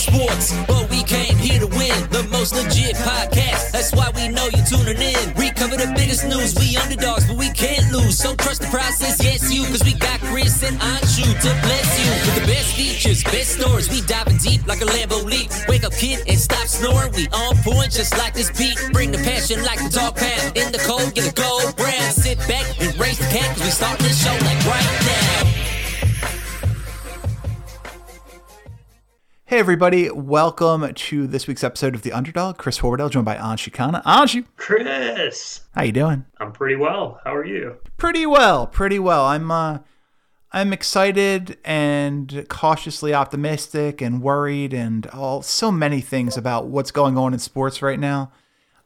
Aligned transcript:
sports, 0.00 0.56
but 0.66 0.88
we 0.90 1.02
came 1.04 1.36
here 1.36 1.60
to 1.60 1.66
win. 1.66 1.92
The 2.08 2.24
most 2.32 2.54
legit 2.54 2.96
podcast. 2.96 3.72
That's 3.72 3.92
why 3.92 4.10
we 4.16 4.28
know 4.28 4.48
you're 4.48 4.64
tuning 4.64 4.96
in. 4.96 5.34
We 5.36 5.50
cover 5.52 5.76
the 5.76 5.92
biggest 5.94 6.24
news. 6.24 6.56
We 6.56 6.76
underdogs, 6.76 7.26
but 7.28 7.36
we 7.36 7.50
can't 7.50 7.84
lose. 7.92 8.16
So 8.16 8.34
trust 8.34 8.62
the 8.62 8.68
process. 8.68 9.22
Yes, 9.22 9.52
you, 9.52 9.64
cause 9.66 9.84
we 9.84 9.94
got 9.94 10.18
Chris 10.32 10.62
and 10.62 10.76
Anshu 10.80 11.28
to 11.28 11.50
bless 11.66 11.88
you 12.00 12.08
with 12.24 12.34
the 12.40 12.46
best 12.48 12.74
features, 12.74 13.22
best 13.24 13.60
stories. 13.60 13.90
We 13.90 14.00
diving 14.02 14.38
deep 14.38 14.66
like 14.66 14.80
a 14.80 14.88
Lambo 14.88 15.22
leap. 15.24 15.50
Wake 15.68 15.84
up, 15.84 15.92
kid, 15.92 16.24
and 16.26 16.38
stop 16.38 16.66
snoring. 16.66 17.12
We 17.12 17.28
on 17.28 17.56
point 17.58 17.92
just 17.92 18.16
like 18.16 18.32
this 18.32 18.50
beat. 18.56 18.78
Bring 18.92 19.12
the 19.12 19.18
passion 19.18 19.62
like 19.62 19.78
the 19.78 19.90
dog 19.90 20.16
pound. 20.16 20.56
In 20.56 20.72
the 20.72 20.80
cold, 20.88 21.14
get 21.14 21.28
a 21.28 21.34
gold 21.34 21.76
brand. 21.76 22.14
Sit 22.14 22.38
back 22.48 22.64
and 22.80 22.98
raise 22.98 23.18
the 23.18 23.28
cat, 23.28 23.56
cause 23.56 23.64
we 23.64 23.70
start 23.70 23.98
this 24.00 24.16
show 24.24 24.32
like 24.32 24.64
right 24.64 24.88
now. 25.04 25.69
Hey 29.50 29.58
everybody, 29.58 30.08
welcome 30.12 30.94
to 30.94 31.26
this 31.26 31.48
week's 31.48 31.64
episode 31.64 31.96
of 31.96 32.02
The 32.02 32.12
Underdog. 32.12 32.56
Chris 32.56 32.78
Horwedel, 32.78 33.10
joined 33.10 33.24
by 33.24 33.34
Anshu 33.34 33.72
Khanna. 33.72 34.00
Anshu, 34.04 34.44
Chris, 34.56 35.62
how 35.74 35.82
you 35.82 35.90
doing? 35.90 36.24
I'm 36.38 36.52
pretty 36.52 36.76
well. 36.76 37.18
How 37.24 37.34
are 37.34 37.44
you? 37.44 37.78
Pretty 37.96 38.26
well, 38.26 38.68
pretty 38.68 39.00
well. 39.00 39.24
I'm 39.24 39.50
uh 39.50 39.78
I'm 40.52 40.72
excited 40.72 41.58
and 41.64 42.46
cautiously 42.48 43.12
optimistic 43.12 44.00
and 44.00 44.22
worried 44.22 44.72
and 44.72 45.08
all 45.08 45.42
so 45.42 45.72
many 45.72 46.00
things 46.00 46.36
about 46.36 46.68
what's 46.68 46.92
going 46.92 47.18
on 47.18 47.32
in 47.32 47.40
sports 47.40 47.82
right 47.82 47.98
now. 47.98 48.30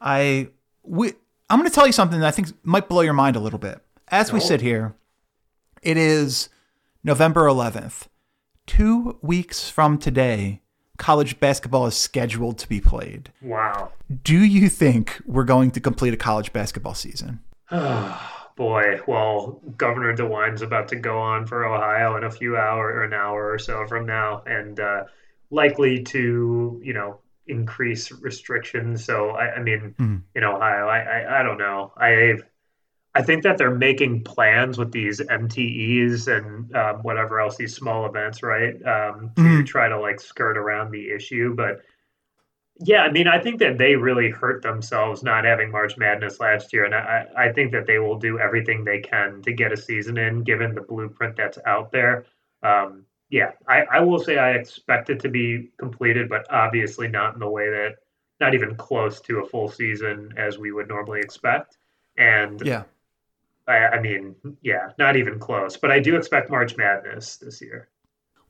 I 0.01 0.49
we 0.83 1.13
I'm 1.51 1.59
going 1.59 1.69
to 1.69 1.75
tell 1.75 1.87
you 1.87 1.93
something 1.93 2.21
that 2.21 2.27
I 2.27 2.31
think 2.31 2.49
might 2.63 2.89
blow 2.89 3.03
your 3.03 3.13
mind 3.13 3.37
a 3.37 3.41
little 3.41 3.59
bit. 3.59 3.83
As 4.09 4.33
we 4.33 4.39
Oh. 4.41 4.43
sit 4.43 4.63
here, 4.63 4.95
it 5.83 5.99
is 5.99 6.49
November 7.03 7.43
11th. 7.43 8.07
2 8.67 9.19
weeks 9.23 9.69
from 9.69 9.99
today, 9.99 10.61
college 10.99 11.39
basketball 11.41 11.87
is 11.87 11.97
scheduled 11.97 12.59
to 12.59 12.69
be 12.69 12.81
played. 12.81 13.31
Wow. 13.43 13.93
Do 14.23 14.39
you 14.39 14.69
think 14.69 15.21
we're 15.27 15.45
going 15.45 15.71
to 15.73 15.81
complete 15.81 16.15
a 16.15 16.17
college 16.17 16.53
basketball 16.53 16.95
season? 16.95 17.41
Boy, 18.57 19.01
well, 19.09 19.61
Governor 19.77 20.15
DeWine's 20.15 20.63
about 20.63 20.87
to 20.89 20.97
go 20.97 21.19
on 21.19 21.45
for 21.47 21.65
Ohio 21.65 22.17
in 22.17 22.23
a 22.25 22.31
few 22.31 22.57
hour 22.57 22.87
or 22.87 23.03
an 23.03 23.13
hour 23.13 23.51
or 23.53 23.59
so 23.59 23.85
from 23.89 24.07
now, 24.07 24.43
and 24.47 24.79
uh, 24.79 25.05
likely 25.51 26.05
to, 26.05 26.81
you 26.83 26.93
know, 26.93 27.19
increase 27.49 28.13
restrictions. 28.13 29.05
So, 29.05 29.31
I, 29.31 29.57
I 29.57 29.63
mean, 29.63 29.95
Mhm. 29.99 30.23
in 30.37 30.45
Ohio, 30.45 30.87
I, 30.87 30.99
I, 31.01 31.41
I 31.41 31.43
don't 31.43 31.59
know. 31.59 31.93
I, 31.97 32.35
I 33.17 33.23
think 33.23 33.43
that 33.45 33.59
they're 33.59 33.75
making 33.75 34.25
plans 34.25 34.77
with 34.77 34.91
these 34.91 35.21
MTEs 35.21 36.27
and 36.27 36.75
um, 36.75 36.97
whatever 37.03 37.41
else, 37.41 37.57
these 37.57 37.75
small 37.75 38.07
events, 38.07 38.43
right? 38.43 38.75
Um, 38.85 39.31
to 39.37 39.43
Mhm. 39.43 39.67
try 39.67 39.89
to 39.89 39.99
like 39.99 40.21
skirt 40.21 40.57
around 40.57 40.91
the 40.91 41.11
issue, 41.11 41.55
but. 41.55 41.83
Yeah, 42.81 43.03
I 43.05 43.11
mean, 43.13 43.29
I 43.29 43.39
think 43.39 43.61
that 43.61 43.79
they 43.79 43.95
really 43.95 44.31
hurt 44.31 44.61
themselves 44.63 45.23
not 45.23 45.45
having 45.45 45.71
March 45.71 45.97
Madness 45.97 46.41
last 46.41 46.73
year, 46.73 46.85
and 46.85 46.93
I, 46.93 47.25
I 47.37 47.53
think 47.53 47.71
that 47.71 47.87
they 47.87 48.01
will 48.01 48.19
do 48.19 48.41
everything 48.41 48.83
they 48.85 48.99
can 48.99 49.43
to 49.43 49.53
get 49.53 49.71
a 49.71 49.77
season 49.77 50.19
in, 50.19 50.43
given 50.43 50.75
the 50.75 50.81
blueprint 50.81 51.37
that's 51.37 51.57
out 51.67 51.93
there. 51.93 52.27
Um, 52.65 53.05
yeah, 53.31 53.53
I, 53.69 53.83
I 53.93 54.01
will 54.01 54.19
say 54.19 54.39
I 54.39 54.55
expect 54.55 55.09
it 55.09 55.21
to 55.21 55.29
be 55.29 55.71
completed, 55.79 56.29
but 56.29 56.51
obviously 56.53 57.07
not 57.07 57.35
in 57.35 57.39
the 57.39 57.49
way 57.49 57.71
that, 57.71 57.99
not 58.41 58.55
even 58.55 58.75
close 58.75 59.21
to 59.21 59.39
a 59.39 59.47
full 59.47 59.69
season 59.69 60.35
as 60.37 60.59
we 60.59 60.73
would 60.73 60.89
normally 60.89 61.21
expect. 61.21 61.79
And 62.19 62.61
Yeah. 62.67 62.83
I, 63.67 63.77
I 63.87 64.01
mean, 64.01 64.35
yeah, 64.63 64.91
not 64.99 65.17
even 65.17 65.39
close. 65.39 65.77
But 65.77 65.91
I 65.91 66.01
do 66.01 66.17
expect 66.17 66.51
March 66.51 66.77
Madness 66.77 67.37
this 67.37 67.61
year. 67.61 67.89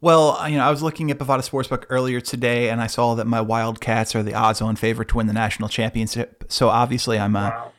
Well, 0.00 0.38
you 0.50 0.58
know, 0.58 0.64
I 0.64 0.70
was 0.70 0.82
looking 0.82 1.10
at 1.10 1.18
Bovada 1.18 1.48
Sportsbook 1.48 1.86
earlier 1.88 2.20
today, 2.20 2.68
and 2.68 2.80
I 2.80 2.88
saw 2.88 3.14
that 3.14 3.26
my 3.26 3.40
Wildcats 3.40 4.14
are 4.14 4.22
the 4.22 4.34
odds-on 4.34 4.76
favorite 4.76 5.08
to 5.08 5.16
win 5.16 5.28
the 5.28 5.32
national 5.32 5.68
championship. 5.68 6.44
So 6.48 6.68
obviously, 6.68 7.18
I'm 7.18 7.36
uh, 7.36 7.50
Wow. 7.50 7.72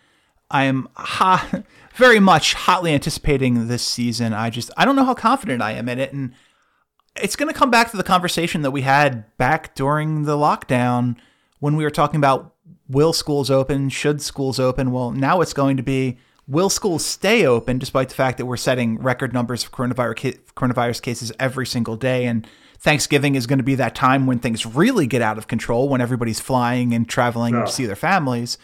I 0.50 0.64
am 0.64 0.90
ha- 0.96 1.64
very 1.96 2.20
much 2.20 2.54
hotly 2.54 2.94
anticipating 2.94 3.68
this 3.68 3.84
season. 3.84 4.34
I 4.34 4.50
just 4.50 4.72
I 4.78 4.86
don't 4.86 4.96
know 4.96 5.06
how 5.06 5.14
confident 5.14 5.62
I 5.62 5.74
am 5.74 5.90
in 5.90 6.00
it, 6.00 6.14
and 6.14 6.34
it's 7.16 7.36
going 7.36 7.52
to 7.52 7.58
come 7.58 7.72
back 7.72 7.92
to 7.92 7.98
the 7.98 8.04
conversation 8.04 8.62
that 8.62 8.72
we 8.72 8.82
had 8.82 9.26
back 9.38 9.76
during 9.76 10.24
the 10.24 10.36
lockdown 10.36 11.16
when 11.60 11.76
we 11.76 11.84
were 11.84 11.92
talking 11.92 12.18
about 12.18 12.54
will 12.88 13.14
schools 13.14 13.50
open, 13.50 13.90
should 13.90 14.22
schools 14.22 14.60
open. 14.60 14.92
Well, 14.92 15.12
now 15.12 15.42
it's 15.42 15.54
going 15.54 15.78
to 15.78 15.84
be 15.84 16.18
will 16.48 16.70
schools 16.70 17.06
stay 17.06 17.46
open 17.46 17.78
despite 17.80 18.10
the 18.10 18.16
fact 18.16 18.38
that 18.38 18.46
we're 18.46 18.58
setting 18.58 18.98
record 19.02 19.34
numbers 19.34 19.64
of 19.64 19.72
coronavirus 19.72 20.38
coronavirus 20.56 21.02
cases 21.02 21.32
every 21.40 21.66
single 21.66 21.96
day 21.96 22.26
and 22.26 22.48
Thanksgiving 22.78 23.36
is 23.36 23.48
going 23.48 23.58
to 23.58 23.64
be 23.64 23.76
that 23.76 23.96
time 23.96 24.28
when 24.28 24.38
things 24.38 24.66
really 24.66 25.08
get 25.08 25.22
out 25.22 25.38
of 25.38 25.48
control 25.48 25.90
when 25.90 26.02
everybody's 26.02 26.40
flying 26.40 26.94
and 26.94 27.08
traveling 27.10 27.56
Yeah. 27.56 27.66
to 27.66 27.72
see 27.72 27.86
their 27.86 27.96
families. 27.96 28.58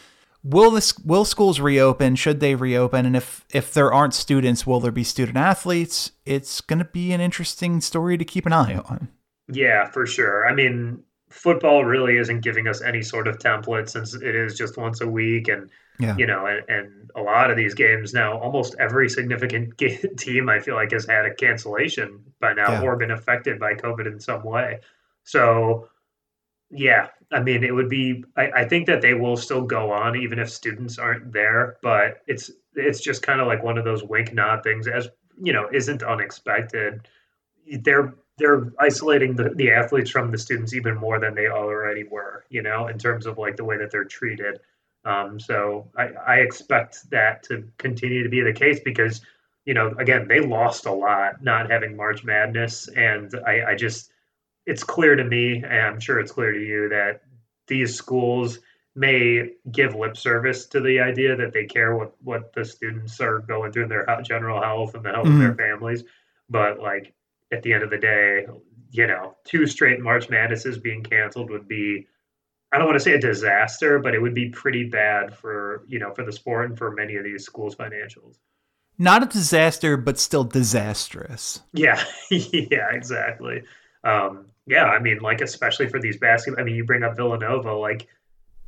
Will 0.44 0.70
this 0.70 0.96
will 0.98 1.24
schools 1.24 1.60
reopen? 1.60 2.14
Should 2.16 2.38
they 2.40 2.54
reopen? 2.54 3.06
And 3.06 3.16
if 3.16 3.44
if 3.52 3.72
there 3.72 3.92
aren't 3.92 4.14
students, 4.14 4.66
will 4.66 4.80
there 4.80 4.92
be 4.92 5.02
student 5.04 5.38
athletes? 5.38 6.12
It's 6.26 6.60
going 6.60 6.78
to 6.80 6.84
be 6.84 7.12
an 7.12 7.20
interesting 7.20 7.80
story 7.80 8.18
to 8.18 8.24
keep 8.24 8.44
an 8.46 8.52
eye 8.52 8.76
on. 8.76 9.08
Yeah, 9.48 9.86
for 9.86 10.04
sure. 10.06 10.48
I 10.48 10.54
mean, 10.54 11.02
football 11.30 11.84
really 11.84 12.16
isn't 12.16 12.40
giving 12.40 12.68
us 12.68 12.82
any 12.82 13.02
sort 13.02 13.26
of 13.28 13.38
template 13.38 13.88
since 13.88 14.14
it 14.14 14.34
is 14.34 14.56
just 14.56 14.76
once 14.76 15.00
a 15.00 15.08
week, 15.08 15.48
and 15.48 15.70
Yeah. 15.98 16.16
you 16.16 16.26
know, 16.26 16.46
and, 16.46 16.68
and 16.68 17.10
a 17.14 17.20
lot 17.20 17.50
of 17.50 17.56
these 17.56 17.74
games 17.74 18.12
now, 18.14 18.38
almost 18.38 18.74
every 18.80 19.08
significant 19.08 19.76
ga- 19.78 20.00
team 20.16 20.48
I 20.48 20.58
feel 20.58 20.74
like 20.74 20.90
has 20.92 21.06
had 21.06 21.26
a 21.26 21.34
cancellation 21.34 22.20
by 22.40 22.54
now 22.54 22.72
Yeah. 22.72 22.82
or 22.82 22.96
been 22.96 23.10
affected 23.10 23.60
by 23.60 23.74
COVID 23.74 24.06
in 24.06 24.18
some 24.18 24.42
way. 24.42 24.80
So, 25.24 25.88
yeah, 26.70 27.08
I 27.30 27.40
mean, 27.40 27.62
it 27.64 27.74
would 27.74 27.88
be. 27.88 28.24
I, 28.36 28.50
I 28.56 28.64
think 28.68 28.86
that 28.86 29.02
they 29.02 29.14
will 29.14 29.36
still 29.36 29.62
go 29.62 29.92
on 29.92 30.16
even 30.16 30.38
if 30.38 30.50
students 30.50 30.98
aren't 30.98 31.32
there, 31.32 31.76
but 31.82 32.22
it's 32.26 32.50
it's 32.74 33.00
just 33.00 33.22
kind 33.22 33.40
of 33.40 33.46
like 33.46 33.62
one 33.62 33.76
of 33.78 33.84
those 33.84 34.02
wink 34.02 34.32
nod 34.32 34.62
things, 34.62 34.88
as 34.88 35.08
you 35.40 35.52
know, 35.52 35.68
isn't 35.72 36.02
unexpected. 36.02 37.06
They're 37.82 38.14
they're 38.38 38.72
isolating 38.80 39.36
the, 39.36 39.50
the 39.50 39.70
athletes 39.70 40.10
from 40.10 40.30
the 40.30 40.38
students 40.38 40.72
even 40.74 40.96
more 40.96 41.20
than 41.20 41.34
they 41.34 41.48
already 41.48 42.04
were, 42.04 42.44
you 42.48 42.62
know, 42.62 42.88
in 42.88 42.98
terms 42.98 43.26
of 43.26 43.36
like 43.38 43.56
the 43.56 43.64
way 43.64 43.76
that 43.76 43.90
they're 43.90 44.04
treated. 44.04 44.60
Um, 45.04 45.40
so 45.40 45.90
I, 45.96 46.10
I 46.26 46.34
expect 46.36 47.10
that 47.10 47.42
to 47.44 47.68
continue 47.78 48.22
to 48.22 48.28
be 48.28 48.40
the 48.40 48.52
case 48.52 48.80
because, 48.84 49.20
you 49.64 49.74
know, 49.74 49.94
again, 49.98 50.28
they 50.28 50.40
lost 50.40 50.86
a 50.86 50.92
lot 50.92 51.42
not 51.42 51.70
having 51.70 51.96
March 51.96 52.24
Madness. 52.24 52.88
And 52.88 53.34
I, 53.46 53.70
I 53.70 53.74
just, 53.74 54.12
it's 54.64 54.84
clear 54.84 55.16
to 55.16 55.24
me, 55.24 55.56
and 55.56 55.66
I'm 55.66 56.00
sure 56.00 56.20
it's 56.20 56.32
clear 56.32 56.52
to 56.52 56.60
you, 56.60 56.88
that 56.90 57.22
these 57.66 57.94
schools 57.96 58.60
may 58.94 59.50
give 59.70 59.94
lip 59.94 60.16
service 60.16 60.66
to 60.66 60.80
the 60.80 61.00
idea 61.00 61.34
that 61.34 61.52
they 61.52 61.64
care 61.64 61.96
what, 61.96 62.14
what 62.22 62.52
the 62.52 62.64
students 62.64 63.20
are 63.20 63.38
going 63.38 63.72
through 63.72 63.84
in 63.84 63.88
their 63.88 64.06
general 64.22 64.60
health 64.60 64.94
and 64.94 65.04
the 65.04 65.10
health 65.10 65.26
of 65.26 65.38
their 65.38 65.54
families. 65.54 66.04
But 66.50 66.78
like 66.78 67.14
at 67.50 67.62
the 67.62 67.72
end 67.72 67.82
of 67.82 67.90
the 67.90 67.98
day, 67.98 68.46
you 68.90 69.06
know, 69.06 69.34
two 69.44 69.66
straight 69.66 70.00
March 70.00 70.28
Madnesses 70.28 70.78
being 70.78 71.02
canceled 71.02 71.48
would 71.50 71.66
be 71.66 72.06
I 72.72 72.78
don't 72.78 72.86
want 72.86 72.98
to 72.98 73.04
say 73.04 73.12
a 73.12 73.20
disaster, 73.20 73.98
but 73.98 74.14
it 74.14 74.22
would 74.22 74.34
be 74.34 74.48
pretty 74.48 74.84
bad 74.84 75.36
for, 75.36 75.84
you 75.86 75.98
know, 75.98 76.12
for 76.14 76.24
the 76.24 76.32
sport 76.32 76.70
and 76.70 76.78
for 76.78 76.90
many 76.92 77.16
of 77.16 77.24
these 77.24 77.44
schools' 77.44 77.76
financials. 77.76 78.38
Not 78.98 79.22
a 79.22 79.26
disaster, 79.26 79.96
but 79.96 80.18
still 80.18 80.44
disastrous. 80.44 81.60
Yeah, 81.72 82.02
yeah, 82.30 82.90
exactly. 82.92 83.62
Um, 84.04 84.46
yeah, 84.66 84.84
I 84.84 85.00
mean, 85.00 85.18
like 85.18 85.40
especially 85.40 85.88
for 85.88 86.00
these 86.00 86.16
basketball. 86.16 86.62
I 86.62 86.64
mean, 86.64 86.76
you 86.76 86.84
bring 86.84 87.02
up 87.02 87.16
Villanova, 87.16 87.74
like 87.74 88.08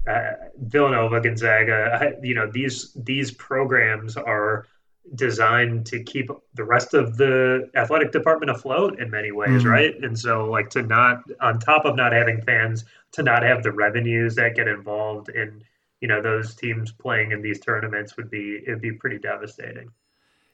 uh, 0.06 0.32
Villanova, 0.58 1.20
Gonzaga. 1.20 2.14
You 2.22 2.34
know, 2.34 2.50
these 2.50 2.92
these 2.94 3.30
programs 3.30 4.16
are 4.16 4.66
designed 5.14 5.86
to 5.86 6.02
keep 6.02 6.30
the 6.54 6.64
rest 6.64 6.94
of 6.94 7.16
the 7.16 7.70
athletic 7.76 8.10
department 8.12 8.50
afloat 8.50 8.98
in 8.98 9.10
many 9.10 9.32
ways, 9.32 9.64
Mhm. 9.64 9.70
right? 9.70 9.98
And 10.02 10.18
so, 10.18 10.46
like 10.46 10.70
to 10.70 10.82
not 10.82 11.22
on 11.40 11.58
top 11.58 11.84
of 11.84 11.94
not 11.96 12.12
having 12.12 12.40
fans, 12.42 12.84
to 13.12 13.22
not 13.22 13.42
have 13.42 13.62
the 13.62 13.72
revenues 13.72 14.34
that 14.36 14.54
get 14.56 14.66
involved 14.68 15.28
in 15.28 15.62
you 16.00 16.08
know 16.08 16.20
those 16.20 16.54
teams 16.54 16.92
playing 16.92 17.32
in 17.32 17.40
these 17.40 17.60
tournaments 17.60 18.16
would 18.16 18.28
be 18.30 18.62
it'd 18.66 18.80
be 18.80 18.92
pretty 18.92 19.18
devastating. 19.18 19.90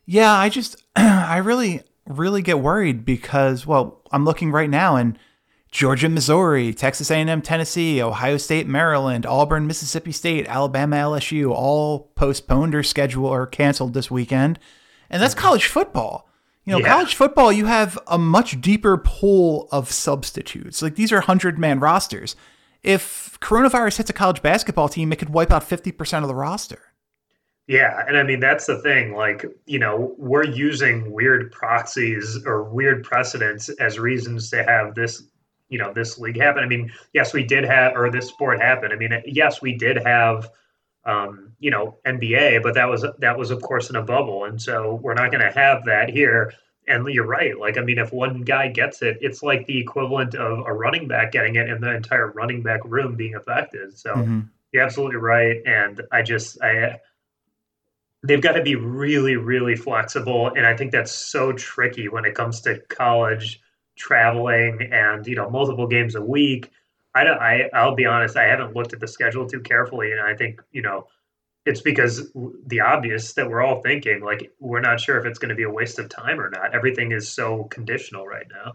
Yeah, 0.06 0.32
I 0.32 0.48
just 0.48 0.84
I 0.96 1.38
really 1.38 1.82
really 2.06 2.42
get 2.42 2.60
worried 2.60 3.04
because 3.04 3.66
well, 3.66 4.02
I'm 4.12 4.24
looking 4.24 4.50
right 4.52 4.70
now 4.70 4.96
and 4.96 5.18
Georgia, 5.70 6.08
Missouri, 6.08 6.74
Texas 6.74 7.10
A&M, 7.10 7.42
Tennessee, 7.42 8.02
Ohio 8.02 8.36
State, 8.36 8.66
Maryland, 8.66 9.24
Auburn, 9.24 9.66
Mississippi 9.68 10.10
State, 10.10 10.48
Alabama, 10.48 10.96
LSU 10.96 11.52
all 11.52 12.10
postponed 12.16 12.74
or 12.74 12.82
scheduled 12.82 13.26
or 13.30 13.46
canceled 13.46 13.94
this 13.94 14.10
weekend. 14.10 14.58
And 15.08 15.22
that's 15.22 15.34
college 15.34 15.66
football. 15.66 16.28
You 16.64 16.72
know, 16.72 16.80
Yeah. 16.80 16.88
college 16.88 17.14
football, 17.14 17.52
you 17.52 17.66
have 17.66 17.98
a 18.08 18.18
much 18.18 18.60
deeper 18.60 18.96
pool 18.98 19.68
of 19.70 19.90
substitutes. 19.92 20.82
Like 20.82 20.96
these 20.96 21.12
are 21.12 21.18
100 21.20 21.58
man 21.58 21.78
rosters. 21.78 22.34
If 22.82 23.38
coronavirus 23.40 23.98
hits 23.98 24.10
a 24.10 24.14
college 24.14 24.42
basketball 24.42 24.88
team, 24.88 25.12
it 25.12 25.16
could 25.16 25.30
wipe 25.30 25.52
out 25.52 25.62
50% 25.68 26.22
of 26.22 26.28
the 26.28 26.34
roster. 26.34 26.80
Yeah, 27.66 28.04
and 28.08 28.16
I 28.16 28.24
mean 28.24 28.40
that's 28.40 28.66
the 28.66 28.80
thing. 28.82 29.14
Like, 29.14 29.44
you 29.66 29.78
know, 29.78 30.14
we're 30.18 30.44
using 30.44 31.12
weird 31.12 31.52
proxies 31.52 32.40
or 32.44 32.64
weird 32.64 33.04
precedents 33.04 33.68
as 33.68 33.98
reasons 33.98 34.50
to 34.50 34.64
have 34.64 34.96
this 34.96 35.22
you 35.70 35.78
know 35.78 35.92
this 35.92 36.18
league 36.18 36.38
happen. 36.38 36.62
I 36.62 36.66
mean, 36.66 36.92
yes, 37.14 37.32
we 37.32 37.44
did 37.44 37.64
have 37.64 37.96
or 37.96 38.10
this 38.10 38.28
sport 38.28 38.60
happened. 38.60 38.92
I 38.92 38.96
mean, 38.96 39.22
yes, 39.24 39.62
we 39.62 39.74
did 39.74 39.96
have 40.04 40.50
um, 41.04 41.52
you 41.58 41.70
know 41.70 41.96
NBA, 42.04 42.62
but 42.62 42.74
that 42.74 42.88
was 42.88 43.06
that 43.18 43.38
was 43.38 43.50
of 43.50 43.62
course 43.62 43.88
in 43.88 43.96
a 43.96 44.02
bubble, 44.02 44.44
and 44.44 44.60
so 44.60 44.94
we're 44.96 45.14
not 45.14 45.30
going 45.30 45.42
to 45.42 45.52
have 45.52 45.84
that 45.86 46.10
here. 46.10 46.52
And 46.88 47.06
you're 47.08 47.26
right. 47.26 47.56
Like, 47.56 47.78
I 47.78 47.82
mean, 47.82 47.98
if 47.98 48.12
one 48.12 48.42
guy 48.42 48.66
gets 48.66 49.00
it, 49.02 49.18
it's 49.20 49.44
like 49.44 49.64
the 49.66 49.78
equivalent 49.78 50.34
of 50.34 50.66
a 50.66 50.72
running 50.72 51.06
back 51.06 51.30
getting 51.30 51.54
it 51.54 51.68
and 51.68 51.80
the 51.80 51.94
entire 51.94 52.32
running 52.32 52.62
back 52.62 52.80
room 52.84 53.14
being 53.14 53.36
affected. 53.36 53.96
So 53.96 54.12
mm-hmm. 54.12 54.40
you're 54.72 54.82
absolutely 54.82 55.18
right. 55.18 55.62
And 55.64 56.02
I 56.10 56.22
just, 56.22 56.60
I, 56.62 56.98
they've 58.24 58.40
got 58.40 58.52
to 58.52 58.62
be 58.62 58.74
really, 58.74 59.36
really 59.36 59.76
flexible. 59.76 60.48
And 60.48 60.66
I 60.66 60.76
think 60.76 60.90
that's 60.90 61.12
so 61.12 61.52
tricky 61.52 62.08
when 62.08 62.24
it 62.24 62.34
comes 62.34 62.60
to 62.62 62.80
college 62.88 63.60
traveling 64.00 64.88
and, 64.90 65.26
you 65.26 65.36
know, 65.36 65.48
multiple 65.48 65.86
games 65.86 66.14
a 66.16 66.22
week. 66.22 66.70
I 67.14 67.24
don't, 67.24 67.38
I, 67.38 67.68
I'll 67.74 67.94
be 67.94 68.06
honest, 68.06 68.36
I 68.36 68.44
haven't 68.44 68.74
looked 68.74 68.92
at 68.92 69.00
the 69.00 69.08
schedule 69.08 69.46
too 69.46 69.60
carefully. 69.60 70.12
And 70.12 70.20
I 70.20 70.34
think, 70.34 70.62
you 70.72 70.82
know, 70.82 71.06
it's 71.66 71.80
because 71.80 72.30
the 72.66 72.80
obvious 72.80 73.34
that 73.34 73.48
we're 73.48 73.62
all 73.62 73.82
thinking 73.82 74.22
like 74.22 74.50
we're 74.60 74.80
not 74.80 74.98
sure 74.98 75.18
if 75.18 75.26
it's 75.26 75.38
going 75.38 75.50
to 75.50 75.54
be 75.54 75.62
a 75.62 75.70
waste 75.70 75.98
of 75.98 76.08
time 76.08 76.40
or 76.40 76.50
not. 76.50 76.74
Everything 76.74 77.12
is 77.12 77.30
so 77.30 77.64
conditional 77.64 78.26
right 78.26 78.46
now. 78.50 78.72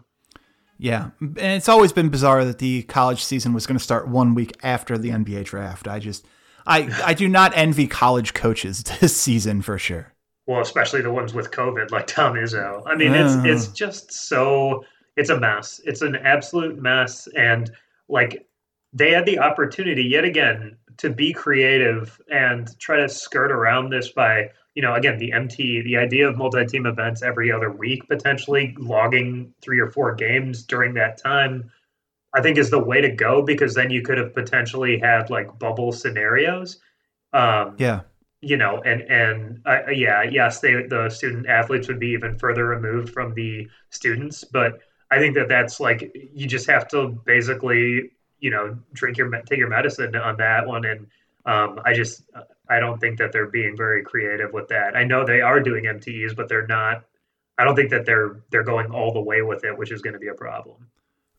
Yeah, 0.78 1.10
and 1.20 1.38
it's 1.38 1.68
always 1.68 1.92
been 1.92 2.10
bizarre 2.10 2.44
that 2.44 2.58
the 2.58 2.82
college 2.82 3.24
season 3.24 3.54
was 3.54 3.66
going 3.66 3.78
to 3.78 3.82
start 3.82 4.08
one 4.08 4.34
week 4.34 4.56
after 4.62 4.98
the 4.98 5.08
NBA 5.08 5.44
draft. 5.44 5.88
I 5.88 5.98
just 5.98 6.26
I 6.66 6.90
I 7.04 7.14
do 7.14 7.28
not 7.28 7.52
envy 7.56 7.86
college 7.86 8.34
coaches 8.34 8.82
this 9.00 9.18
season 9.18 9.62
for 9.62 9.78
sure. 9.78 10.12
Well, 10.46 10.60
especially 10.60 11.00
the 11.00 11.10
ones 11.10 11.34
with 11.34 11.50
COVID 11.50 11.90
like 11.90 12.06
Tom 12.06 12.34
Izzo. 12.34 12.82
I 12.86 12.94
mean, 12.94 13.12
it's 13.14 13.34
it's 13.44 13.64
uh-huh. 13.66 13.74
just 13.74 14.12
so 14.12 14.84
it's 15.16 15.30
a 15.30 15.40
mess. 15.40 15.80
It's 15.84 16.02
an 16.02 16.16
absolute 16.16 16.80
mess. 16.80 17.26
And 17.36 17.70
like 18.08 18.46
they 18.92 19.12
had 19.12 19.26
the 19.26 19.38
opportunity 19.38 20.02
yet 20.02 20.24
again 20.24 20.76
to 20.98 21.10
be 21.10 21.32
creative 21.32 22.20
and 22.30 22.78
try 22.78 22.96
to 22.96 23.08
skirt 23.08 23.50
around 23.50 23.90
this 23.90 24.10
by 24.10 24.50
you 24.74 24.82
know 24.82 24.94
again 24.94 25.18
the 25.18 25.32
mt 25.32 25.56
the 25.56 25.96
idea 25.96 26.28
of 26.28 26.36
multi-team 26.36 26.86
events 26.86 27.22
every 27.22 27.52
other 27.52 27.70
week 27.70 28.06
potentially 28.08 28.74
logging 28.78 29.52
three 29.60 29.78
or 29.78 29.90
four 29.90 30.14
games 30.14 30.62
during 30.62 30.94
that 30.94 31.18
time 31.18 31.70
i 32.34 32.40
think 32.40 32.56
is 32.56 32.70
the 32.70 32.78
way 32.78 33.00
to 33.00 33.10
go 33.10 33.42
because 33.42 33.74
then 33.74 33.90
you 33.90 34.02
could 34.02 34.16
have 34.16 34.32
potentially 34.34 34.98
had 34.98 35.28
like 35.30 35.58
bubble 35.58 35.92
scenarios. 35.92 36.80
Um 37.32 37.74
yeah. 37.78 38.00
you 38.40 38.56
know 38.56 38.80
and 38.82 39.02
and 39.02 39.60
uh, 39.66 39.90
yeah 39.90 40.22
yes 40.22 40.60
they 40.60 40.86
the 40.86 41.10
student 41.10 41.46
athletes 41.46 41.88
would 41.88 42.00
be 42.00 42.08
even 42.08 42.38
further 42.38 42.66
removed 42.66 43.12
from 43.12 43.34
the 43.34 43.68
students 43.90 44.44
but 44.44 44.80
i 45.10 45.18
think 45.18 45.34
that 45.34 45.48
that's 45.48 45.80
like 45.80 46.12
you 46.32 46.46
just 46.46 46.68
have 46.68 46.88
to 46.88 47.08
basically 47.24 48.10
you 48.40 48.50
know 48.50 48.76
drink 48.92 49.16
your 49.16 49.30
take 49.42 49.58
your 49.58 49.68
medicine 49.68 50.14
on 50.16 50.36
that 50.36 50.66
one 50.66 50.84
and 50.84 51.06
um, 51.46 51.80
i 51.84 51.92
just 51.92 52.22
i 52.68 52.78
don't 52.80 53.00
think 53.00 53.18
that 53.18 53.32
they're 53.32 53.48
being 53.48 53.76
very 53.76 54.02
creative 54.02 54.52
with 54.52 54.68
that 54.68 54.96
i 54.96 55.04
know 55.04 55.24
they 55.24 55.40
are 55.40 55.60
doing 55.60 55.84
mtes 55.84 56.34
but 56.34 56.48
they're 56.48 56.66
not 56.66 57.04
i 57.58 57.64
don't 57.64 57.76
think 57.76 57.90
that 57.90 58.04
they're 58.04 58.42
they're 58.50 58.64
going 58.64 58.90
all 58.90 59.12
the 59.12 59.20
way 59.20 59.42
with 59.42 59.64
it 59.64 59.76
which 59.76 59.92
is 59.92 60.02
going 60.02 60.14
to 60.14 60.20
be 60.20 60.28
a 60.28 60.34
problem 60.34 60.88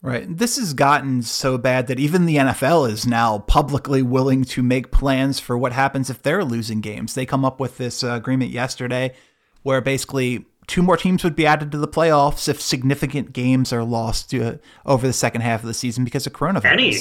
Right. 0.02 0.26
This 0.38 0.58
has 0.58 0.74
gotten 0.74 1.24
so 1.24 1.58
bad 1.58 1.88
that 1.88 2.00
even 2.00 2.28
the 2.28 2.36
NFL 2.36 2.90
is 2.90 3.08
now 3.08 3.40
publicly 3.40 4.04
willing 4.04 4.44
to 4.46 4.62
make 4.62 4.92
plans 4.92 5.40
for 5.40 5.58
what 5.58 5.74
happens 5.74 6.10
if 6.10 6.22
they're 6.22 6.46
losing 6.46 6.82
games. 6.82 7.16
They 7.16 7.26
come 7.26 7.44
up 7.44 7.60
with 7.60 7.78
this 7.78 8.04
uh, 8.04 8.10
agreement 8.12 8.52
yesterday 8.52 9.16
where 9.64 9.82
basically 9.82 10.46
two 10.68 10.84
more 10.84 10.98
teams 10.98 11.24
would 11.24 11.36
be 11.36 11.46
added 11.46 11.72
to 11.72 11.78
the 11.78 11.88
playoffs 11.88 12.48
if 12.48 12.62
significant 12.62 13.34
games 13.34 13.74
are 13.74 13.84
lost 13.84 14.30
to, 14.32 14.60
over 14.86 15.08
the 15.08 15.14
second 15.14 15.42
half 15.42 15.62
of 15.62 15.68
the 15.68 15.74
season 15.74 16.04
because 16.04 16.28
of 16.28 16.34
coronavirus. 16.34 16.72
Any, 16.72 16.98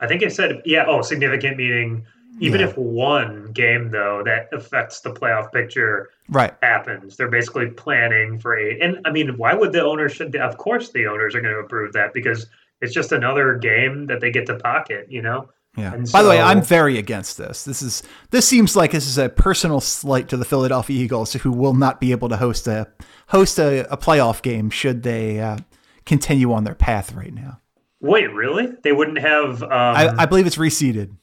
I 0.00 0.06
think 0.06 0.22
it 0.22 0.32
said, 0.32 0.62
yeah, 0.64 0.84
oh, 0.86 1.02
significant 1.02 1.56
meaning 1.56 2.06
even 2.38 2.60
yeah. 2.60 2.68
if 2.68 2.76
one 2.76 3.52
game 3.52 3.90
though 3.90 4.22
that 4.24 4.48
affects 4.52 5.00
the 5.00 5.10
playoff 5.10 5.52
picture 5.52 6.10
right 6.28 6.54
happens 6.62 7.16
they're 7.16 7.28
basically 7.28 7.66
planning 7.66 8.38
for 8.38 8.56
a 8.56 8.78
and 8.80 8.98
i 9.04 9.10
mean 9.10 9.36
why 9.36 9.54
would 9.54 9.72
the 9.72 9.82
owners 9.82 10.12
should 10.12 10.34
of 10.36 10.56
course 10.56 10.90
the 10.90 11.06
owners 11.06 11.34
are 11.34 11.40
going 11.40 11.54
to 11.54 11.60
approve 11.60 11.92
that 11.92 12.12
because 12.14 12.46
it's 12.80 12.94
just 12.94 13.12
another 13.12 13.56
game 13.56 14.06
that 14.06 14.20
they 14.20 14.30
get 14.30 14.46
to 14.46 14.56
pocket 14.56 15.06
you 15.10 15.22
know 15.22 15.48
yeah. 15.80 15.94
And 15.94 16.04
By 16.04 16.20
so, 16.20 16.22
the 16.24 16.30
way, 16.30 16.40
I'm 16.40 16.62
very 16.62 16.98
against 16.98 17.38
this. 17.38 17.64
This 17.64 17.82
is 17.82 18.02
this 18.30 18.46
seems 18.46 18.76
like 18.76 18.92
this 18.92 19.06
is 19.06 19.18
a 19.18 19.28
personal 19.28 19.80
slight 19.80 20.28
to 20.28 20.36
the 20.36 20.44
Philadelphia 20.44 21.02
Eagles, 21.02 21.32
who 21.32 21.52
will 21.52 21.74
not 21.74 22.00
be 22.00 22.12
able 22.12 22.28
to 22.28 22.36
host 22.36 22.66
a 22.66 22.88
host 23.28 23.58
a, 23.58 23.90
a 23.92 23.96
playoff 23.96 24.42
game 24.42 24.70
should 24.70 25.02
they 25.02 25.40
uh, 25.40 25.58
continue 26.04 26.52
on 26.52 26.64
their 26.64 26.74
path 26.74 27.12
right 27.12 27.32
now. 27.32 27.60
Wait, 28.00 28.32
really? 28.32 28.68
They 28.82 28.92
wouldn't 28.92 29.18
have? 29.18 29.62
Um... 29.62 29.70
I, 29.70 30.14
I, 30.18 30.26
believe 30.26 30.46
it's 30.46 30.56
reseeded. 30.56 31.14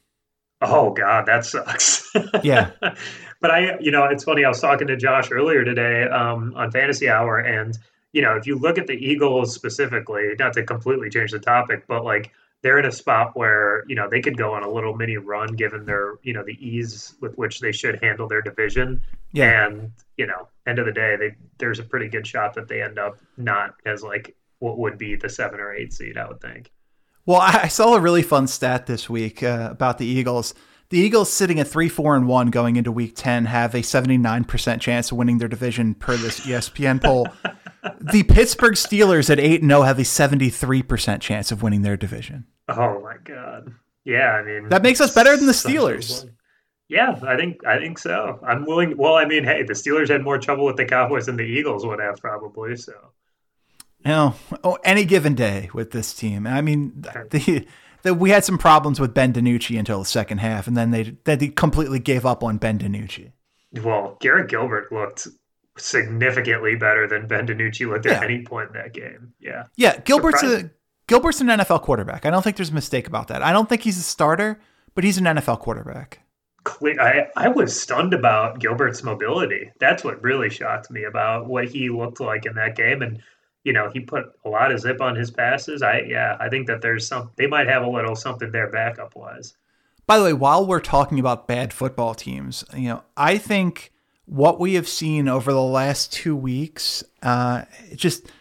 Oh 0.62 0.92
God, 0.92 1.26
that 1.26 1.46
sucks. 1.46 2.10
yeah. 2.44 2.72
but 3.42 3.52
I, 3.52 3.78
you 3.80 3.92
know, 3.92 4.06
it's 4.06 4.24
funny. 4.24 4.46
I 4.46 4.50
was 4.50 4.62
talking 4.62 4.88
to 4.88 4.96
Josh 4.96 5.32
earlier 5.32 5.64
today 5.64 6.04
um, 6.04 6.54
on 6.56 6.72
Fantasy 6.72 7.10
Hour, 7.10 7.40
and 7.40 7.78
you 8.14 8.22
know, 8.22 8.36
if 8.36 8.48
you 8.48 8.58
look 8.58 8.78
at 8.78 8.88
the 8.88 8.94
Eagles 8.94 9.54
specifically, 9.54 10.34
not 10.40 10.54
to 10.54 10.64
completely 10.64 11.10
change 11.10 11.32
the 11.32 11.40
topic, 11.40 11.86
but 11.88 12.04
like 12.04 12.32
they're 12.64 12.80
in 12.80 12.86
a 12.86 12.92
spot 12.92 13.36
where 13.36 13.84
you 13.88 13.96
know 13.96 14.10
they 14.10 14.22
could 14.22 14.38
go 14.38 14.54
on 14.54 14.64
a 14.64 14.70
little 14.70 14.96
mini 14.96 15.18
run 15.18 15.56
given 15.56 15.86
their 15.86 16.16
you 16.24 16.34
know 16.34 16.44
the 16.44 16.58
ease 16.66 17.16
with 17.22 17.38
which 17.38 17.60
they 17.60 17.72
should 17.72 18.02
handle 18.02 18.28
their 18.28 18.42
division. 18.42 19.02
Yeah. 19.34 19.68
and 19.68 19.92
you 20.16 20.26
know 20.26 20.48
end 20.66 20.80
of 20.80 20.86
the 20.86 20.92
day 20.92 21.16
they 21.18 21.36
there's 21.58 21.80
a 21.80 21.84
pretty 21.84 22.08
good 22.08 22.26
shot 22.26 22.54
that 22.56 22.68
they 22.68 22.82
end 22.82 22.98
up 22.98 23.20
not 23.36 23.76
as 23.86 24.02
like 24.02 24.36
what 24.60 24.78
would 24.80 24.98
be 24.98 25.16
the 25.16 25.30
seven 25.30 25.60
or 25.60 25.74
eight 25.74 25.94
seed 25.94 26.18
i 26.18 26.28
would 26.28 26.42
think. 26.42 26.72
Well 27.26 27.42
i 27.42 27.68
saw 27.68 27.96
a 27.96 28.00
really 28.00 28.24
fun 28.24 28.48
stat 28.48 28.86
this 28.86 29.10
week 29.10 29.44
uh, 29.44 29.68
about 29.72 29.98
the 29.98 30.06
eagles 30.06 30.54
the 30.90 31.00
Eagles, 31.00 31.32
sitting 31.32 31.60
at 31.60 31.68
three, 31.68 31.90
four, 31.90 32.16
and 32.16 32.28
one 32.28 32.50
going 32.50 32.78
into 32.78 32.92
Week 32.92 33.14
Ten, 33.16 33.46
have 33.46 33.76
a 33.76 33.82
seventy-nine 33.82 34.46
percent 34.46 34.82
chance 34.82 35.12
of 35.12 35.18
winning 35.18 35.38
their 35.38 35.48
division 35.48 35.96
per 35.96 36.16
this 36.16 36.42
ESPN 36.42 37.04
poll. 37.04 37.28
the 38.02 38.24
Pittsburgh 38.24 38.76
Steelers 38.76 39.30
at 39.30 39.40
eight 39.40 39.62
and 39.62 39.70
zero 39.70 39.82
oh 39.82 39.84
have 39.84 40.00
a 40.00 40.06
seventy-three 40.06 40.84
percent 40.84 41.22
chance 41.22 41.52
of 41.52 41.62
winning 41.62 41.82
their 41.82 41.98
division. 41.98 42.46
Oh 42.70 43.02
my 43.02 43.18
god! 43.24 43.74
Yeah, 44.06 44.32
I 44.32 44.44
mean 44.44 44.70
that 44.70 44.84
makes 44.84 45.02
us 45.02 45.14
better 45.14 45.36
than 45.36 45.46
the 45.46 45.52
Steelers. 45.52 46.30
Yeah, 46.90 47.20
I 47.22 47.36
think 47.36 47.66
I 47.66 47.78
think 47.80 48.00
so. 48.00 48.40
I'm 48.46 48.66
willing. 48.66 48.96
Well, 48.96 49.16
I 49.16 49.26
mean, 49.26 49.44
hey, 49.44 49.64
the 49.64 49.74
Steelers 49.74 50.08
had 50.08 50.24
more 50.24 50.38
trouble 50.38 50.66
with 50.66 50.78
the 50.78 50.86
Cowboys 50.86 51.26
than 51.26 51.36
the 51.36 51.44
Eagles 51.44 51.86
would 51.86 52.00
have 52.00 52.18
probably. 52.22 52.78
So, 52.78 52.94
you 54.06 54.12
know, 54.12 54.36
oh, 54.64 54.78
any 54.86 55.04
given 55.04 55.36
day 55.36 55.70
with 55.74 55.92
this 55.92 56.14
team. 56.14 56.48
I 56.48 56.62
mean, 56.62 56.94
the 57.02 57.68
that 58.08 58.14
we 58.14 58.30
had 58.30 58.46
some 58.46 58.58
problems 58.58 59.02
with 59.02 59.14
Ben 59.14 59.34
DiNucci 59.34 59.78
until 59.78 60.00
the 60.00 60.06
second 60.06 60.38
half, 60.38 60.66
and 60.66 60.78
then 60.78 60.92
they 60.92 61.18
they 61.26 61.50
completely 61.50 62.00
gave 62.00 62.26
up 62.26 62.42
on 62.42 62.58
Ben 62.58 62.80
DiNucci. 62.80 63.34
Well, 63.84 64.18
Garrett 64.22 64.50
Gilbert 64.50 64.92
looked 64.92 65.28
significantly 65.78 66.76
better 66.76 67.06
than 67.06 67.28
Ben 67.28 67.46
DiNucci 67.46 67.88
looked 67.88 68.06
at 68.06 68.24
any 68.24 68.44
point 68.44 68.70
in 68.70 68.74
that 68.76 68.94
game. 68.94 69.34
Yeah, 69.40 69.66
yeah. 69.76 70.00
Gilbert's 70.00 70.42
a 70.42 70.72
Gilbert's 71.08 71.42
an 71.42 71.48
NFL 71.48 71.82
quarterback. 71.82 72.26
I 72.26 72.30
don't 72.30 72.42
think 72.42 72.56
there's 72.56 72.70
a 72.70 72.74
mistake 72.74 73.08
about 73.08 73.28
that. 73.28 73.44
I 73.44 73.52
don't 73.52 73.68
think 73.68 73.82
he's 73.82 73.98
a 73.98 74.04
starter, 74.04 74.60
but 74.96 75.04
he's 75.04 75.18
an 75.18 75.26
NFL 75.26 75.60
quarterback. 75.60 76.22
I, 76.82 77.28
I 77.38 77.48
was 77.48 77.80
stunned 77.80 78.14
about 78.14 78.60
Gilbert's 78.60 79.04
mobility. 79.04 79.72
That's 79.80 80.04
what 80.04 80.22
really 80.22 80.50
shocked 80.50 80.92
me 80.92 81.04
about 81.04 81.48
what 81.48 81.66
he 81.66 81.90
looked 81.90 82.20
like 82.20 82.46
in 82.46 82.56
that 82.56 82.76
game. 82.76 83.02
And 83.02 83.22
you 83.68 83.74
know, 83.74 83.90
he 83.90 84.00
put 84.00 84.24
a 84.46 84.50
lot 84.50 84.72
of 84.72 84.80
zip 84.80 85.02
on 85.02 85.14
his 85.14 85.30
passes. 85.30 85.82
I 85.82 86.00
yeah, 86.08 86.38
I 86.40 86.48
think 86.48 86.68
that 86.68 86.82
there's 86.82 87.06
some 87.06 87.32
they 87.36 87.48
might 87.48 87.68
have 87.68 87.84
a 87.84 87.90
little 87.90 88.16
something 88.16 88.50
there 88.50 88.70
backup 88.70 89.14
wise. 89.14 89.56
By 90.06 90.18
the 90.18 90.24
way, 90.24 90.32
while 90.32 90.66
we're 90.66 90.80
talking 90.80 91.20
about 91.20 91.50
bad 91.50 91.74
football 91.74 92.16
teams, 92.16 92.64
you 92.74 92.88
know, 92.88 93.04
I 93.18 93.38
think 93.38 93.92
what 94.26 94.58
we 94.58 94.76
have 94.76 94.88
seen 94.88 95.28
over 95.28 95.52
the 95.52 95.62
last 95.62 96.14
two 96.14 96.34
weeks, 96.34 97.04
uh, 97.24 97.64
just 97.94 98.32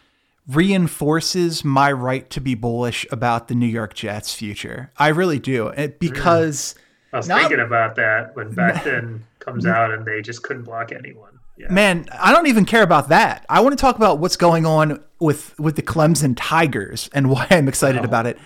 reinforces 0.47 1.65
my 1.65 1.91
right 1.91 2.29
to 2.29 2.39
be 2.39 2.55
bullish 2.55 3.05
about 3.11 3.49
the 3.49 3.55
New 3.55 3.67
York 3.67 3.95
Jets' 3.95 4.33
future. 4.33 4.93
I 4.95 5.09
really 5.09 5.39
do, 5.39 5.67
it, 5.67 5.99
because. 5.99 6.73
Mm. 6.73 6.81
I 7.13 7.17
was 7.17 7.27
not, 7.27 7.41
thinking 7.41 7.59
about 7.59 7.95
that 7.95 8.33
when 8.35 8.53
Becton 8.53 9.21
comes 9.39 9.65
out 9.65 9.91
and 9.91 10.05
they 10.05 10.21
just 10.21 10.43
couldn't 10.43 10.63
block 10.63 10.93
anyone. 10.93 11.36
Yeah. 11.57 11.71
Man, 11.71 12.05
I 12.17 12.31
don't 12.31 12.47
even 12.47 12.65
care 12.65 12.83
about 12.83 13.09
that. 13.09 13.45
I 13.49 13.61
want 13.61 13.77
to 13.77 13.81
talk 13.81 13.95
about 13.95 14.19
what's 14.19 14.37
going 14.37 14.65
on 14.65 15.03
with 15.19 15.59
with 15.59 15.75
the 15.75 15.81
Clemson 15.81 16.35
Tigers 16.37 17.09
and 17.13 17.29
why 17.29 17.47
I'm 17.49 17.67
excited 17.67 18.01
oh. 18.01 18.05
about 18.05 18.27
it. 18.27 18.37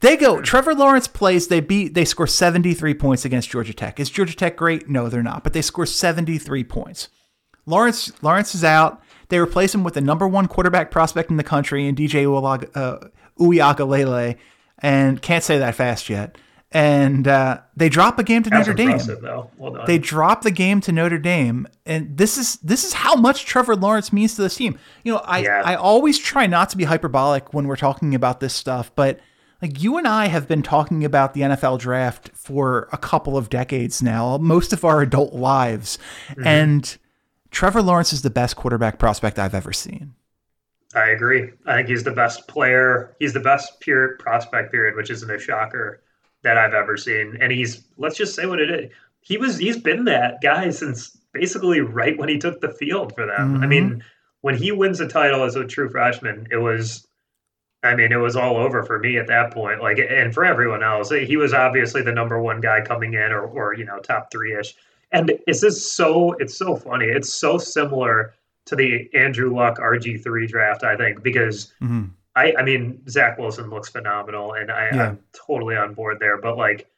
They 0.00 0.16
go. 0.16 0.40
Trevor 0.40 0.74
Lawrence 0.74 1.08
plays. 1.08 1.48
They 1.48 1.60
beat. 1.60 1.94
They 1.94 2.04
score 2.04 2.26
73 2.26 2.94
points 2.94 3.24
against 3.24 3.50
Georgia 3.50 3.74
Tech. 3.74 4.00
Is 4.00 4.10
Georgia 4.10 4.36
Tech 4.36 4.56
great? 4.56 4.88
No, 4.88 5.08
they're 5.08 5.22
not. 5.22 5.44
But 5.44 5.52
they 5.52 5.62
score 5.62 5.86
73 5.86 6.64
points. 6.64 7.08
Lawrence 7.66 8.12
Lawrence 8.22 8.54
is 8.54 8.64
out. 8.64 9.02
They 9.28 9.38
replace 9.38 9.74
him 9.74 9.84
with 9.84 9.94
the 9.94 10.00
number 10.00 10.26
one 10.26 10.48
quarterback 10.48 10.90
prospect 10.90 11.30
in 11.30 11.36
the 11.36 11.44
country 11.44 11.86
and 11.86 11.96
DJ 11.96 12.24
uh, 12.74 13.08
Uiagalelei, 13.38 14.36
and 14.78 15.22
can't 15.22 15.44
say 15.44 15.58
that 15.58 15.74
fast 15.74 16.08
yet 16.08 16.36
and 16.72 17.26
uh, 17.26 17.60
they 17.76 17.88
drop 17.88 18.18
a 18.18 18.22
game 18.22 18.42
to 18.44 18.50
That's 18.50 18.68
Notre 18.68 18.76
Dame. 18.76 19.48
Well 19.56 19.82
they 19.86 19.98
drop 19.98 20.42
the 20.42 20.50
game 20.50 20.80
to 20.82 20.92
Notre 20.92 21.18
Dame, 21.18 21.66
and 21.84 22.16
this 22.16 22.38
is 22.38 22.56
this 22.56 22.84
is 22.84 22.92
how 22.92 23.16
much 23.16 23.44
Trevor 23.44 23.74
Lawrence 23.74 24.12
means 24.12 24.36
to 24.36 24.42
this 24.42 24.56
team. 24.56 24.78
You 25.02 25.14
know, 25.14 25.18
I 25.18 25.38
yeah. 25.40 25.62
I 25.64 25.74
always 25.74 26.18
try 26.18 26.46
not 26.46 26.70
to 26.70 26.76
be 26.76 26.84
hyperbolic 26.84 27.52
when 27.52 27.66
we're 27.66 27.76
talking 27.76 28.14
about 28.14 28.40
this 28.40 28.54
stuff, 28.54 28.92
but 28.94 29.18
like 29.60 29.82
you 29.82 29.98
and 29.98 30.06
I 30.06 30.26
have 30.26 30.46
been 30.46 30.62
talking 30.62 31.04
about 31.04 31.34
the 31.34 31.42
NFL 31.42 31.80
draft 31.80 32.30
for 32.34 32.88
a 32.92 32.98
couple 32.98 33.36
of 33.36 33.50
decades 33.50 34.00
now, 34.00 34.38
most 34.38 34.72
of 34.72 34.84
our 34.84 35.02
adult 35.02 35.34
lives. 35.34 35.98
Mm-hmm. 36.30 36.46
And 36.46 36.98
Trevor 37.50 37.82
Lawrence 37.82 38.12
is 38.12 38.22
the 38.22 38.30
best 38.30 38.56
quarterback 38.56 38.98
prospect 38.98 39.38
I've 39.38 39.54
ever 39.54 39.72
seen. 39.72 40.14
I 40.94 41.10
agree. 41.10 41.50
I 41.66 41.76
think 41.76 41.88
he's 41.88 42.04
the 42.04 42.10
best 42.10 42.48
player. 42.48 43.14
He's 43.18 43.32
the 43.32 43.40
best 43.40 43.80
pure 43.80 44.16
prospect 44.16 44.72
period, 44.72 44.96
which 44.96 45.10
isn't 45.10 45.30
a 45.30 45.38
shocker 45.38 46.02
that 46.42 46.58
I've 46.58 46.74
ever 46.74 46.96
seen. 46.96 47.36
And 47.40 47.52
he's 47.52 47.84
let's 47.96 48.16
just 48.16 48.34
say 48.34 48.46
what 48.46 48.60
it 48.60 48.70
is. 48.70 48.90
He 49.20 49.36
was 49.36 49.58
he's 49.58 49.78
been 49.78 50.04
that 50.04 50.40
guy 50.42 50.70
since 50.70 51.16
basically 51.32 51.80
right 51.80 52.18
when 52.18 52.28
he 52.28 52.38
took 52.38 52.60
the 52.60 52.72
field 52.72 53.14
for 53.14 53.26
them. 53.26 53.54
Mm-hmm. 53.54 53.62
I 53.62 53.66
mean, 53.66 54.04
when 54.40 54.56
he 54.56 54.72
wins 54.72 55.00
a 55.00 55.08
title 55.08 55.44
as 55.44 55.56
a 55.56 55.66
true 55.66 55.88
freshman, 55.88 56.48
it 56.50 56.56
was 56.56 57.06
I 57.82 57.94
mean, 57.94 58.12
it 58.12 58.16
was 58.16 58.36
all 58.36 58.56
over 58.56 58.82
for 58.82 58.98
me 58.98 59.16
at 59.16 59.26
that 59.28 59.52
point. 59.52 59.80
Like, 59.80 59.98
and 59.98 60.34
for 60.34 60.44
everyone 60.44 60.82
else, 60.82 61.10
he 61.10 61.36
was 61.36 61.54
obviously 61.54 62.02
the 62.02 62.12
number 62.12 62.40
one 62.40 62.60
guy 62.60 62.82
coming 62.82 63.14
in, 63.14 63.32
or, 63.32 63.42
or 63.42 63.74
you 63.74 63.84
know, 63.84 63.98
top 64.00 64.30
three 64.30 64.54
ish. 64.54 64.74
And 65.12 65.32
it's 65.46 65.62
just 65.62 65.96
so, 65.96 66.32
it's 66.32 66.56
so 66.56 66.76
funny. 66.76 67.06
It's 67.06 67.32
so 67.32 67.56
similar 67.58 68.34
to 68.66 68.76
the 68.76 69.08
Andrew 69.14 69.54
Luck 69.54 69.78
RG 69.78 70.22
three 70.22 70.46
draft, 70.46 70.84
I 70.84 70.96
think, 70.96 71.22
because 71.22 71.72
mm-hmm. 71.80 72.08
I, 72.36 72.54
I 72.58 72.62
mean, 72.62 73.02
Zach 73.08 73.38
Wilson 73.38 73.70
looks 73.70 73.88
phenomenal, 73.88 74.54
and 74.54 74.70
I, 74.70 74.88
yeah. 74.92 75.02
I'm 75.08 75.18
totally 75.32 75.76
on 75.76 75.94
board 75.94 76.18
there. 76.20 76.40
But 76.40 76.56
like, 76.56 76.88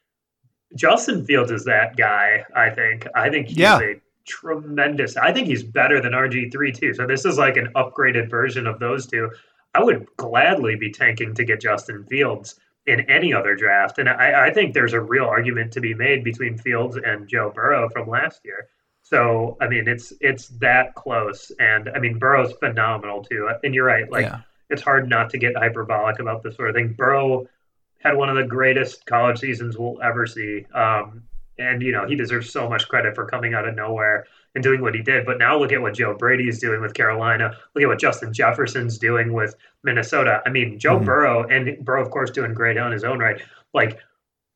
Justin 0.77 1.25
Fields 1.25 1.51
is 1.51 1.65
that 1.65 1.97
guy. 1.97 2.45
I 2.55 2.71
think. 2.71 3.07
I 3.15 3.31
think 3.31 3.49
he's 3.49 3.59
yeah. 3.59 3.81
a 3.81 4.01
tremendous. 4.27 5.17
I 5.17 5.33
think 5.33 5.47
he's 5.47 5.63
better 5.63 6.01
than 6.01 6.13
RG 6.13 6.53
three 6.53 6.73
too. 6.73 6.95
So 6.95 7.07
this 7.07 7.25
is 7.25 7.39
like 7.39 7.57
an 7.57 7.69
upgraded 7.75 8.31
version 8.31 8.67
of 8.67 8.79
those 8.79 9.07
two. 9.07 9.31
I 9.75 9.83
would 9.83 10.07
gladly 10.17 10.77
be 10.77 10.91
tanking 10.91 11.35
to 11.35 11.45
get 11.45 11.61
Justin 11.61 12.05
Fields 12.05 12.57
in 12.87 13.01
any 13.11 13.33
other 13.33 13.55
draft. 13.55 13.99
And 13.99 14.09
I, 14.09 14.49
I, 14.49 14.53
think 14.53 14.75
there's 14.75 14.93
a 14.93 15.01
real 15.01 15.25
argument 15.25 15.73
to 15.73 15.81
be 15.81 15.95
made 15.95 16.25
between 16.25 16.59
Fields 16.59 16.97
and 16.97 17.29
Joe 17.29 17.53
Burrow 17.55 17.89
from 17.89 18.09
last 18.09 18.41
year. 18.45 18.69
So 19.03 19.57
I 19.61 19.69
mean, 19.69 19.89
it's 19.89 20.13
it's 20.21 20.49
that 20.61 20.95
close, 20.95 21.51
and 21.59 21.91
I 21.91 21.99
mean 21.99 22.19
Burrow's 22.19 22.53
phenomenal 22.55 23.23
too. 23.23 23.51
And 23.63 23.75
you're 23.75 23.85
right, 23.85 24.11
like 24.11 24.27
yeah. 24.27 24.41
It's 24.73 24.83
hard 24.83 25.09
not 25.09 25.31
to 25.31 25.39
get 25.39 25.57
hyperbolic 25.57 26.19
about 26.19 26.43
this 26.43 26.57
sort 26.57 26.71
of 26.71 26.75
thing. 26.75 26.93
Burrow 26.93 27.47
had 28.01 28.17
one 28.17 28.29
of 28.29 28.37
the 28.37 28.45
greatest 28.45 29.07
college 29.07 29.39
seasons 29.39 29.77
we'll 29.77 30.01
ever 30.03 30.27
see, 30.27 30.67
um, 30.75 31.23
and 31.59 31.83
you 31.83 31.93
know 31.93 32.07
he 32.07 32.17
deserves 32.17 32.51
so 32.51 32.69
much 32.69 32.89
credit 32.89 33.15
for 33.15 33.27
coming 33.27 33.55
out 33.55 33.69
of 33.69 33.75
nowhere 33.75 34.27
and 34.55 34.63
doing 34.63 34.81
what 34.81 34.95
he 34.95 35.03
did. 35.03 35.25
But 35.25 35.39
now 35.39 35.59
look 35.59 35.73
at 35.73 35.81
what 35.81 35.95
Joe 35.95 36.15
Brady 36.15 36.49
is 36.49 36.59
doing 36.59 36.81
with 36.81 36.95
Carolina. 36.95 37.57
Look 37.75 37.83
at 37.83 37.89
what 37.89 38.01
Justin 38.01 38.33
Jefferson's 38.33 38.99
doing 38.99 39.33
with 39.33 39.55
Minnesota. 39.83 40.43
I 40.45 40.51
mean, 40.51 40.79
Joe 40.79 40.97
mm-hmm. 40.97 41.05
Burrow 41.05 41.45
and 41.49 41.85
Burrow, 41.85 42.03
of 42.03 42.11
course, 42.11 42.31
doing 42.31 42.55
great 42.55 42.77
on 42.77 42.93
his 42.93 43.05
own 43.05 43.19
right. 43.19 43.41
Like, 43.73 43.99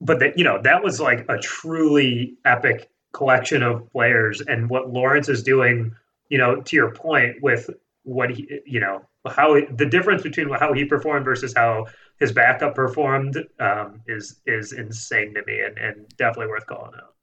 but 0.00 0.18
that 0.20 0.38
you 0.38 0.44
know 0.44 0.60
that 0.62 0.82
was 0.82 1.00
like 1.00 1.26
a 1.28 1.38
truly 1.38 2.36
epic 2.44 2.90
collection 3.12 3.62
of 3.62 3.90
players, 3.92 4.40
and 4.40 4.68
what 4.68 4.90
Lawrence 4.90 5.28
is 5.28 5.42
doing. 5.42 5.94
You 6.28 6.38
know, 6.38 6.60
to 6.60 6.76
your 6.76 6.90
point 6.90 7.40
with 7.40 7.70
what 8.02 8.30
he, 8.30 8.60
you 8.66 8.80
know, 8.80 9.02
how 9.28 9.60
the 9.70 9.86
difference 9.86 10.22
between 10.22 10.48
how 10.50 10.72
he 10.72 10.84
performed 10.84 11.24
versus 11.24 11.52
how 11.54 11.86
his 12.18 12.32
backup 12.32 12.74
performed 12.74 13.36
um, 13.60 14.00
is 14.06 14.40
is 14.46 14.72
insane 14.72 15.34
to 15.34 15.42
me, 15.46 15.60
and, 15.60 15.78
and 15.78 16.08
definitely 16.16 16.48
worth 16.48 16.66
calling 16.66 16.92
out. 16.96 17.14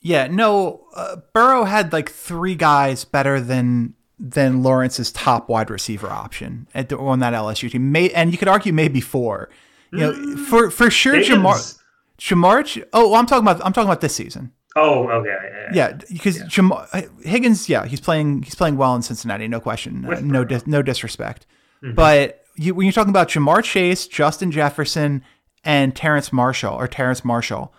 Yeah, 0.00 0.26
no, 0.26 0.86
uh, 0.94 1.16
Burrow 1.32 1.64
had 1.64 1.92
like 1.92 2.10
three 2.10 2.54
guys 2.54 3.04
better 3.04 3.40
than 3.40 3.94
than 4.18 4.62
Lawrence's 4.62 5.10
top 5.10 5.48
wide 5.48 5.70
receiver 5.70 6.08
option 6.08 6.68
at 6.74 6.88
the, 6.88 6.98
on 6.98 7.20
that 7.20 7.34
LSU 7.34 7.70
team. 7.70 7.90
May, 7.92 8.10
and 8.10 8.30
you 8.30 8.38
could 8.38 8.48
argue 8.48 8.72
maybe 8.72 9.00
four. 9.00 9.48
You 9.92 9.98
know, 9.98 10.12
mm, 10.12 10.38
for 10.46 10.70
for 10.70 10.90
sure, 10.90 11.16
Jamar, 11.16 11.78
Jamar. 12.18 12.84
Oh, 12.92 13.14
I'm 13.14 13.26
talking 13.26 13.44
about 13.46 13.64
I'm 13.64 13.72
talking 13.72 13.88
about 13.88 14.00
this 14.00 14.14
season. 14.14 14.52
Oh, 14.74 15.08
okay. 15.08 15.36
Yeah, 15.52 15.70
yeah 15.74 15.92
because 16.10 16.38
yeah. 16.38 16.44
Jamar 16.44 17.24
Higgins, 17.24 17.68
yeah, 17.68 17.86
he's 17.86 18.00
playing 18.00 18.42
he's 18.42 18.54
playing 18.54 18.76
well 18.76 18.94
in 18.94 19.02
Cincinnati, 19.02 19.46
no 19.48 19.60
question, 19.60 20.04
uh, 20.06 20.20
no 20.20 20.44
dis, 20.44 20.66
no 20.66 20.82
disrespect. 20.82 21.46
Mm-hmm. 21.82 21.94
But 21.94 22.44
you, 22.56 22.74
when 22.74 22.86
you're 22.86 22.92
talking 22.92 23.10
about 23.10 23.28
Ja'Marr 23.28 23.62
Chase, 23.62 24.06
Justin 24.06 24.50
Jefferson, 24.50 25.22
and 25.64 25.94
Terrence 25.94 26.32
Marshall 26.32 26.74
or 26.74 26.88
Terrace 26.88 27.24
Marshall, 27.24 27.74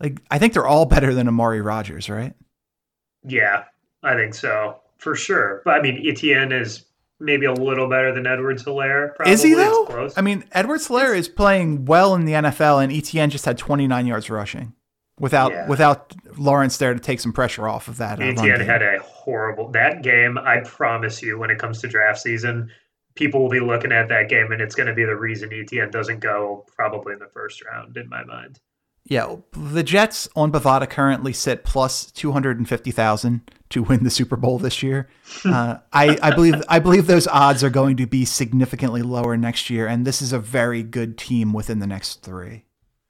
like 0.00 0.20
I 0.30 0.38
think 0.38 0.52
they're 0.52 0.66
all 0.66 0.86
better 0.86 1.14
than 1.14 1.28
Amari 1.28 1.62
Rodgers, 1.62 2.10
right? 2.10 2.34
Yeah, 3.26 3.64
I 4.02 4.14
think 4.14 4.34
so 4.34 4.80
for 4.98 5.14
sure. 5.14 5.62
But 5.64 5.74
I 5.74 5.82
mean, 5.82 6.02
Etienne 6.06 6.52
is 6.52 6.84
maybe 7.20 7.46
a 7.46 7.54
little 7.54 7.88
better 7.88 8.12
than 8.12 8.26
Edwards 8.26 8.64
Helaire. 8.64 9.12
Is 9.26 9.42
he 9.42 9.54
though? 9.54 10.10
I 10.14 10.20
mean, 10.20 10.44
Edwards 10.52 10.88
Helaire 10.88 11.16
is 11.16 11.28
playing 11.28 11.86
well 11.86 12.14
in 12.14 12.26
the 12.26 12.32
NFL, 12.32 12.82
and 12.82 12.92
Etienne 12.92 13.30
just 13.30 13.46
had 13.46 13.56
29 13.56 14.06
yards 14.06 14.28
rushing 14.28 14.74
without 15.18 15.52
yeah. 15.52 15.68
without 15.68 16.14
Lawrence 16.36 16.78
there 16.78 16.94
to 16.94 17.00
take 17.00 17.20
some 17.20 17.32
pressure 17.32 17.68
off 17.68 17.88
of 17.88 17.98
that. 17.98 18.20
Etienne 18.20 18.60
had 18.60 18.82
a 18.82 18.98
horrible 19.00 19.70
that 19.72 20.02
game. 20.02 20.38
I 20.38 20.60
promise 20.60 21.22
you, 21.22 21.38
when 21.38 21.50
it 21.50 21.58
comes 21.58 21.80
to 21.82 21.88
draft 21.88 22.20
season, 22.20 22.70
people 23.14 23.42
will 23.42 23.50
be 23.50 23.60
looking 23.60 23.92
at 23.92 24.08
that 24.08 24.28
game, 24.28 24.52
and 24.52 24.60
it's 24.60 24.74
going 24.74 24.88
to 24.88 24.94
be 24.94 25.04
the 25.04 25.16
reason 25.16 25.52
Etienne 25.52 25.90
doesn't 25.90 26.20
go 26.20 26.66
probably 26.74 27.12
in 27.12 27.18
the 27.18 27.28
first 27.28 27.64
round, 27.64 27.96
in 27.96 28.08
my 28.08 28.24
mind. 28.24 28.60
Yeah, 29.06 29.36
the 29.52 29.82
Jets 29.82 30.28
on 30.34 30.50
Bovada 30.50 30.88
currently 30.88 31.34
sit 31.34 31.62
plus 31.64 32.10
two 32.10 32.32
hundred 32.32 32.58
and 32.58 32.66
fifty 32.68 32.90
thousand 32.90 33.42
to 33.68 33.82
win 33.82 34.02
the 34.02 34.10
Super 34.10 34.36
Bowl 34.36 34.58
this 34.58 34.82
year. 34.82 35.08
Uh, 35.44 35.78
I, 35.92 36.16
I 36.22 36.30
believe 36.34 36.54
I 36.68 36.78
believe 36.78 37.06
those 37.06 37.26
odds 37.26 37.62
are 37.62 37.70
going 37.70 37.96
to 37.98 38.06
be 38.06 38.24
significantly 38.24 39.02
lower 39.02 39.36
next 39.36 39.68
year, 39.68 39.86
and 39.86 40.06
this 40.06 40.22
is 40.22 40.32
a 40.32 40.38
very 40.38 40.82
good 40.82 41.18
team 41.18 41.52
within 41.52 41.80
the 41.80 41.86
next 41.86 42.22
three. 42.22 42.64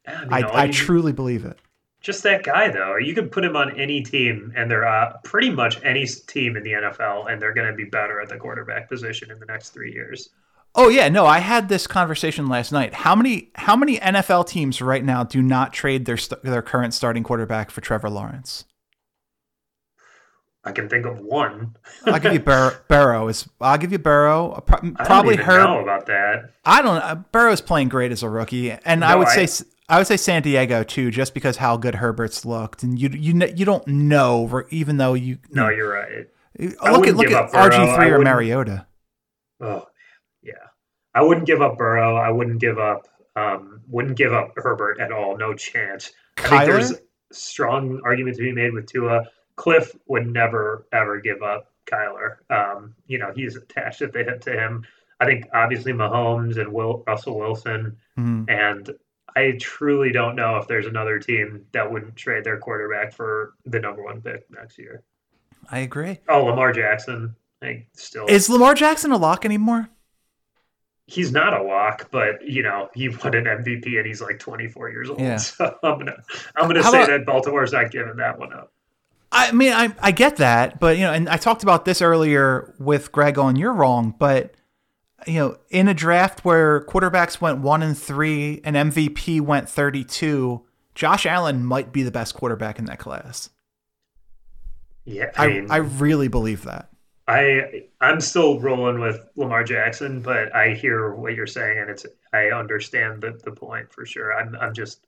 I, 0.06 0.24
mean, 0.24 0.32
I, 0.32 0.62
I 0.62 0.68
truly 0.68 1.12
believe 1.12 1.44
it. 1.44 1.58
Just 2.04 2.22
that 2.24 2.42
guy, 2.42 2.68
though. 2.68 2.98
You 2.98 3.14
could 3.14 3.32
put 3.32 3.42
him 3.42 3.56
on 3.56 3.80
any 3.80 4.02
team, 4.02 4.52
and 4.54 4.70
they're 4.70 4.86
uh, 4.86 5.16
pretty 5.24 5.48
much 5.48 5.82
any 5.82 6.04
team 6.04 6.54
in 6.54 6.62
the 6.62 6.72
NFL, 6.72 7.32
and 7.32 7.40
they're 7.40 7.54
going 7.54 7.66
to 7.66 7.72
be 7.72 7.84
better 7.84 8.20
at 8.20 8.28
the 8.28 8.36
quarterback 8.36 8.90
position 8.90 9.30
in 9.30 9.40
the 9.40 9.46
next 9.46 9.70
three 9.70 9.90
years. 9.90 10.28
Oh 10.74 10.88
yeah, 10.88 11.08
no, 11.08 11.24
I 11.24 11.38
had 11.38 11.70
this 11.70 11.86
conversation 11.86 12.46
last 12.46 12.72
night. 12.72 12.92
How 12.92 13.16
many 13.16 13.52
how 13.54 13.74
many 13.74 13.98
NFL 13.98 14.46
teams 14.46 14.82
right 14.82 15.02
now 15.02 15.24
do 15.24 15.40
not 15.40 15.72
trade 15.72 16.04
their 16.04 16.18
st- 16.18 16.42
their 16.42 16.60
current 16.60 16.92
starting 16.92 17.22
quarterback 17.22 17.70
for 17.70 17.80
Trevor 17.80 18.10
Lawrence? 18.10 18.66
I 20.62 20.72
can 20.72 20.90
think 20.90 21.06
of 21.06 21.20
one. 21.20 21.76
I'll 22.04 22.20
give 22.20 22.34
you 22.34 22.40
Bur- 22.40 22.78
Burrow. 22.88 23.28
Is 23.28 23.48
I'll 23.62 23.78
give 23.78 23.92
you 23.92 23.98
Burrow. 23.98 24.62
Pro- 24.66 24.92
probably 24.92 25.36
her. 25.36 25.64
Know 25.64 25.80
about 25.80 26.04
that. 26.06 26.50
I 26.66 26.82
don't. 26.82 26.96
know. 26.96 27.24
Burrow's 27.32 27.62
playing 27.62 27.88
great 27.88 28.12
as 28.12 28.22
a 28.22 28.28
rookie, 28.28 28.72
and 28.72 29.00
no, 29.00 29.06
I 29.06 29.14
would 29.14 29.28
I, 29.28 29.46
say 29.46 29.64
I 29.88 29.98
would 29.98 30.06
say 30.06 30.16
San 30.16 30.42
Diego 30.42 30.82
too, 30.82 31.10
just 31.10 31.34
because 31.34 31.58
how 31.58 31.76
good 31.76 31.96
Herbert's 31.96 32.44
looked, 32.44 32.82
and 32.82 32.98
you 32.98 33.10
you 33.10 33.34
you 33.54 33.64
don't 33.64 33.86
know, 33.86 34.62
even 34.70 34.96
though 34.96 35.14
you. 35.14 35.38
No, 35.50 35.68
you're 35.68 35.92
right. 35.92 36.26
Look 36.58 37.06
at 37.06 37.16
look 37.16 37.30
at 37.30 37.50
RG 37.50 37.96
three 37.96 38.10
or 38.10 38.20
Mariota. 38.20 38.86
Oh 39.60 39.86
yeah, 40.42 40.52
I 41.14 41.22
wouldn't 41.22 41.46
give 41.46 41.60
up 41.60 41.76
Burrow. 41.76 42.16
I 42.16 42.30
wouldn't 42.30 42.60
give 42.60 42.78
up 42.78 43.08
um, 43.36 43.80
wouldn't 43.88 44.16
give 44.16 44.32
up 44.32 44.52
Herbert 44.56 45.00
at 45.00 45.12
all. 45.12 45.36
No 45.36 45.54
chance. 45.54 46.12
Kyler? 46.36 46.52
I 46.52 46.58
think 46.58 46.70
there's 46.70 46.92
strong 47.32 48.00
argument 48.04 48.36
to 48.36 48.42
be 48.42 48.52
made 48.52 48.72
with 48.72 48.86
Tua. 48.86 49.24
Kliff 49.56 49.96
would 50.06 50.26
never 50.26 50.86
ever 50.92 51.20
give 51.20 51.42
up 51.42 51.72
Kyler. 51.86 52.36
Um, 52.50 52.94
you 53.06 53.18
know, 53.18 53.32
he's 53.34 53.56
attached 53.56 54.02
at 54.02 54.12
the 54.12 54.24
hip 54.24 54.40
to 54.42 54.52
him. 54.52 54.84
I 55.20 55.26
think 55.26 55.46
obviously 55.52 55.92
Mahomes 55.92 56.58
and 56.58 56.72
Will 56.72 57.04
Russell 57.06 57.38
Wilson, 57.38 57.96
mm-hmm. 58.18 58.44
and 58.48 58.90
I 59.36 59.56
truly 59.60 60.12
don't 60.12 60.36
know 60.36 60.56
if 60.58 60.68
there's 60.68 60.86
another 60.86 61.18
team 61.18 61.66
that 61.72 61.90
wouldn't 61.90 62.16
trade 62.16 62.44
their 62.44 62.58
quarterback 62.58 63.12
for 63.12 63.54
the 63.66 63.80
number 63.80 64.02
one 64.02 64.20
pick 64.20 64.48
next 64.50 64.78
year. 64.78 65.02
I 65.70 65.80
agree. 65.80 66.20
Oh, 66.28 66.44
Lamar 66.44 66.72
Jackson. 66.72 67.34
I 67.62 67.86
still 67.94 68.26
is 68.26 68.48
Lamar 68.48 68.74
Jackson 68.74 69.10
a 69.10 69.16
lock 69.16 69.44
anymore? 69.44 69.88
he's 71.06 71.32
not 71.32 71.52
a 71.52 71.62
lock, 71.62 72.10
but 72.10 72.46
you 72.46 72.62
know 72.62 72.88
he 72.94 73.08
won 73.08 73.34
an 73.34 73.44
MVP 73.44 73.96
and 73.98 74.06
he's 74.06 74.20
like 74.20 74.38
24 74.38 74.90
years 74.90 75.10
old. 75.10 75.20
Yeah. 75.20 75.38
So 75.38 75.76
I'm 75.82 75.98
gonna 75.98 76.22
I'm 76.56 76.66
gonna 76.66 76.82
How 76.82 76.90
say 76.90 76.98
about, 76.98 77.10
that 77.10 77.26
Baltimore's 77.26 77.72
not 77.72 77.90
giving 77.90 78.16
that 78.16 78.38
one 78.38 78.52
up. 78.52 78.72
I 79.30 79.52
mean, 79.52 79.72
I 79.72 79.94
I 80.00 80.10
get 80.10 80.36
that, 80.36 80.80
but 80.80 80.96
you 80.96 81.04
know, 81.04 81.12
and 81.12 81.28
I 81.28 81.36
talked 81.36 81.62
about 81.62 81.84
this 81.84 82.00
earlier 82.00 82.74
with 82.78 83.12
Greg 83.12 83.38
on 83.38 83.56
You're 83.56 83.72
Wrong, 83.72 84.14
but 84.18 84.54
you 85.26 85.38
know, 85.38 85.56
in 85.70 85.88
a 85.88 85.94
draft 85.94 86.44
where 86.44 86.84
quarterbacks 86.86 87.40
went 87.40 87.58
one 87.58 87.82
and 87.82 87.96
three 87.96 88.60
and 88.64 88.76
MVP 88.76 89.40
went 89.40 89.68
32, 89.68 90.62
Josh 90.94 91.26
Allen 91.26 91.64
might 91.64 91.92
be 91.92 92.02
the 92.02 92.10
best 92.10 92.34
quarterback 92.34 92.78
in 92.78 92.84
that 92.86 92.98
class. 92.98 93.50
Yeah, 95.04 95.30
I, 95.36 95.46
mean, 95.48 95.70
I, 95.70 95.74
I 95.74 95.78
really 95.78 96.28
believe 96.28 96.64
that. 96.64 96.88
I 97.26 97.84
I'm 98.00 98.20
still 98.20 98.60
rolling 98.60 99.00
with 99.00 99.26
Lamar 99.36 99.64
Jackson, 99.64 100.20
but 100.20 100.54
I 100.54 100.74
hear 100.74 101.14
what 101.14 101.34
you're 101.34 101.46
saying, 101.46 101.78
and 101.78 101.90
it's 101.90 102.04
I 102.32 102.48
understand 102.48 103.22
the 103.22 103.40
the 103.44 103.52
point 103.52 103.92
for 103.92 104.04
sure. 104.04 104.34
I'm 104.34 104.54
I'm 104.56 104.74
just 104.74 105.06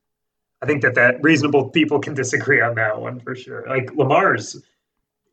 I 0.62 0.66
think 0.66 0.82
that 0.82 0.94
that 0.94 1.22
reasonable 1.22 1.68
people 1.68 1.98
can 1.98 2.14
disagree 2.14 2.60
on 2.60 2.74
that 2.76 3.00
one 3.00 3.20
for 3.20 3.34
sure. 3.34 3.66
Like 3.68 3.94
Lamar's, 3.94 4.62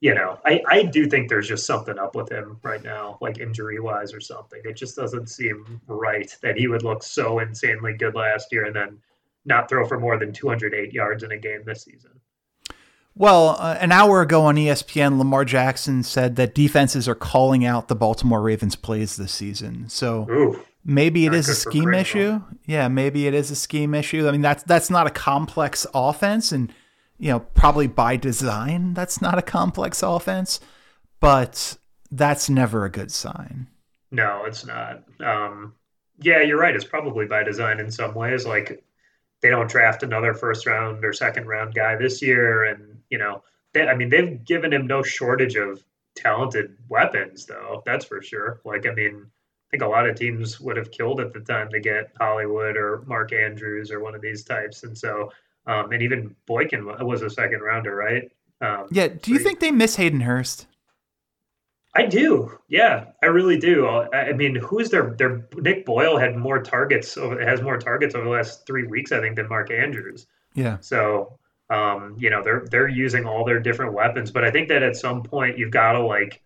you 0.03 0.13
know, 0.13 0.37
I, 0.45 0.61
I 0.67 0.83
do 0.83 1.07
think 1.07 1.29
there's 1.29 1.47
just 1.47 1.65
something 1.65 1.97
up 1.97 2.13
with 2.13 2.29
him 2.29 2.59
right 2.61 2.83
now, 2.83 3.17
like 3.21 3.39
injury 3.39 3.79
wise 3.79 4.13
or 4.13 4.19
something. 4.19 4.59
It 4.65 4.75
just 4.75 4.97
doesn't 4.97 5.29
seem 5.29 5.79
right 5.87 6.29
that 6.41 6.57
he 6.57 6.67
would 6.67 6.83
look 6.83 7.01
so 7.01 7.39
insanely 7.39 7.93
good 7.93 8.13
last 8.13 8.51
year 8.51 8.65
and 8.65 8.75
then 8.75 8.99
not 9.45 9.69
throw 9.69 9.87
for 9.87 9.97
more 9.97 10.17
than 10.19 10.33
208 10.33 10.91
yards 10.91 11.23
in 11.23 11.31
a 11.31 11.37
game 11.37 11.61
this 11.65 11.83
season. 11.83 12.11
Well, 13.15 13.55
uh, 13.57 13.77
an 13.79 13.93
hour 13.93 14.19
ago 14.19 14.41
on 14.41 14.55
ESPN, 14.55 15.17
Lamar 15.17 15.45
Jackson 15.45 16.03
said 16.03 16.35
that 16.35 16.53
defenses 16.53 17.07
are 17.07 17.15
calling 17.15 17.63
out 17.63 17.87
the 17.87 17.95
Baltimore 17.95 18.41
Ravens 18.41 18.75
plays 18.75 19.15
this 19.15 19.31
season. 19.31 19.87
So 19.87 20.29
Ooh, 20.29 20.61
maybe 20.83 21.25
it 21.25 21.33
is 21.33 21.47
a 21.47 21.55
scheme 21.55 21.93
issue. 21.93 22.41
Yeah, 22.65 22.89
maybe 22.89 23.25
it 23.25 23.33
is 23.33 23.51
a 23.51 23.55
scheme 23.55 23.93
issue. 23.93 24.27
I 24.27 24.31
mean, 24.31 24.41
that's 24.41 24.63
that's 24.63 24.89
not 24.89 25.07
a 25.07 25.11
complex 25.11 25.87
offense, 25.93 26.51
and 26.51 26.73
you 27.17 27.29
know, 27.29 27.39
probably 27.39 27.87
by 27.87 28.17
design, 28.17 28.93
that's 28.93 29.21
not 29.21 29.37
a 29.37 29.43
complex 29.43 30.03
offense. 30.03 30.59
But 31.19 31.77
that's 32.11 32.49
never 32.49 32.85
a 32.85 32.91
good 32.91 33.11
sign. 33.11 33.67
No, 34.11 34.43
it's 34.45 34.65
not. 34.65 35.03
Um, 35.19 35.73
yeah, 36.21 36.41
you're 36.41 36.59
right. 36.59 36.75
It's 36.75 36.85
probably 36.85 37.25
by 37.25 37.43
design 37.43 37.79
in 37.79 37.89
some 37.89 38.13
ways. 38.13 38.45
Like 38.45 38.83
they 39.41 39.49
don't 39.49 39.69
draft 39.69 40.03
another 40.03 40.33
first 40.33 40.65
round 40.65 41.03
or 41.03 41.13
second 41.13 41.47
round 41.47 41.73
guy 41.73 41.95
this 41.95 42.21
year, 42.21 42.63
and 42.63 43.01
you 43.09 43.17
know, 43.17 43.43
they, 43.73 43.87
I 43.87 43.95
mean, 43.95 44.09
they've 44.09 44.43
given 44.43 44.71
him 44.71 44.87
no 44.87 45.01
shortage 45.01 45.55
of 45.55 45.83
talented 46.15 46.77
weapons, 46.89 47.45
though. 47.45 47.81
That's 47.85 48.05
for 48.05 48.21
sure. 48.21 48.61
Like, 48.63 48.85
I 48.85 48.93
mean, 48.93 49.25
I 49.25 49.67
think 49.71 49.83
a 49.83 49.87
lot 49.87 50.07
of 50.07 50.15
teams 50.15 50.59
would 50.61 50.77
have 50.77 50.91
killed 50.91 51.19
at 51.19 51.33
the 51.33 51.39
time 51.39 51.69
to 51.71 51.79
get 51.79 52.11
Hollywood 52.19 52.77
or 52.77 53.03
Mark 53.07 53.33
Andrews 53.33 53.91
or 53.91 53.99
one 53.99 54.13
of 54.13 54.21
these 54.21 54.43
types, 54.43 54.83
and 54.83 54.97
so, 54.97 55.31
um, 55.65 55.91
and 55.91 56.01
even 56.01 56.35
Boykin 56.45 56.85
was 56.85 57.21
a 57.21 57.29
second 57.29 57.61
rounder, 57.61 57.95
right? 57.95 58.31
Um, 58.61 58.87
Yeah. 58.91 59.07
Do 59.07 59.31
you 59.31 59.39
think 59.39 59.59
they 59.59 59.71
miss 59.71 59.95
Hayden 59.95 60.21
Hurst? 60.21 60.67
I 61.95 62.05
do. 62.07 62.57
Yeah, 62.69 63.05
I 63.21 63.27
really 63.27 63.59
do. 63.59 63.85
I 63.87 64.29
I 64.29 64.33
mean, 64.33 64.55
who 64.55 64.79
is 64.79 64.89
their 64.89 65.13
their 65.13 65.47
Nick 65.55 65.85
Boyle 65.85 66.17
had 66.17 66.35
more 66.35 66.61
targets 66.61 67.17
over 67.17 67.39
has 67.39 67.61
more 67.61 67.77
targets 67.77 68.15
over 68.15 68.25
the 68.25 68.31
last 68.31 68.65
three 68.65 68.87
weeks, 68.87 69.11
I 69.11 69.19
think, 69.19 69.35
than 69.35 69.47
Mark 69.47 69.69
Andrews. 69.71 70.25
Yeah. 70.55 70.77
So, 70.79 71.37
um, 71.69 72.15
you 72.17 72.31
know, 72.31 72.41
they're 72.43 72.65
they're 72.71 72.87
using 72.87 73.25
all 73.25 73.45
their 73.45 73.59
different 73.59 73.93
weapons, 73.93 74.31
but 74.31 74.43
I 74.43 74.49
think 74.49 74.69
that 74.69 74.81
at 74.81 74.95
some 74.95 75.21
point 75.21 75.57
you've 75.59 75.71
got 75.71 75.93
to 75.93 75.99
like 75.99 76.41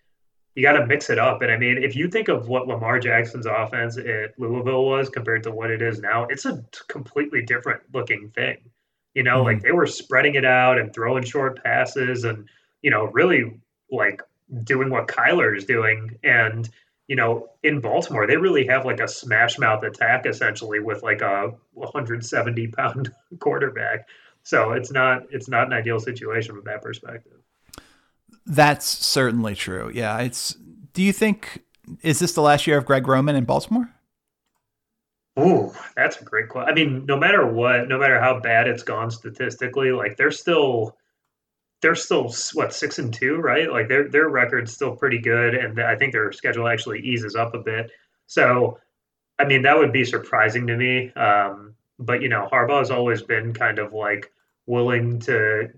you 0.56 0.64
got 0.64 0.74
to 0.74 0.86
mix 0.86 1.10
it 1.10 1.20
up. 1.20 1.42
And 1.42 1.52
I 1.52 1.58
mean, 1.58 1.82
if 1.82 1.96
you 1.96 2.10
think 2.10 2.28
of 2.28 2.50
what 2.50 2.68
Lamar 2.68 3.00
Jackson's 3.00 3.46
offense 3.46 3.98
at 3.98 4.38
Louisville 4.38 4.86
was 4.86 5.08
compared 5.08 5.44
to 5.44 5.52
what 5.52 5.72
it 5.72 5.82
is 5.82 6.00
now, 6.00 6.26
it's 6.26 6.46
a 6.46 6.62
completely 6.90 7.44
different 7.44 7.82
looking 7.94 8.32
thing. 8.32 8.58
You 9.18 9.24
know, 9.24 9.42
like 9.42 9.58
mm-hmm. 9.58 9.66
they 9.66 9.72
were 9.72 9.88
spreading 9.88 10.36
it 10.36 10.46
out 10.46 10.78
and 10.78 10.94
throwing 10.94 11.24
short 11.24 11.64
passes 11.64 12.24
and, 12.24 12.48
you 12.84 12.92
know, 12.92 13.06
really 13.06 13.60
like 13.92 14.22
doing 14.64 14.92
what 14.92 15.08
Kyler 15.08 15.58
is 15.58 15.66
doing. 15.66 16.20
And, 16.24 16.70
you 17.08 17.16
know, 17.16 17.48
in 17.64 17.82
Baltimore, 17.82 18.28
they 18.28 18.38
really 18.38 18.68
have 18.68 18.86
like 18.86 19.00
a 19.00 19.08
smash 19.08 19.58
mouth 19.58 19.82
attack 19.82 20.28
essentially 20.28 20.80
with 20.82 21.02
like 21.02 21.22
a 21.22 21.52
170 21.74 22.68
pound 22.68 23.12
quarterback. 23.40 24.08
So 24.44 24.74
it's 24.74 24.92
not 24.92 25.24
it's 25.32 25.50
not 25.50 25.66
an 25.66 25.74
ideal 25.74 26.00
situation 26.00 26.54
from 26.54 26.66
that 26.66 26.84
perspective. 26.84 27.42
That's 28.46 28.86
certainly 28.86 29.56
true. 29.56 29.92
Yeah. 29.92 30.20
It's. 30.20 30.56
Do 30.94 31.02
you 31.02 31.12
think 31.12 31.64
is 32.04 32.20
this 32.20 32.34
the 32.34 32.42
last 32.42 32.68
year 32.68 32.78
of 32.78 32.86
Greg 32.86 33.08
Roman 33.08 33.36
in 33.36 33.46
Baltimore? 33.46 33.90
Ooh, 35.40 35.72
that's 35.96 36.20
a 36.20 36.24
great 36.24 36.50
question. 36.50 36.72
I 36.72 36.74
mean, 36.76 37.06
no 37.06 37.18
matter 37.18 37.46
what, 37.46 37.88
no 37.88 38.00
matter 38.00 38.20
how 38.20 38.40
bad 38.40 38.68
it's 38.68 38.84
gone 38.84 39.12
statistically, 39.12 39.92
like 39.92 40.18
they're 40.18 40.32
still 40.32 40.98
they're 41.82 41.96
still 41.96 42.34
what 42.54 42.74
six 42.74 43.00
and 43.00 43.14
two, 43.14 43.38
right? 43.38 43.72
Like 43.72 43.88
their 43.88 44.10
their 44.10 44.30
record's 44.30 44.74
still 44.74 44.96
pretty 44.96 45.20
good, 45.20 45.56
and 45.56 45.80
I 45.82 45.96
think 45.96 46.14
their 46.14 46.32
schedule 46.32 46.68
actually 46.68 47.02
eases 47.02 47.36
up 47.36 47.54
a 47.56 47.60
bit. 47.60 47.92
So, 48.28 48.80
I 49.40 49.46
mean, 49.46 49.64
that 49.64 49.78
would 49.78 49.94
be 49.94 50.06
surprising 50.06 50.68
to 50.68 50.78
me. 50.78 51.12
Um, 51.14 51.76
but 52.00 52.22
you 52.22 52.30
know, 52.30 52.50
Harbaugh 52.52 52.80
has 52.80 52.92
always 52.92 53.22
been 53.24 53.54
kind 53.54 53.80
of 53.80 53.94
like 53.94 54.32
willing 54.68 55.20
to 55.22 55.70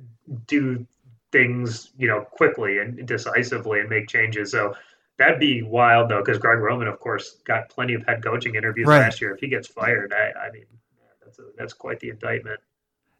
do 0.47 0.85
things, 1.31 1.91
you 1.97 2.07
know, 2.07 2.21
quickly 2.21 2.79
and 2.79 3.07
decisively 3.07 3.81
and 3.81 3.89
make 3.89 4.07
changes. 4.07 4.51
So 4.51 4.75
that'd 5.19 5.39
be 5.39 5.61
wild 5.61 6.09
though, 6.09 6.19
because 6.19 6.39
Greg 6.39 6.57
Roman, 6.59 6.87
of 6.87 6.99
course, 6.99 7.37
got 7.45 7.69
plenty 7.69 7.93
of 7.93 8.03
head 8.07 8.23
coaching 8.23 8.55
interviews 8.55 8.87
Right. 8.87 8.99
last 8.99 9.21
year. 9.21 9.33
If 9.35 9.39
he 9.39 9.47
gets 9.47 9.67
fired, 9.67 10.11
I, 10.13 10.47
I 10.47 10.51
mean, 10.51 10.65
that's 11.23 11.37
a, 11.37 11.43
that's 11.57 11.73
quite 11.73 11.99
the 11.99 12.09
indictment. 12.09 12.59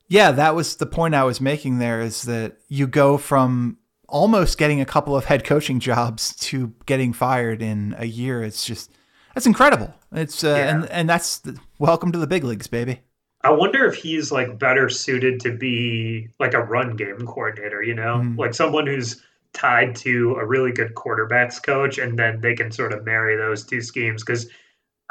Yeah, 0.08 0.32
that 0.32 0.56
was 0.56 0.78
the 0.78 0.88
point 0.88 1.14
I 1.14 1.24
was 1.24 1.40
making 1.40 1.78
there 1.78 2.02
is 2.02 2.24
that 2.24 2.58
you 2.68 2.88
go 2.88 3.18
from 3.20 3.78
almost 4.08 4.58
getting 4.58 4.82
a 4.82 4.86
couple 4.86 5.16
of 5.16 5.26
head 5.26 5.44
coaching 5.44 5.80
jobs 5.80 6.36
to 6.38 6.74
getting 6.88 7.14
fired 7.14 7.62
in 7.62 7.94
a 8.00 8.06
year. 8.06 8.42
It's 8.42 8.66
just 8.66 8.92
that's 9.36 9.46
incredible. 9.46 9.94
It's 10.12 10.44
uh, 10.44 10.48
Yeah. 10.48 10.70
and 10.76 10.86
and 10.90 11.10
that's 11.10 11.38
the, 11.40 11.60
welcome 11.78 12.12
to 12.14 12.18
the 12.18 12.26
big 12.26 12.44
leagues, 12.44 12.66
baby. 12.66 13.02
I 13.44 13.52
wonder 13.52 13.86
if 13.86 13.96
he's 13.96 14.32
like 14.32 14.58
better 14.58 14.90
suited 14.90 15.40
to 15.42 15.52
be 15.56 16.28
like 16.40 16.54
a 16.56 16.60
run 16.64 16.96
game 16.96 17.20
coordinator, 17.26 17.84
you 17.84 17.94
know, 17.94 18.18
Mhm. 18.18 18.38
like 18.38 18.54
someone 18.56 18.88
who's 18.88 19.24
tied 19.54 19.96
to 19.96 20.36
a 20.36 20.46
really 20.46 20.72
good 20.72 20.94
quarterbacks 20.96 21.62
coach, 21.62 21.98
and 21.98 22.18
then 22.18 22.42
they 22.42 22.56
can 22.56 22.72
sort 22.72 22.94
of 22.94 23.06
marry 23.06 23.36
those 23.36 23.66
two 23.66 23.82
schemes. 23.82 24.24
Because 24.24 24.48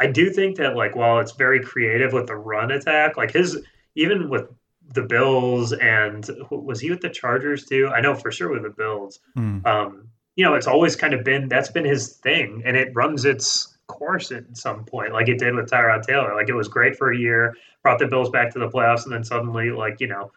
I 0.01 0.07
do 0.07 0.31
think 0.31 0.57
that 0.57 0.77
like 0.77 0.94
while 0.94 1.18
it's 1.18 1.33
very 1.33 1.61
creative 1.61 2.12
with 2.12 2.27
the 2.27 2.37
run 2.37 2.70
attack, 2.70 3.16
like 3.16 3.33
his 3.33 3.59
even 3.94 4.29
with 4.29 4.46
the 4.94 5.03
Bills 5.03 5.72
and 5.72 6.29
was 6.51 6.81
he 6.81 6.90
with 6.90 7.01
the 7.01 7.11
Chargers 7.11 7.64
too? 7.64 7.88
I 7.94 8.01
know 8.01 8.14
for 8.14 8.31
sure 8.31 8.51
with 8.51 8.62
the 8.62 8.70
Bills. 8.70 9.20
Hmm. 9.35 9.59
Um, 9.66 10.09
you 10.37 10.44
know, 10.44 10.55
it's 10.55 10.68
always 10.68 10.94
kind 10.94 11.14
of 11.14 11.24
been 11.24 11.48
that's 11.48 11.70
been 11.70 11.85
his 11.85 12.14
thing, 12.16 12.62
and 12.64 12.77
it 12.77 12.94
runs 12.94 13.24
its 13.24 13.77
course 13.88 14.31
at 14.31 14.57
some 14.57 14.85
point, 14.85 15.12
like 15.12 15.29
it 15.29 15.38
did 15.38 15.55
with 15.55 15.68
Tyrod 15.68 16.03
Taylor. 16.03 16.35
Like 16.35 16.48
it 16.48 16.55
was 16.55 16.68
great 16.68 16.96
for 16.96 17.12
a 17.12 17.18
year, 17.18 17.57
brought 17.83 17.98
the 17.98 18.07
Bills 18.07 18.31
back 18.31 18.53
to 18.53 18.59
the 18.59 18.68
playoffs, 18.68 19.05
and 19.05 19.12
then 19.12 19.24
suddenly, 19.24 19.70
like 19.70 20.01
you 20.01 20.07
know, 20.07 20.31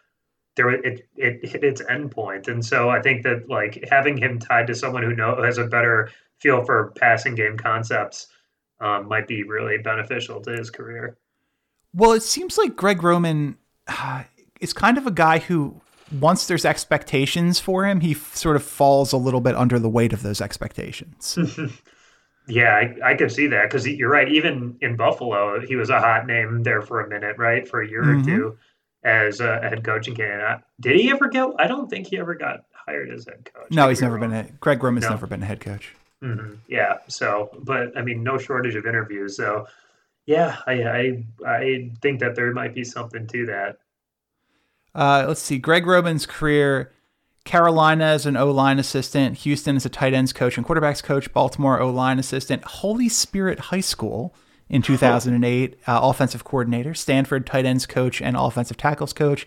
there 0.56 0.70
it 0.70 1.08
it 1.16 1.44
hit 1.48 1.64
its 1.64 1.82
end 1.88 2.10
point. 2.10 2.48
And 2.48 2.64
so 2.64 2.90
I 2.90 3.00
think 3.00 3.22
that 3.22 3.48
like 3.48 3.84
having 3.90 4.16
him 4.16 4.38
tied 4.38 4.66
to 4.68 4.74
someone 4.74 5.02
who 5.02 5.14
know 5.14 5.42
has 5.42 5.58
a 5.58 5.66
better 5.66 6.10
feel 6.40 6.64
for 6.64 6.92
passing 6.98 7.34
game 7.34 7.56
concepts 7.56 8.26
um, 8.80 9.08
might 9.08 9.26
be 9.28 9.44
really 9.44 9.78
beneficial 9.78 10.40
to 10.42 10.50
his 10.52 10.70
career. 10.70 11.16
Well, 11.94 12.12
it 12.12 12.22
seems 12.22 12.58
like 12.58 12.74
Greg 12.76 13.02
Roman 13.02 13.56
uh, 13.86 14.24
is 14.60 14.72
kind 14.72 14.98
of 14.98 15.06
a 15.06 15.10
guy 15.10 15.38
who 15.38 15.80
once 16.20 16.46
there's 16.46 16.66
expectations 16.66 17.58
for 17.58 17.86
him, 17.86 18.00
he 18.00 18.10
f- 18.12 18.36
sort 18.36 18.54
of 18.56 18.62
falls 18.62 19.12
a 19.12 19.16
little 19.16 19.40
bit 19.40 19.54
under 19.54 19.78
the 19.78 19.88
weight 19.88 20.12
of 20.12 20.22
those 20.22 20.40
expectations. 20.40 21.38
Yeah, 22.48 22.74
I, 22.74 23.10
I 23.12 23.14
could 23.14 23.30
see 23.30 23.46
that 23.46 23.70
because 23.70 23.86
you're 23.86 24.10
right. 24.10 24.28
Even 24.28 24.76
in 24.80 24.96
Buffalo, 24.96 25.60
he 25.64 25.76
was 25.76 25.90
a 25.90 26.00
hot 26.00 26.26
name 26.26 26.64
there 26.64 26.82
for 26.82 27.00
a 27.00 27.08
minute, 27.08 27.36
right, 27.38 27.66
for 27.68 27.82
a 27.82 27.88
year 27.88 28.02
Mhm. 28.02 28.20
or 28.20 28.24
two 28.24 28.58
as 29.04 29.40
a 29.40 29.60
head 29.60 29.82
coach 29.84 30.06
in 30.08 30.14
Canada. 30.14 30.62
Did 30.80 30.96
he 30.96 31.10
ever 31.10 31.28
get? 31.28 31.48
I 31.58 31.66
don't 31.66 31.88
think 31.90 32.06
he 32.06 32.18
ever 32.18 32.34
got 32.34 32.64
hired 32.72 33.10
as 33.10 33.24
head 33.26 33.48
coach. 33.52 33.70
no, 33.70 33.88
he's 33.88 34.00
never 34.02 34.18
been 34.18 34.30
wrong. 34.32 34.40
a 34.48 34.52
Greg 34.60 34.82
Roman's 34.82 35.04
No. 35.04 35.10
never 35.10 35.26
been 35.26 35.42
a 35.42 35.46
head 35.46 35.60
coach. 35.60 35.94
Mhm. 36.22 36.58
Yeah. 36.68 36.98
So, 37.08 37.50
but 37.64 37.96
I 37.96 38.02
mean, 38.02 38.22
no 38.22 38.38
shortage 38.38 38.74
of 38.76 38.86
interviews. 38.86 39.36
So, 39.36 39.66
yeah, 40.26 40.58
I, 40.66 40.72
I 40.82 41.24
I 41.46 41.90
think 42.00 42.20
that 42.20 42.36
there 42.36 42.52
might 42.52 42.74
be 42.74 42.84
something 42.84 43.26
to 43.28 43.46
that. 43.46 43.78
Uh, 44.94 45.24
let's 45.26 45.40
see. 45.42 45.58
Greg 45.58 45.86
Roman's 45.86 46.26
career: 46.26 46.92
Carolina 47.44 48.04
as 48.04 48.24
an 48.26 48.36
O 48.36 48.50
line 48.50 48.78
assistant, 48.78 49.38
Houston 49.38 49.74
as 49.76 49.84
a 49.86 49.88
tight 49.88 50.14
ends 50.14 50.32
coach 50.32 50.56
and 50.56 50.66
quarterbacks 50.66 51.02
coach, 51.02 51.32
Baltimore 51.32 51.80
O 51.80 51.90
line 51.90 52.18
assistant, 52.20 52.62
Holy 52.64 53.08
Spirit 53.08 53.58
High 53.58 53.80
School 53.80 54.34
in 54.68 54.82
2008, 54.82 55.78
uh, 55.86 56.00
offensive 56.02 56.44
coordinator, 56.44 56.94
Stanford 56.94 57.46
tight 57.46 57.64
ends 57.66 57.86
coach 57.86 58.20
and 58.22 58.36
offensive 58.36 58.76
tackles 58.76 59.12
coach, 59.12 59.46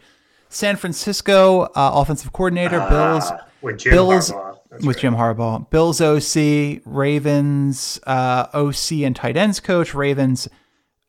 San 0.49 0.75
Francisco 0.75 1.63
uh, 1.63 1.69
offensive 1.95 2.31
coordinator, 2.31 2.79
Bills 2.89 3.23
Ah, 3.31 3.47
with 3.61 3.77
Jim 3.79 3.91
Bills- 3.93 4.31
Harbaugh. 4.31 4.57
That's 4.69 4.85
with 4.85 4.95
right. 4.97 5.01
Jim 5.01 5.15
Harbaugh, 5.15 5.69
Bills 5.69 6.01
OC, 6.01 6.81
Ravens 6.85 7.99
uh, 8.05 8.47
OC 8.53 9.03
and 9.03 9.15
tight 9.15 9.37
ends 9.37 9.59
coach, 9.59 9.93
Ravens 9.93 10.47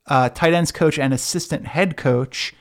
uh, 0.06 0.28
tight 0.28 0.54
ends 0.54 0.70
coach 0.70 0.98
and 0.98 1.12
assistant 1.12 1.66
head 1.66 1.96
coach, 1.96 2.54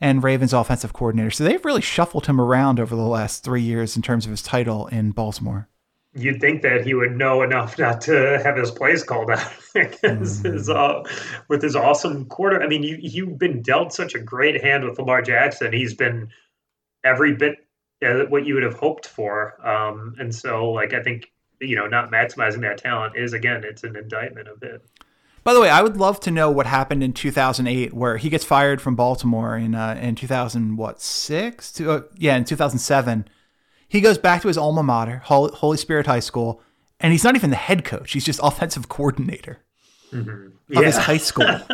and 0.00 0.22
Ravens 0.22 0.52
offensive 0.52 0.92
coordinator. 0.92 1.30
So 1.32 1.42
they've 1.44 1.64
really 1.64 1.80
shuffled 1.80 2.26
him 2.26 2.40
around 2.40 2.78
over 2.78 2.94
the 2.94 3.02
last 3.02 3.42
three 3.44 3.60
years 3.62 3.96
in 3.96 4.02
terms 4.02 4.24
of 4.24 4.30
his 4.30 4.42
title 4.42 4.86
in 4.88 5.10
Baltimore. 5.10 5.68
You'd 6.14 6.40
think 6.40 6.62
that 6.62 6.84
he 6.84 6.94
would 6.94 7.16
know 7.16 7.42
enough 7.42 7.78
not 7.78 8.02
to 8.02 8.40
have 8.44 8.56
his 8.56 8.70
plays 8.70 9.02
called 9.02 9.30
out 9.30 9.52
because 9.74 10.40
his, 10.40 10.68
uh, 10.68 11.02
with 11.48 11.62
his 11.62 11.76
awesome 11.76 12.26
quarter. 12.26 12.62
I 12.62 12.66
mean, 12.66 12.82
you 12.82 12.98
you've 13.00 13.38
been 13.38 13.62
dealt 13.62 13.92
such 13.92 14.14
a 14.14 14.18
great 14.18 14.62
hand 14.62 14.84
with 14.84 14.98
Lamar 14.98 15.22
Jackson. 15.22 15.72
He's 15.72 15.94
been 15.94 16.28
every 17.04 17.34
bit 17.34 17.66
uh, 18.04 18.24
what 18.28 18.46
you 18.46 18.54
would 18.54 18.62
have 18.62 18.74
hoped 18.74 19.06
for. 19.06 19.64
Um, 19.66 20.16
and 20.18 20.34
so, 20.34 20.70
like, 20.70 20.92
I 20.92 21.02
think 21.02 21.32
you 21.62 21.76
know, 21.76 21.86
not 21.86 22.10
maximizing 22.10 22.60
that 22.62 22.78
talent 22.78 23.16
is 23.16 23.32
again, 23.32 23.62
it's 23.64 23.84
an 23.84 23.96
indictment 23.96 24.48
of 24.48 24.62
it. 24.62 24.82
By 25.44 25.54
the 25.54 25.60
way, 25.60 25.70
I 25.70 25.82
would 25.82 25.96
love 25.96 26.20
to 26.20 26.30
know 26.30 26.50
what 26.50 26.66
happened 26.66 27.02
in 27.02 27.12
2008, 27.12 27.92
where 27.92 28.16
he 28.16 28.28
gets 28.28 28.44
fired 28.44 28.80
from 28.80 28.94
Baltimore 28.94 29.56
in 29.56 29.74
uh, 29.74 29.98
in 30.00 30.14
2000 30.14 30.76
what 30.76 31.00
six? 31.00 31.72
To, 31.72 31.90
uh, 31.90 32.02
yeah, 32.16 32.36
in 32.36 32.44
2007, 32.44 33.28
He 33.92 34.00
goes 34.00 34.16
back 34.16 34.40
to 34.40 34.48
his 34.48 34.56
alma 34.56 34.82
mater, 34.82 35.18
Holy 35.18 35.76
Spirit 35.76 36.06
High 36.06 36.20
School, 36.20 36.62
and 36.98 37.12
he's 37.12 37.24
not 37.24 37.36
even 37.36 37.50
the 37.50 37.56
head 37.56 37.84
coach. 37.84 38.12
He's 38.12 38.24
just 38.24 38.40
offensive 38.42 38.88
coordinator 38.88 39.58
of 40.10 40.82
his 40.82 40.96
high 40.96 41.18
school. 41.18 41.44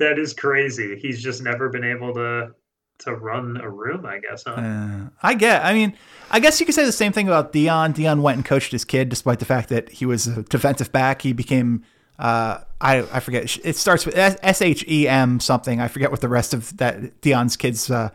that 0.00 0.18
is 0.18 0.34
crazy. 0.34 0.98
He's 0.98 1.22
just 1.22 1.44
never 1.44 1.68
been 1.68 1.84
able 1.84 2.12
to 2.14 2.54
to 2.98 3.14
run 3.14 3.56
a 3.58 3.70
room, 3.70 4.04
I 4.04 4.18
guess. 4.18 4.42
Huh? 4.44 4.54
Uh, 4.54 5.10
I 5.22 5.34
get. 5.34 5.64
I 5.64 5.74
mean, 5.74 5.96
I 6.28 6.40
guess 6.40 6.58
you 6.58 6.66
could 6.66 6.74
say 6.74 6.84
the 6.84 6.90
same 6.90 7.12
thing 7.12 7.28
about 7.28 7.52
Deion. 7.52 7.94
Deion 7.94 8.20
went 8.20 8.38
and 8.38 8.44
coached 8.44 8.72
his 8.72 8.84
kid, 8.84 9.08
despite 9.10 9.38
the 9.38 9.44
fact 9.44 9.68
that 9.68 9.90
he 9.90 10.04
was 10.04 10.26
a 10.26 10.42
defensive 10.42 10.90
back. 10.90 11.22
He 11.22 11.32
became. 11.32 11.84
Uh, 12.18 12.62
I 12.80 13.06
I 13.12 13.20
forget. 13.20 13.58
It 13.62 13.76
starts 13.76 14.04
with 14.04 14.16
S 14.16 14.60
H 14.60 14.84
E 14.88 15.06
M 15.06 15.38
something. 15.38 15.80
I 15.80 15.86
forget 15.86 16.10
what 16.10 16.20
the 16.20 16.28
rest 16.28 16.52
of 16.52 16.76
that 16.78 17.20
Deion's 17.20 17.56
kid's 17.56 17.92
uh, 17.92 18.10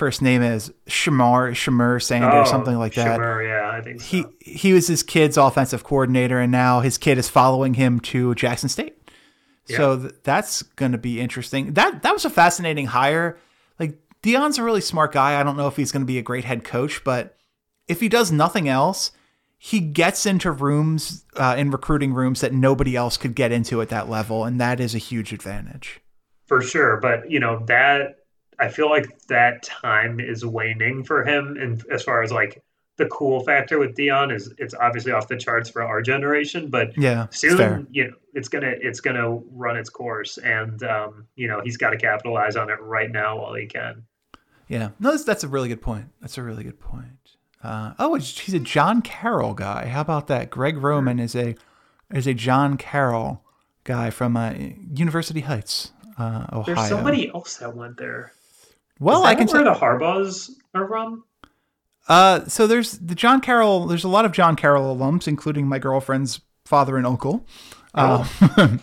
first 0.00 0.20
name 0.22 0.42
is. 0.42 0.72
Shamar 0.88 1.52
Shamar 1.52 2.02
Sanders, 2.02 2.48
Oh, 2.48 2.50
something 2.50 2.76
like 2.76 2.94
that. 2.94 3.20
Shamar, 3.20 3.46
yeah, 3.46 3.70
I 3.70 3.80
think 3.80 4.00
so. 4.00 4.06
He 4.06 4.24
he 4.40 4.72
was 4.72 4.88
his 4.88 5.02
kid's 5.04 5.36
offensive 5.36 5.84
coordinator, 5.84 6.40
and 6.40 6.50
now 6.50 6.80
his 6.80 6.98
kid 6.98 7.18
is 7.18 7.28
following 7.28 7.74
him 7.74 8.00
to 8.00 8.34
Jackson 8.34 8.68
State. 8.68 8.96
So 9.66 9.96
th- 10.00 10.14
that's 10.24 10.62
going 10.62 10.90
to 10.92 10.98
be 10.98 11.20
interesting. 11.20 11.74
That 11.74 12.02
that 12.02 12.12
was 12.12 12.24
a 12.24 12.30
fascinating 12.30 12.86
hire. 12.86 13.38
Like 13.78 14.00
Deion's 14.22 14.58
a 14.58 14.64
really 14.64 14.80
smart 14.80 15.12
guy. 15.12 15.38
I 15.38 15.44
don't 15.44 15.56
know 15.56 15.68
if 15.68 15.76
he's 15.76 15.92
going 15.92 16.02
to 16.02 16.06
be 16.06 16.18
a 16.18 16.22
great 16.22 16.44
head 16.44 16.64
coach, 16.64 17.04
but 17.04 17.36
if 17.86 18.00
he 18.00 18.08
does 18.08 18.32
nothing 18.32 18.68
else, 18.68 19.12
he 19.58 19.78
gets 19.78 20.26
into 20.26 20.50
rooms 20.50 21.24
uh, 21.36 21.54
in 21.56 21.70
recruiting 21.70 22.14
rooms 22.14 22.40
that 22.40 22.52
nobody 22.52 22.96
else 22.96 23.16
could 23.16 23.34
get 23.36 23.52
into 23.52 23.80
at 23.80 23.90
that 23.90 24.08
level, 24.08 24.44
and 24.44 24.60
that 24.60 24.80
is 24.80 24.94
a 24.94 24.98
huge 24.98 25.32
advantage. 25.32 26.00
for 26.46 26.62
sure. 26.62 26.96
But 26.96 27.30
you 27.30 27.38
know 27.38 27.62
that 27.66 28.19
I 28.60 28.68
feel 28.68 28.90
like 28.90 29.18
that 29.28 29.62
time 29.62 30.20
is 30.20 30.44
waning 30.44 31.02
for 31.04 31.24
him, 31.24 31.56
and 31.58 31.82
as 31.90 32.02
far 32.02 32.22
as 32.22 32.30
like 32.30 32.62
the 32.96 33.06
cool 33.06 33.40
factor 33.40 33.78
with 33.78 33.96
Deion 33.96 34.34
is, 34.34 34.52
it's 34.58 34.74
obviously 34.74 35.12
off 35.12 35.26
the 35.26 35.36
charts 35.36 35.70
for 35.70 35.82
our 35.82 36.02
generation, 36.02 36.68
but 36.68 36.96
Yeah, 36.98 37.26
soon 37.30 37.56
fair. 37.56 37.86
you 37.90 38.08
know 38.08 38.14
it's 38.34 38.48
gonna 38.48 38.74
it's 38.80 39.00
gonna 39.00 39.36
run 39.50 39.76
its 39.76 39.88
course, 39.88 40.38
and 40.38 40.82
um, 40.82 41.26
you 41.34 41.48
know 41.48 41.60
he's 41.64 41.76
got 41.78 41.90
to 41.90 41.96
capitalize 41.96 42.56
on 42.56 42.70
it 42.70 42.78
right 42.80 43.10
now 43.10 43.38
while 43.40 43.54
he 43.54 43.66
can. 43.66 44.04
Yeah, 44.68 44.90
no, 45.00 45.10
that's, 45.10 45.24
that's 45.24 45.42
a 45.42 45.48
really 45.48 45.68
good 45.68 45.82
point. 45.82 46.06
That's 46.20 46.38
a 46.38 46.42
really 46.42 46.62
good 46.62 46.78
point. 46.78 47.06
Uh, 47.62 47.94
oh, 47.98 48.14
he's 48.14 48.54
a 48.54 48.60
John 48.60 49.02
Carroll 49.02 49.54
guy. 49.54 49.86
How 49.86 50.00
about 50.02 50.28
that? 50.28 50.48
Greg 50.50 50.76
Roman 50.76 51.18
is 51.18 51.34
a 51.34 51.56
is 52.12 52.26
a 52.26 52.34
John 52.34 52.76
Carroll 52.76 53.42
guy 53.84 54.10
from 54.10 54.36
uh, 54.36 54.54
University 54.94 55.40
Heights, 55.40 55.92
uh, 56.18 56.46
Ohio. 56.52 56.74
There's 56.74 56.88
somebody 56.88 57.30
else 57.34 57.56
that 57.56 57.74
went 57.74 57.96
there. 57.96 58.32
Well, 59.00 59.22
Is 59.22 59.26
I 59.26 59.34
can 59.34 59.46
where 59.48 59.64
tell. 59.64 59.74
the 59.74 59.80
Harbaughs 59.80 60.50
are 60.74 60.86
from. 60.86 61.24
Uh, 62.08 62.44
so 62.46 62.66
there's 62.66 62.92
the 62.98 63.14
John 63.14 63.40
Carroll. 63.40 63.86
There's 63.86 64.04
a 64.04 64.08
lot 64.08 64.24
of 64.24 64.32
John 64.32 64.54
Carroll 64.56 64.96
alums, 64.96 65.26
including 65.28 65.66
my 65.66 65.78
girlfriend's 65.78 66.40
father 66.64 66.96
and 66.96 67.06
uncle. 67.06 67.46
Uh, 67.94 68.24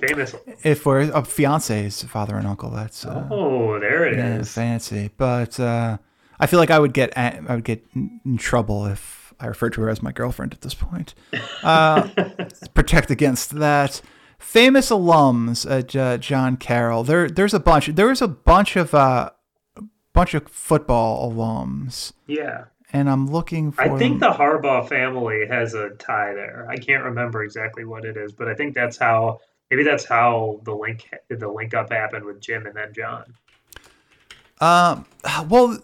Famous. 0.00 0.34
if 0.62 0.86
we're 0.86 1.10
a 1.12 1.24
fiance's 1.24 2.02
father 2.04 2.36
and 2.36 2.46
uncle, 2.46 2.70
that's 2.70 3.04
uh, 3.04 3.26
Oh, 3.30 3.80
there 3.80 4.06
it 4.06 4.12
is. 4.18 4.18
yeah, 4.18 4.42
fancy. 4.62 5.10
But 5.16 5.58
uh, 5.58 5.98
I 6.38 6.46
feel 6.46 6.60
like 6.60 6.70
I 6.70 6.78
would 6.78 6.94
get 6.94 7.16
I 7.18 7.40
would 7.48 7.64
get 7.64 7.84
in 7.94 8.36
trouble 8.38 8.86
if 8.86 9.32
I 9.40 9.46
referred 9.46 9.72
to 9.74 9.80
her 9.82 9.88
as 9.88 10.00
my 10.02 10.12
girlfriend 10.12 10.52
at 10.54 10.60
this 10.60 10.74
point. 10.74 11.14
Uh, 11.64 12.08
protect 12.74 13.10
against 13.10 13.58
that. 13.58 14.00
Famous 14.38 14.90
alums 14.90 15.68
at 15.68 15.96
uh, 15.96 16.16
John 16.18 16.56
Carroll. 16.56 17.02
There, 17.02 17.28
there's 17.28 17.54
a 17.54 17.60
bunch. 17.60 17.86
There's 17.88 18.22
a 18.22 18.28
bunch 18.28 18.76
of 18.76 18.94
uh, 18.94 19.30
bunch 20.18 20.34
of 20.34 20.48
football 20.48 21.32
alums, 21.32 22.12
Yeah. 22.26 22.64
and 22.92 23.08
I'm 23.08 23.30
looking 23.30 23.70
for. 23.72 23.82
I 23.82 23.96
think 23.98 24.20
the 24.20 24.30
Harbaugh 24.30 24.88
family 24.88 25.46
has 25.46 25.74
a 25.74 25.90
tie 25.90 26.34
there. 26.34 26.66
I 26.68 26.76
can't 26.76 27.04
remember 27.04 27.42
exactly 27.44 27.84
what 27.84 28.04
it 28.04 28.16
is, 28.16 28.32
but 28.32 28.48
I 28.48 28.54
think 28.54 28.74
that's 28.74 28.96
how 28.96 29.40
maybe 29.70 29.84
that's 29.84 30.04
how 30.04 30.60
the 30.64 30.74
link 30.74 31.08
the 31.28 31.48
link 31.48 31.74
up 31.74 31.92
happened 31.92 32.24
with 32.24 32.40
Jim 32.40 32.66
and 32.66 32.74
then 32.76 32.92
John. 32.92 33.34
Um. 34.60 35.06
Well, 35.48 35.78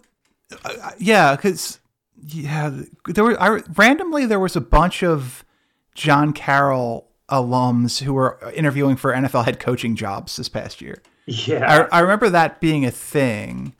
yeah, 0.97 1.35
because 1.35 1.79
yeah, 2.21 2.71
there 3.07 3.23
were 3.23 3.41
I, 3.41 3.61
randomly 3.75 4.25
there 4.25 4.39
was 4.39 4.55
a 4.55 4.61
bunch 4.61 5.03
of 5.03 5.45
John 5.93 6.33
Carroll 6.33 7.07
alums 7.29 8.01
who 8.03 8.13
were 8.13 8.37
interviewing 8.53 8.95
for 8.97 9.13
NFL 9.13 9.45
head 9.45 9.59
coaching 9.59 9.95
jobs 9.95 10.35
this 10.35 10.49
past 10.49 10.81
year. 10.81 11.01
Yeah. 11.25 11.87
I, 11.91 11.97
I 11.97 11.99
remember 12.01 12.29
that 12.29 12.59
being 12.59 12.85
a 12.85 12.91
thing. 12.91 13.73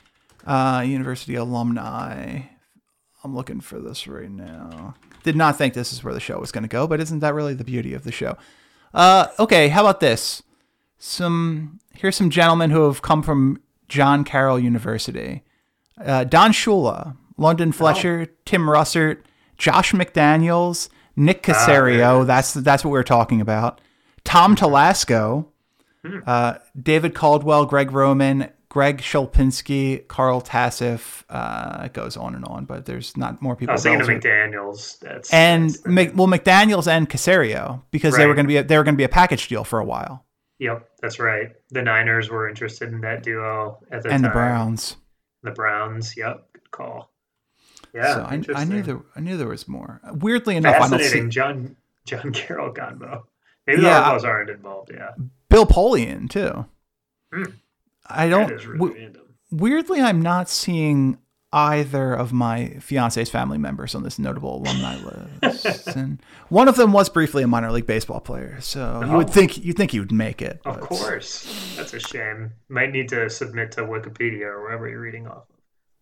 Uh, 0.45 0.83
university 0.85 1.35
alumni. 1.35 2.41
I'm 3.23 3.35
looking 3.35 3.59
for 3.61 3.79
this 3.79 4.07
right 4.07 4.29
now. 4.29 4.95
Did 5.23 5.35
not 5.35 5.57
think 5.57 5.73
this 5.73 5.91
is 5.91 6.03
where 6.03 6.13
the 6.13 6.19
show 6.19 6.39
was 6.39 6.51
going 6.51 6.63
to 6.63 6.67
go, 6.67 6.85
but 6.85 6.99
isn't 7.01 7.19
that 7.19 7.33
really 7.33 7.55
the 7.55 7.63
beauty 7.63 7.95
of 7.95 8.03
the 8.03 8.11
show? 8.11 8.37
Uh, 8.93 9.27
okay, 9.39 9.69
how 9.69 9.81
about 9.81 9.99
this? 9.99 10.43
Some 10.99 11.79
here's 11.95 12.15
some 12.15 12.29
gentlemen 12.29 12.69
who 12.69 12.83
have 12.85 13.01
come 13.01 13.23
from 13.23 13.61
John 13.89 14.23
Carroll 14.23 14.59
University. 14.59 15.43
Uh, 15.99 16.23
Don 16.23 16.51
Shula, 16.51 17.17
London 17.37 17.71
Fletcher, 17.71 18.27
Tim 18.45 18.63
Russert, 18.67 19.23
Josh 19.57 19.93
McDaniels, 19.93 20.89
Nick 21.15 21.43
Caserio. 21.43 22.25
that's 22.25 22.53
that's 22.53 22.83
what 22.85 22.91
we 22.91 22.99
are 22.99 23.03
talking 23.03 23.41
about. 23.41 23.81
Tom 24.23 24.55
Telesco, 24.55 25.47
uh, 26.25 26.55
David 26.79 27.13
Caldwell, 27.15 27.65
Greg 27.65 27.91
Roman, 27.91 28.49
Greg 28.75 28.97
Shelpinski, 28.97 30.05
Carl 30.09 30.41
Tassif. 30.41 31.23
Uh, 31.29 31.83
it 31.85 31.93
goes 31.93 32.17
on 32.17 32.35
and 32.35 32.43
on, 32.43 32.65
but 32.65 32.85
there's 32.85 33.15
not 33.15 33.41
more 33.41 33.55
people. 33.55 33.71
I 33.71 33.75
was 33.75 33.83
thinking 33.83 34.01
of. 34.01 34.07
McDaniels. 34.09 34.99
That's 34.99 35.31
and 35.31 35.69
that's 35.69 35.85
Mc, 35.85 36.11
well, 36.13 36.27
McDaniel's 36.27 36.85
and 36.85 37.09
Caserio 37.09 37.83
because 37.91 38.17
they 38.17 38.25
were 38.25 38.33
going 38.33 38.43
to 38.43 38.49
be 38.49 38.57
a, 38.57 38.65
they 38.65 38.77
were 38.77 38.83
going 38.83 38.95
to 38.95 38.97
be 38.97 39.05
a 39.05 39.09
package 39.09 39.47
deal 39.47 39.63
for 39.63 39.79
a 39.79 39.85
while, 39.85 40.25
Yep, 40.59 40.89
that's 41.01 41.19
right. 41.19 41.53
The 41.71 41.83
Niners 41.83 42.29
were 42.29 42.49
interested 42.49 42.91
in 42.91 42.99
that 42.99 43.23
duo 43.23 43.79
at 43.91 44.03
the 44.03 44.09
and 44.09 44.21
time. 44.21 44.21
the 44.23 44.29
Browns. 44.29 44.97
The 45.43 45.51
Browns. 45.51 46.17
Yep, 46.17 46.45
good 46.51 46.71
call. 46.71 47.13
Yeah, 47.93 48.13
so 48.13 48.21
I, 48.23 48.59
I 48.59 48.65
knew 48.65 48.81
there 48.81 48.99
I 49.15 49.21
knew 49.21 49.37
there 49.37 49.47
was 49.47 49.69
more. 49.69 50.01
Weirdly 50.15 50.57
enough, 50.57 50.75
I 50.75 50.79
don't 50.79 50.99
fascinating 50.99 51.31
see 51.31 51.33
John 51.33 51.77
John 52.05 52.33
Carroll 52.33 52.73
combo. 52.73 53.25
Maybe 53.67 53.83
Yeah, 53.83 54.01
the 54.01 54.05
Harbaughs 54.05 54.25
aren't 54.25 54.49
involved. 54.49 54.91
Yeah, 54.93 55.11
Bill 55.49 55.65
Polian 55.65 56.29
too. 56.29 56.65
Hmm. 57.33 57.51
I 58.09 58.27
don't. 58.29 58.49
really 58.65 58.77
w- 58.77 59.13
weirdly, 59.51 60.01
I'm 60.01 60.21
not 60.21 60.49
seeing 60.49 61.17
either 61.53 62.13
of 62.13 62.33
my 62.33 62.67
fiance's 62.81 63.29
family 63.29 63.57
members 63.57 63.95
on 63.95 64.03
this 64.03 64.19
notable 64.19 64.57
alumni 64.57 64.97
list, 65.41 65.87
and 65.87 66.21
one 66.49 66.67
of 66.67 66.75
them 66.75 66.91
was 66.91 67.07
briefly 67.09 67.43
a 67.43 67.47
minor 67.47 67.71
league 67.71 67.85
baseball 67.87 68.19
player. 68.19 68.57
So 68.59 69.01
you 69.05 69.13
would 69.13 69.29
Oh. 69.29 69.31
think 69.31 69.63
you'd 69.63 69.77
think 69.77 69.91
he 69.91 69.99
would 69.99 70.11
make 70.11 70.41
it. 70.41 70.59
Of 70.65 70.79
but- 70.79 70.81
course, 70.81 71.73
that's 71.77 71.93
a 71.93 71.99
shame. 71.99 72.51
Might 72.69 72.91
need 72.91 73.07
to 73.09 73.29
submit 73.29 73.71
to 73.73 73.81
Wikipedia 73.81 74.43
or 74.47 74.61
wherever 74.63 74.87
you're 74.89 74.99
reading 75.01 75.27
off. 75.27 75.37
of. 75.49 75.55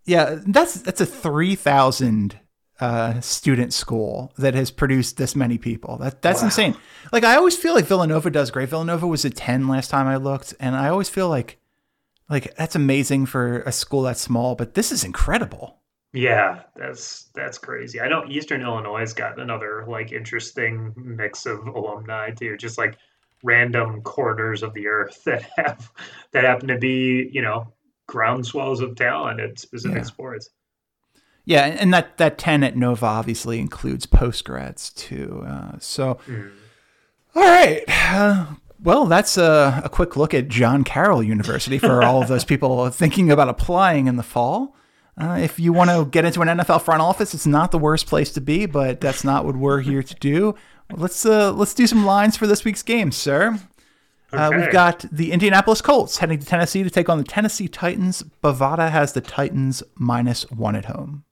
Yeah, 0.05 0.39
that's 0.45 0.75
that's 0.81 1.01
a 1.01 1.05
three 1.05 1.55
thousand 1.55 2.39
uh, 2.79 3.21
student 3.21 3.73
school 3.73 4.33
that 4.37 4.55
has 4.55 4.71
produced 4.71 5.17
this 5.17 5.35
many 5.35 5.57
people. 5.59 5.97
That 5.97 6.21
that's 6.23 6.41
Wow. 6.41 6.45
insane. 6.47 6.75
Like 7.11 7.23
I 7.23 7.35
always 7.35 7.55
feel 7.55 7.73
like 7.75 7.85
Villanova 7.85 8.29
does 8.31 8.49
great. 8.49 8.69
Villanova 8.69 9.05
was 9.07 9.23
a 9.23 9.29
ten 9.29 9.67
last 9.67 9.89
time 9.91 10.07
I 10.07 10.15
looked, 10.17 10.55
and 10.59 10.75
I 10.75 10.89
always 10.89 11.09
feel 11.09 11.29
like 11.29 11.59
like 12.33 12.55
that's 12.55 12.75
amazing 12.75 13.25
for 13.27 13.61
a 13.61 13.71
school 13.71 14.01
that 14.03 14.17
small. 14.17 14.55
But 14.55 14.73
this 14.73 14.91
is 14.91 15.03
incredible. 15.03 15.77
Yeah, 16.11 16.63
that's 16.75 17.29
that's 17.33 17.57
crazy. 17.57 17.99
I 18.01 18.07
know 18.07 18.25
Eastern 18.27 18.61
Illinois 18.61 18.99
has 18.99 19.13
got 19.13 19.39
another 19.39 19.85
like 19.87 20.11
interesting 20.11 20.93
mix 20.95 21.45
of 21.45 21.65
alumni 21.67 22.31
too, 22.31 22.57
just 22.57 22.77
like 22.77 22.97
random 23.43 24.01
corners 24.01 24.63
of 24.63 24.73
the 24.73 24.87
earth 24.87 25.23
that 25.25 25.43
have 25.57 25.91
that 26.31 26.43
happen 26.43 26.67
to 26.67 26.77
be 26.77 27.29
you 27.31 27.41
know 27.41 27.73
groundswells 28.09 28.81
of 28.81 28.95
talent 28.95 29.39
at 29.39 29.57
specific 29.59 29.97
Yeah. 29.97 30.03
sports. 30.03 30.49
Yeah, 31.45 31.65
and 31.65 31.93
that 31.93 32.17
that 32.17 32.37
ten 32.37 32.63
at 32.63 32.77
Nova 32.77 33.05
obviously 33.05 33.59
includes 33.59 34.05
postgrads 34.05 34.93
too. 34.95 35.43
Uh, 35.47 35.77
so, 35.79 36.19
Hmm. 36.25 36.47
all 37.35 37.43
right. 37.43 37.83
Uh, 37.87 38.45
well, 38.83 39.05
that's 39.05 39.37
a, 39.37 39.81
a 39.83 39.89
quick 39.89 40.17
look 40.17 40.33
at 40.33 40.49
John 40.49 40.83
Carroll 40.83 41.23
University 41.23 41.77
for 41.77 42.03
all 42.03 42.21
of 42.21 42.27
those 42.27 42.43
people 42.43 42.89
thinking 42.91 43.31
about 43.31 43.49
applying 43.49 44.07
in 44.07 44.17
the 44.17 44.23
fall. 44.23 44.75
Uh, 45.17 45.37
if 45.41 45.59
you 45.59 45.71
want 45.71 45.89
to 45.89 46.05
get 46.05 46.25
into 46.25 46.41
an 46.41 46.47
NFL 46.47 46.81
front 46.81 47.01
office, 47.01 47.33
it's 47.33 47.45
not 47.45 47.71
the 47.71 47.77
worst 47.77 48.07
place 48.07 48.31
to 48.31 48.41
be, 48.41 48.65
but 48.65 48.99
that's 48.99 49.23
not 49.23 49.45
what 49.45 49.55
we're 49.55 49.81
here 49.81 50.01
to 50.01 50.15
do. 50.15 50.55
Let's 50.91 51.25
uh, 51.25 51.51
let's 51.53 51.73
do 51.73 51.87
some 51.87 52.05
lines 52.05 52.35
for 52.35 52.47
this 52.47 52.65
week's 52.65 52.83
game, 52.83 53.11
sir. 53.11 53.59
Uh, 54.33 54.51
we've 54.55 54.71
got 54.71 55.05
the 55.11 55.31
Indianapolis 55.31 55.79
Colts 55.79 56.17
heading 56.17 56.39
to 56.39 56.45
Tennessee 56.45 56.81
to 56.81 56.89
take 56.89 57.07
on 57.07 57.19
the 57.19 57.23
Tennessee 57.23 57.67
Titans. 57.67 58.23
Bovada 58.43 58.89
has 58.89 59.13
the 59.13 59.21
Titans 59.21 59.83
minus 59.95 60.49
one 60.49 60.75
at 60.75 60.85
home. 60.85 61.23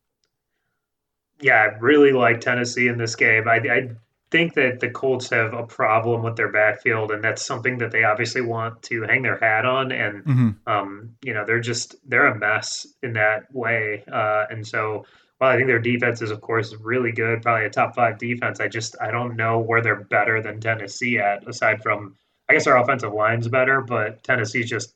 Yeah, 1.40 1.56
I 1.56 1.78
really 1.80 2.12
like 2.12 2.40
Tennessee 2.40 2.88
in 2.88 3.00
this 3.00 3.16
game. 3.16 3.48
I, 3.48 3.56
I 3.56 3.90
think 4.32 4.54
that 4.54 4.80
the 4.80 4.89
Colts 4.89 5.30
have 5.30 5.54
a 5.54 5.63
problem 5.63 6.24
with 6.24 6.38
their 6.38 6.52
backfield, 6.52 7.12
and 7.12 7.24
that's 7.24 7.46
something 7.46 7.78
that 7.80 7.91
they 7.91 8.04
obviously 8.04 8.41
want 8.41 8.82
to 8.84 9.04
hang 9.04 9.22
their 9.22 9.38
hat 9.38 9.65
on. 9.65 9.91
And 9.91 10.24
Mhm. 10.24 10.56
um, 10.67 11.10
you 11.22 11.34
know, 11.34 11.46
they're 11.46 11.60
just 11.60 11.96
they're 12.10 12.28
a 12.28 12.38
mess 12.38 12.88
in 13.04 13.13
that 13.13 13.54
way. 13.54 14.04
Uh, 14.12 14.46
and 14.50 14.65
so 14.65 15.06
well, 15.39 15.50
I 15.50 15.56
think 15.56 15.67
their 15.67 15.80
defense 15.80 16.22
is, 16.22 16.30
of 16.30 16.39
course, 16.41 16.74
really 16.76 17.12
good, 17.12 17.41
probably 17.41 17.65
a 17.65 17.70
top 17.70 17.96
five 17.96 18.20
defense. 18.20 18.60
I 18.60 18.67
just 18.67 18.96
I 19.02 19.12
don't 19.12 19.36
know 19.36 19.60
where 19.60 19.82
they're 19.82 20.04
better 20.04 20.41
than 20.41 20.60
Tennessee 20.62 21.17
at, 21.20 21.48
aside 21.48 21.84
from 21.84 22.15
I 22.50 22.54
guess 22.54 22.67
our 22.67 22.78
offensive 22.78 23.13
line's 23.13 23.48
better, 23.48 23.82
but 23.82 24.24
Tennessee's 24.24 24.70
just 24.70 24.94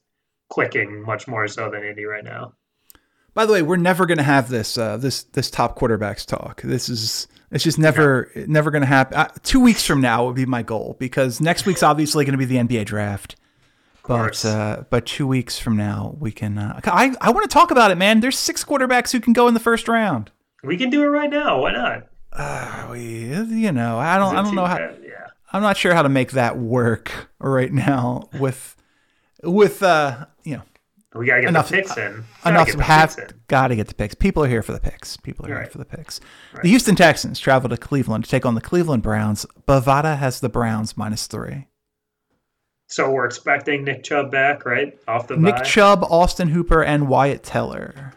clicking 0.49 1.01
much 1.01 1.27
more 1.27 1.47
so 1.47 1.69
than 1.69 1.83
Indy 1.83 2.05
right 2.05 2.23
now. 2.23 2.53
By 3.33 3.45
the 3.45 3.53
way, 3.53 3.61
we're 3.61 3.75
never 3.75 4.05
going 4.05 4.17
to 4.17 4.23
have 4.23 4.49
this 4.49 4.77
uh, 4.77 4.95
this 4.97 5.23
this 5.23 5.49
top 5.49 5.77
quarterbacks 5.77 6.25
talk. 6.25 6.61
This 6.61 6.87
is 6.89 7.27
it's 7.55 7.63
just 7.63 7.79
never 7.79 8.29
yeah. 8.35 8.43
never 8.47 8.69
going 8.69 8.81
to 8.81 8.87
happen. 8.87 9.17
Uh, 9.17 9.29
two 9.41 9.61
weeks 9.61 9.85
from 9.85 10.01
now 10.01 10.25
would 10.25 10.35
be 10.35 10.45
my 10.45 10.61
goal 10.61 10.97
because 10.99 11.39
next 11.39 11.65
week's 11.65 11.81
obviously 11.81 12.25
going 12.25 12.37
to 12.37 12.37
be 12.37 12.45
the 12.45 12.57
NBA 12.57 12.85
draft. 12.85 13.37
But 14.07 14.45
uh, 14.45 14.83
but 14.89 15.05
two 15.05 15.25
weeks 15.25 15.57
from 15.57 15.77
now 15.77 16.15
we 16.19 16.31
can. 16.31 16.57
Uh, 16.57 16.79
I 16.83 17.15
I 17.21 17.31
want 17.31 17.49
to 17.49 17.53
talk 17.53 17.71
about 17.71 17.91
it, 17.91 17.95
man. 17.95 18.19
There's 18.19 18.37
six 18.37 18.63
quarterbacks 18.63 19.11
who 19.11 19.19
can 19.19 19.33
go 19.33 19.47
in 19.47 19.53
the 19.53 19.59
first 19.59 19.87
round. 19.87 20.31
We 20.63 20.77
can 20.77 20.89
do 20.89 21.01
it 21.03 21.07
right 21.07 21.29
now. 21.29 21.61
Why 21.61 21.71
not? 21.71 22.07
Uh, 22.31 22.89
we, 22.91 23.33
you 23.33 23.71
know, 23.71 23.97
I 23.97 24.17
don't 24.17 24.35
I 24.35 24.43
don't 24.43 24.53
know 24.53 24.65
how. 24.65 24.77
yeah. 24.77 25.27
I'm 25.53 25.61
not 25.61 25.77
sure 25.77 25.93
how 25.93 26.01
to 26.01 26.09
make 26.09 26.31
that 26.31 26.57
work 26.57 27.29
right 27.39 27.71
now 27.71 28.29
with 28.37 28.75
with 29.41 29.81
uh 29.81 30.25
we 31.15 31.25
gotta 31.25 31.41
get 31.41 31.49
enough, 31.49 31.69
the 31.69 31.77
picks 31.77 31.97
in. 31.97 32.23
enough 32.45 32.69
to 32.71 32.83
have 32.83 33.17
got 33.47 33.69
to 33.69 33.75
get 33.75 33.87
the 33.87 33.93
picks. 33.93 34.15
People 34.15 34.43
are 34.43 34.47
here 34.47 34.61
for 34.61 34.73
the 34.73 34.79
picks. 34.79 35.17
People 35.17 35.45
are 35.45 35.49
right. 35.49 35.61
here 35.61 35.71
for 35.71 35.77
the 35.77 35.85
picks. 35.85 36.19
Right. 36.53 36.63
The 36.63 36.69
Houston 36.69 36.95
Texans 36.95 37.39
travel 37.39 37.69
to 37.69 37.77
Cleveland 37.77 38.25
to 38.25 38.29
take 38.29 38.45
on 38.45 38.55
the 38.55 38.61
Cleveland 38.61 39.03
Browns. 39.03 39.45
Bovada 39.67 40.17
has 40.17 40.39
the 40.39 40.49
Browns 40.49 40.97
minus 40.97 41.27
three. 41.27 41.67
So 42.87 43.09
we're 43.11 43.25
expecting 43.25 43.83
Nick 43.83 44.03
Chubb 44.03 44.29
back, 44.29 44.65
right? 44.65 44.97
Off 45.07 45.27
the 45.27 45.37
Nick 45.37 45.55
bye. 45.55 45.63
Chubb, 45.63 46.03
Austin 46.03 46.49
Hooper, 46.49 46.83
and 46.83 47.07
Wyatt 47.07 47.43
Teller. 47.43 48.13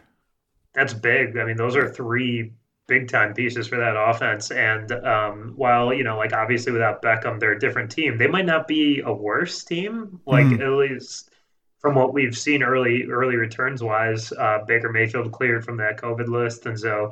That's 0.75 0.93
big. 0.93 1.37
I 1.37 1.45
mean, 1.45 1.57
those 1.57 1.75
are 1.75 1.89
three 1.89 2.53
big 2.87 3.07
time 3.07 3.33
pieces 3.33 3.67
for 3.67 3.77
that 3.77 3.95
offense. 3.95 4.51
And 4.51 4.91
um, 4.91 5.53
while 5.55 5.93
you 5.93 6.03
know, 6.03 6.17
like 6.17 6.33
obviously 6.33 6.73
without 6.73 7.01
Beckham, 7.01 7.39
they're 7.39 7.53
a 7.53 7.59
different 7.59 7.91
team. 7.91 8.17
They 8.17 8.27
might 8.27 8.45
not 8.45 8.67
be 8.67 9.01
a 9.05 9.13
worse 9.13 9.63
team. 9.63 10.19
Like 10.25 10.45
mm. 10.45 10.59
at 10.59 10.91
least 10.91 11.31
from 11.79 11.95
what 11.95 12.13
we've 12.13 12.37
seen 12.37 12.61
early 12.61 13.05
early 13.05 13.35
returns 13.35 13.81
wise, 13.81 14.31
uh, 14.33 14.59
Baker 14.67 14.91
Mayfield 14.91 15.31
cleared 15.31 15.65
from 15.65 15.77
that 15.77 15.97
COVID 15.97 16.27
list, 16.27 16.65
and 16.65 16.79
so 16.79 17.11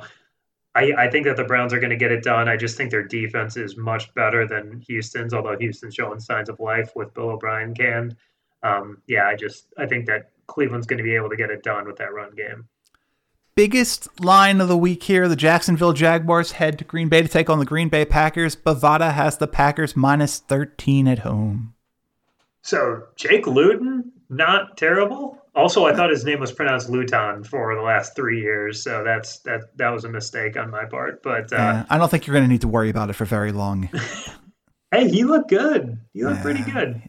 I, 0.74 0.92
I 0.96 1.10
think 1.10 1.24
that 1.24 1.36
the 1.36 1.44
Browns 1.44 1.72
are 1.72 1.80
going 1.80 1.90
to 1.90 1.96
get 1.96 2.12
it 2.12 2.22
done. 2.22 2.48
I 2.48 2.56
just 2.56 2.76
think 2.76 2.90
their 2.90 3.02
defense 3.02 3.56
is 3.56 3.76
much 3.76 4.12
better 4.14 4.46
than 4.46 4.80
Houston's, 4.86 5.34
although 5.34 5.56
Houston's 5.58 5.94
showing 5.94 6.20
signs 6.20 6.48
of 6.48 6.60
life 6.60 6.92
with 6.94 7.12
Bill 7.14 7.30
O'Brien 7.30 7.74
canned. 7.74 8.14
Um, 8.62 9.02
yeah, 9.08 9.26
I 9.26 9.34
just 9.34 9.72
I 9.78 9.86
think 9.86 10.06
that 10.06 10.30
Cleveland's 10.46 10.86
going 10.86 10.98
to 10.98 11.04
be 11.04 11.16
able 11.16 11.30
to 11.30 11.36
get 11.36 11.50
it 11.50 11.62
done 11.62 11.86
with 11.86 11.96
that 11.96 12.12
run 12.12 12.34
game. 12.34 12.68
Biggest 13.54 14.20
line 14.20 14.60
of 14.60 14.68
the 14.68 14.76
week 14.76 15.02
here: 15.02 15.26
the 15.26 15.34
Jacksonville 15.34 15.94
Jaguars 15.94 16.52
head 16.52 16.78
to 16.78 16.84
Green 16.84 17.08
Bay 17.08 17.22
to 17.22 17.28
take 17.28 17.50
on 17.50 17.58
the 17.58 17.64
Green 17.64 17.88
Bay 17.88 18.04
Packers. 18.04 18.54
Bovada 18.54 19.14
has 19.14 19.38
the 19.38 19.48
Packers 19.48 19.96
minus 19.96 20.38
thirteen 20.38 21.08
at 21.08 21.20
home. 21.20 21.74
So 22.62 23.04
Jake 23.16 23.46
Luton 23.46 24.12
not 24.28 24.76
terrible. 24.76 25.38
Also, 25.54 25.86
I 25.86 25.94
thought 25.94 26.10
his 26.10 26.24
name 26.24 26.40
was 26.40 26.52
pronounced 26.52 26.88
Luton 26.88 27.42
for 27.42 27.74
the 27.74 27.80
last 27.80 28.14
three 28.14 28.40
years, 28.40 28.82
so 28.82 29.02
that's 29.02 29.40
that 29.40 29.76
that 29.76 29.90
was 29.90 30.04
a 30.04 30.08
mistake 30.08 30.56
on 30.56 30.70
my 30.70 30.84
part. 30.84 31.22
But 31.22 31.52
uh, 31.52 31.56
yeah, 31.56 31.86
I 31.90 31.98
don't 31.98 32.10
think 32.10 32.26
you're 32.26 32.34
going 32.34 32.44
to 32.44 32.50
need 32.50 32.60
to 32.60 32.68
worry 32.68 32.90
about 32.90 33.10
it 33.10 33.14
for 33.14 33.24
very 33.24 33.52
long. 33.52 33.88
hey, 34.92 35.08
he 35.08 35.24
looked 35.24 35.50
good. 35.50 35.98
He 36.12 36.22
looked 36.22 36.36
yeah. 36.36 36.42
pretty 36.42 36.62
good. 36.62 37.02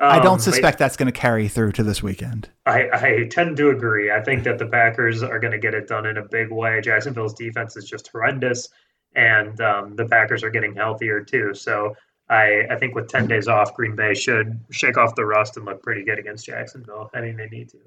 Um, 0.00 0.10
I 0.10 0.18
don't 0.18 0.34
um, 0.34 0.38
suspect 0.40 0.78
that's 0.78 0.96
going 0.96 1.06
to 1.06 1.12
carry 1.12 1.46
through 1.46 1.72
to 1.72 1.84
this 1.84 2.02
weekend. 2.02 2.48
I, 2.66 2.88
I 2.92 3.28
tend 3.30 3.56
to 3.58 3.70
agree. 3.70 4.10
I 4.10 4.20
think 4.20 4.42
that 4.44 4.58
the 4.58 4.66
Packers 4.66 5.22
are 5.22 5.38
going 5.38 5.52
to 5.52 5.60
get 5.60 5.74
it 5.74 5.86
done 5.86 6.06
in 6.06 6.16
a 6.16 6.24
big 6.24 6.50
way. 6.50 6.80
Jacksonville's 6.80 7.34
defense 7.34 7.76
is 7.76 7.84
just 7.84 8.08
horrendous, 8.08 8.68
and 9.14 9.60
um, 9.60 9.94
the 9.94 10.06
Packers 10.06 10.42
are 10.42 10.50
getting 10.50 10.74
healthier 10.74 11.20
too. 11.20 11.54
So 11.54 11.94
I, 12.32 12.66
I 12.70 12.76
think 12.76 12.94
with 12.94 13.08
10 13.08 13.26
days 13.26 13.46
off, 13.46 13.74
Green 13.74 13.94
Bay 13.94 14.14
should 14.14 14.58
shake 14.70 14.96
off 14.96 15.14
the 15.14 15.26
rust 15.26 15.58
and 15.58 15.66
look 15.66 15.82
pretty 15.82 16.02
good 16.02 16.18
against 16.18 16.46
Jacksonville. 16.46 17.10
I 17.12 17.20
mean, 17.20 17.36
they 17.36 17.48
need 17.48 17.68
to. 17.70 17.78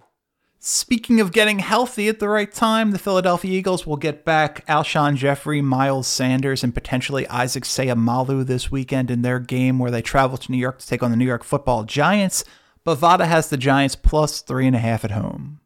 Speaking 0.60 1.20
of 1.20 1.32
getting 1.32 1.60
healthy 1.60 2.08
at 2.10 2.20
the 2.20 2.30
right 2.30 2.52
time, 2.52 2.92
the 2.92 3.00
Philadelphia 3.00 3.52
Eagles 3.52 3.88
will 3.88 3.98
get 3.98 4.24
back 4.24 4.66
Alshon 4.68 5.16
Jeffery, 5.16 5.62
Miles 5.62 6.08
Sanders, 6.08 6.64
and 6.64 6.76
potentially 6.76 7.28
Isaac 7.28 7.64
Seumalo 7.64 8.46
this 8.46 8.72
weekend 8.72 9.10
in 9.10 9.24
their 9.24 9.40
game 9.40 9.80
where 9.80 9.92
they 9.92 10.04
travel 10.04 10.38
to 10.38 10.52
New 10.52 10.58
York 10.58 10.78
to 10.78 10.88
take 10.88 11.02
on 11.02 11.10
the 11.10 11.18
New 11.18 11.26
York 11.26 11.44
football 11.44 11.84
Giants. 11.84 12.44
Bovada 12.86 13.26
has 13.26 13.50
the 13.50 13.58
Giants 13.58 13.96
plus 13.96 14.42
three 14.42 14.68
and 14.68 14.76
a 14.76 14.80
half 14.80 15.04
at 15.04 15.12
home. 15.12 15.60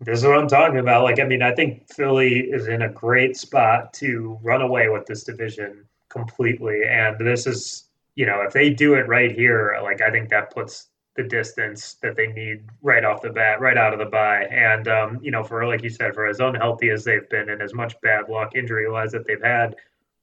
This 0.00 0.18
is 0.18 0.24
what 0.24 0.38
I'm 0.38 0.48
talking 0.48 0.78
about. 0.78 1.04
Like, 1.04 1.20
I 1.20 1.24
mean, 1.24 1.40
I 1.40 1.54
think 1.54 1.88
Philly 1.92 2.40
is 2.40 2.66
in 2.66 2.82
a 2.82 2.88
great 2.88 3.36
spot 3.36 3.92
to 3.94 4.38
run 4.42 4.60
away 4.60 4.88
with 4.88 5.06
this 5.06 5.22
division 5.22 5.86
completely. 6.16 6.82
And 6.88 7.18
this 7.18 7.46
is, 7.46 7.88
you 8.14 8.26
know, 8.26 8.42
if 8.42 8.52
they 8.52 8.70
do 8.70 8.94
it 8.94 9.06
right 9.06 9.30
here, 9.30 9.78
like 9.82 10.00
I 10.00 10.10
think 10.10 10.30
that 10.30 10.54
puts 10.54 10.88
the 11.16 11.22
distance 11.22 11.94
that 12.02 12.16
they 12.16 12.26
need 12.28 12.64
right 12.82 13.04
off 13.04 13.22
the 13.22 13.30
bat, 13.30 13.60
right 13.60 13.76
out 13.76 13.92
of 13.92 13.98
the 13.98 14.06
bye. 14.06 14.44
And 14.44 14.86
um, 14.88 15.18
you 15.22 15.30
know, 15.30 15.42
for 15.42 15.66
like 15.66 15.82
you 15.82 15.90
said, 15.90 16.14
for 16.14 16.26
as 16.26 16.40
unhealthy 16.40 16.90
as 16.90 17.04
they've 17.04 17.28
been 17.28 17.48
and 17.48 17.62
as 17.62 17.74
much 17.74 17.98
bad 18.02 18.28
luck 18.28 18.54
injury 18.54 18.90
wise 18.90 19.12
that 19.12 19.26
they've 19.26 19.42
had, 19.42 19.76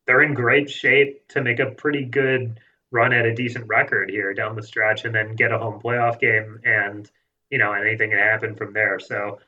they're 0.05 0.21
in 0.21 0.33
great 0.33 0.69
shape 0.69 1.27
to 1.29 1.41
make 1.41 1.59
a 1.59 1.71
pretty 1.71 2.05
good 2.05 2.59
run 2.91 3.13
at 3.13 3.25
a 3.25 3.33
decent 3.33 3.67
record 3.67 4.09
here 4.09 4.33
down 4.33 4.55
the 4.55 4.61
stretch 4.61 5.03
and 5.05 5.15
then 5.15 5.35
get 5.35 5.51
a 5.51 5.57
home 5.57 5.81
playoff 5.81 6.19
game 6.19 6.59
and 6.63 7.09
you 7.49 7.57
know 7.57 7.73
anything 7.73 8.11
can 8.11 8.19
happen 8.19 8.55
from 8.55 8.73
there. 8.73 8.99
So 8.99 9.39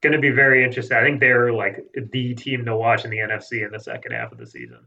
going 0.00 0.12
to 0.12 0.18
be 0.18 0.30
very 0.30 0.64
interesting. 0.64 0.96
I 0.96 1.02
think 1.02 1.20
they're 1.20 1.52
like 1.52 1.84
the 1.94 2.34
team 2.34 2.64
to 2.66 2.76
watch 2.76 3.04
in 3.04 3.10
the 3.10 3.18
NFC 3.18 3.64
in 3.64 3.72
the 3.72 3.80
second 3.80 4.12
half 4.12 4.32
of 4.32 4.38
the 4.38 4.46
season. 4.46 4.80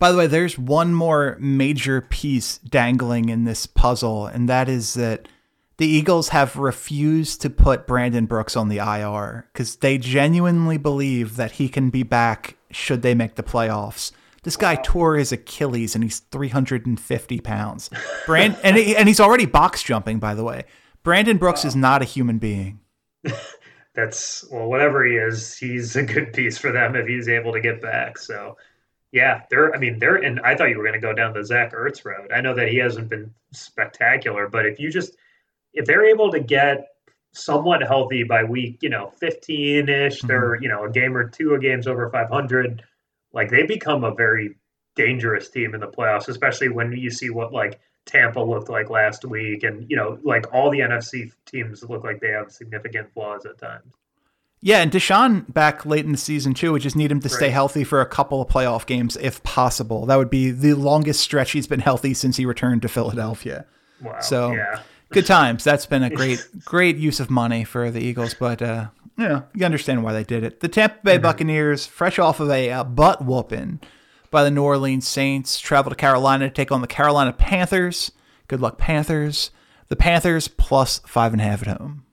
By 0.00 0.10
the 0.10 0.18
way, 0.18 0.26
there's 0.26 0.58
one 0.58 0.94
more 0.94 1.36
major 1.38 2.00
piece 2.00 2.56
dangling 2.58 3.28
in 3.28 3.44
this 3.44 3.66
puzzle, 3.66 4.26
and 4.26 4.48
that 4.48 4.66
is 4.66 4.94
that 4.94 5.28
the 5.76 5.86
Eagles 5.86 6.30
have 6.30 6.56
refused 6.56 7.42
to 7.42 7.50
put 7.50 7.86
Brandon 7.86 8.24
Brooks 8.24 8.56
on 8.56 8.70
the 8.70 8.78
IR 8.78 9.46
because 9.52 9.76
they 9.76 9.98
genuinely 9.98 10.78
believe 10.78 11.36
that 11.36 11.52
he 11.52 11.68
can 11.68 11.90
be 11.90 12.02
back 12.02 12.56
should 12.70 13.02
they 13.02 13.14
make 13.14 13.34
the 13.34 13.42
playoffs. 13.42 14.12
This 14.42 14.56
guy 14.56 14.76
tore 14.76 15.16
his 15.16 15.32
Achilles 15.32 15.94
and 15.94 16.02
he's 16.02 16.20
350 16.20 17.40
pounds. 17.40 17.90
Brand 18.24 18.56
and 18.64 18.78
he, 18.78 18.96
and 18.96 19.06
he's 19.06 19.20
already 19.20 19.44
box 19.44 19.82
jumping, 19.82 20.18
by 20.18 20.34
the 20.34 20.44
way. 20.44 20.64
Brandon 21.02 21.36
Brooks 21.36 21.64
wow. 21.64 21.68
is 21.68 21.76
not 21.76 22.00
a 22.00 22.06
human 22.06 22.38
being. 22.38 22.80
That's 23.94 24.46
well, 24.50 24.66
whatever 24.66 25.04
he 25.04 25.16
is, 25.16 25.58
he's 25.58 25.94
a 25.96 26.02
good 26.02 26.32
piece 26.32 26.56
for 26.56 26.72
them 26.72 26.96
if 26.96 27.06
he's 27.06 27.28
able 27.28 27.52
to 27.52 27.60
get 27.60 27.82
back. 27.82 28.16
So 28.16 28.56
yeah, 29.12 29.42
they're. 29.50 29.74
I 29.74 29.78
mean, 29.78 29.98
they're. 29.98 30.16
And 30.16 30.40
I 30.40 30.54
thought 30.54 30.70
you 30.70 30.78
were 30.78 30.84
going 30.84 30.94
to 30.94 31.00
go 31.00 31.12
down 31.12 31.32
the 31.32 31.44
Zach 31.44 31.72
Ertz 31.72 32.04
road. 32.04 32.30
I 32.32 32.40
know 32.40 32.54
that 32.54 32.68
he 32.68 32.78
hasn't 32.78 33.08
been 33.08 33.34
spectacular, 33.52 34.48
but 34.48 34.66
if 34.66 34.78
you 34.78 34.90
just 34.90 35.16
if 35.72 35.84
they're 35.84 36.06
able 36.06 36.30
to 36.30 36.40
get 36.40 36.88
somewhat 37.32 37.82
healthy 37.82 38.22
by 38.22 38.44
week, 38.44 38.78
you 38.82 38.88
know, 38.88 39.12
fifteen 39.18 39.88
ish, 39.88 40.18
mm-hmm. 40.18 40.28
they're 40.28 40.62
you 40.62 40.68
know 40.68 40.84
a 40.84 40.90
game 40.90 41.16
or 41.16 41.28
two 41.28 41.54
of 41.54 41.60
games 41.60 41.86
over 41.86 42.08
five 42.10 42.28
hundred. 42.28 42.84
Like 43.32 43.50
they 43.50 43.64
become 43.64 44.04
a 44.04 44.14
very 44.14 44.56
dangerous 44.94 45.50
team 45.50 45.74
in 45.74 45.80
the 45.80 45.88
playoffs, 45.88 46.28
especially 46.28 46.68
when 46.68 46.92
you 46.92 47.10
see 47.10 47.30
what 47.30 47.52
like 47.52 47.80
Tampa 48.06 48.40
looked 48.40 48.68
like 48.68 48.90
last 48.90 49.24
week, 49.24 49.64
and 49.64 49.90
you 49.90 49.96
know, 49.96 50.18
like 50.22 50.52
all 50.52 50.70
the 50.70 50.80
NFC 50.80 51.32
teams 51.46 51.82
look 51.82 52.04
like 52.04 52.20
they 52.20 52.30
have 52.30 52.52
significant 52.52 53.12
flaws 53.12 53.44
at 53.44 53.58
times. 53.58 53.94
Yeah, 54.62 54.82
and 54.82 54.92
DeSean 54.92 55.50
back 55.52 55.86
late 55.86 56.04
in 56.04 56.12
the 56.12 56.18
season 56.18 56.52
too. 56.52 56.72
We 56.72 56.80
just 56.80 56.96
need 56.96 57.10
him 57.10 57.20
to 57.20 57.28
stay 57.30 57.48
healthy 57.48 57.82
for 57.82 58.02
a 58.02 58.06
couple 58.06 58.42
of 58.42 58.48
playoff 58.48 58.84
games 58.84 59.16
if 59.16 59.42
possible. 59.42 60.04
That 60.04 60.16
would 60.16 60.28
be 60.28 60.50
the 60.50 60.74
longest 60.74 61.20
stretch 61.20 61.52
he's 61.52 61.66
been 61.66 61.80
healthy 61.80 62.12
since 62.12 62.36
he 62.36 62.44
returned 62.44 62.82
to 62.82 62.88
Philadelphia. 62.88 63.64
Wow. 64.02 64.20
So 64.20 64.52
yeah. 64.52 64.80
good 65.10 65.24
times. 65.24 65.64
That's 65.64 65.86
been 65.86 66.02
a 66.02 66.10
great, 66.14 66.44
great 66.62 66.96
use 66.96 67.20
of 67.20 67.30
money 67.30 67.64
for 67.64 67.90
the 67.90 68.00
Eagles. 68.00 68.34
But 68.34 68.60
uh, 68.60 68.88
yeah, 69.16 69.42
you 69.54 69.64
understand 69.64 70.04
why 70.04 70.12
they 70.12 70.24
did 70.24 70.44
it. 70.44 70.60
The 70.60 70.68
Tampa 70.68 70.98
Bay 71.02 71.14
mm-hmm. 71.14 71.22
Buccaneers, 71.22 71.86
fresh 71.86 72.18
off 72.18 72.38
of 72.38 72.50
a 72.50 72.70
uh, 72.70 72.84
butt 72.84 73.24
whooping 73.24 73.80
by 74.30 74.44
the 74.44 74.50
New 74.50 74.62
Orleans 74.62 75.08
Saints, 75.08 75.58
travel 75.58 75.90
to 75.90 75.96
Carolina 75.96 76.48
to 76.48 76.54
take 76.54 76.70
on 76.70 76.82
the 76.82 76.86
Carolina 76.86 77.32
Panthers. 77.32 78.12
Good 78.46 78.60
luck, 78.60 78.76
Panthers. 78.76 79.52
The 79.88 79.96
Panthers 79.96 80.48
plus 80.48 81.00
five 81.06 81.32
and 81.32 81.40
a 81.40 81.44
half 81.44 81.66
at 81.66 81.78
home. 81.78 82.04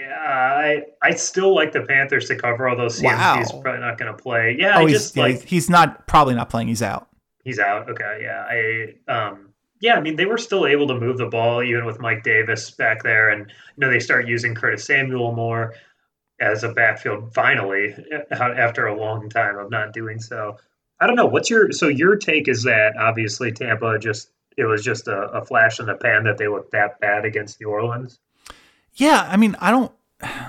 I 0.00 0.82
I 1.02 1.10
still 1.12 1.54
like 1.54 1.72
the 1.72 1.82
Panthers 1.82 2.28
to 2.28 2.36
cover, 2.36 2.68
although 2.68 2.86
CMC 2.86 3.04
wow. 3.04 3.40
is 3.40 3.50
probably 3.50 3.80
not 3.80 3.98
going 3.98 4.14
to 4.14 4.22
play. 4.22 4.56
Yeah, 4.58 4.78
oh, 4.78 4.86
I 4.86 4.90
just 4.90 5.16
yeah, 5.16 5.22
like 5.22 5.42
he's 5.42 5.68
not 5.68 6.06
probably 6.06 6.34
not 6.34 6.50
playing. 6.50 6.68
He's 6.68 6.82
out. 6.82 7.08
He's 7.44 7.58
out. 7.58 7.90
Okay, 7.90 8.20
yeah. 8.22 8.44
I 8.48 9.12
um 9.12 9.48
yeah, 9.80 9.94
I 9.94 10.00
mean 10.00 10.16
they 10.16 10.26
were 10.26 10.38
still 10.38 10.66
able 10.66 10.86
to 10.88 10.94
move 10.94 11.18
the 11.18 11.26
ball 11.26 11.62
even 11.62 11.84
with 11.84 12.00
Mike 12.00 12.22
Davis 12.22 12.70
back 12.70 13.02
there, 13.02 13.30
and 13.30 13.40
you 13.50 13.80
know 13.80 13.90
they 13.90 14.00
start 14.00 14.26
using 14.26 14.54
Curtis 14.54 14.84
Samuel 14.84 15.32
more 15.32 15.74
as 16.40 16.64
a 16.64 16.72
backfield 16.72 17.32
finally 17.34 17.94
after 18.30 18.86
a 18.86 18.96
long 18.98 19.28
time 19.28 19.58
of 19.58 19.70
not 19.70 19.92
doing 19.92 20.20
so. 20.20 20.56
I 21.00 21.06
don't 21.06 21.16
know. 21.16 21.26
What's 21.26 21.50
your 21.50 21.72
so 21.72 21.88
your 21.88 22.16
take 22.16 22.48
is 22.48 22.62
that 22.64 22.96
obviously 22.96 23.52
Tampa 23.52 23.98
just 23.98 24.30
it 24.56 24.64
was 24.64 24.84
just 24.84 25.08
a, 25.08 25.18
a 25.32 25.44
flash 25.44 25.80
in 25.80 25.86
the 25.86 25.94
pan 25.94 26.24
that 26.24 26.38
they 26.38 26.48
looked 26.48 26.72
that 26.72 27.00
bad 27.00 27.24
against 27.24 27.60
New 27.60 27.68
Orleans. 27.68 28.18
Yeah, 28.94 29.26
I 29.28 29.36
mean 29.36 29.56
I 29.60 29.70
don't 29.70 29.92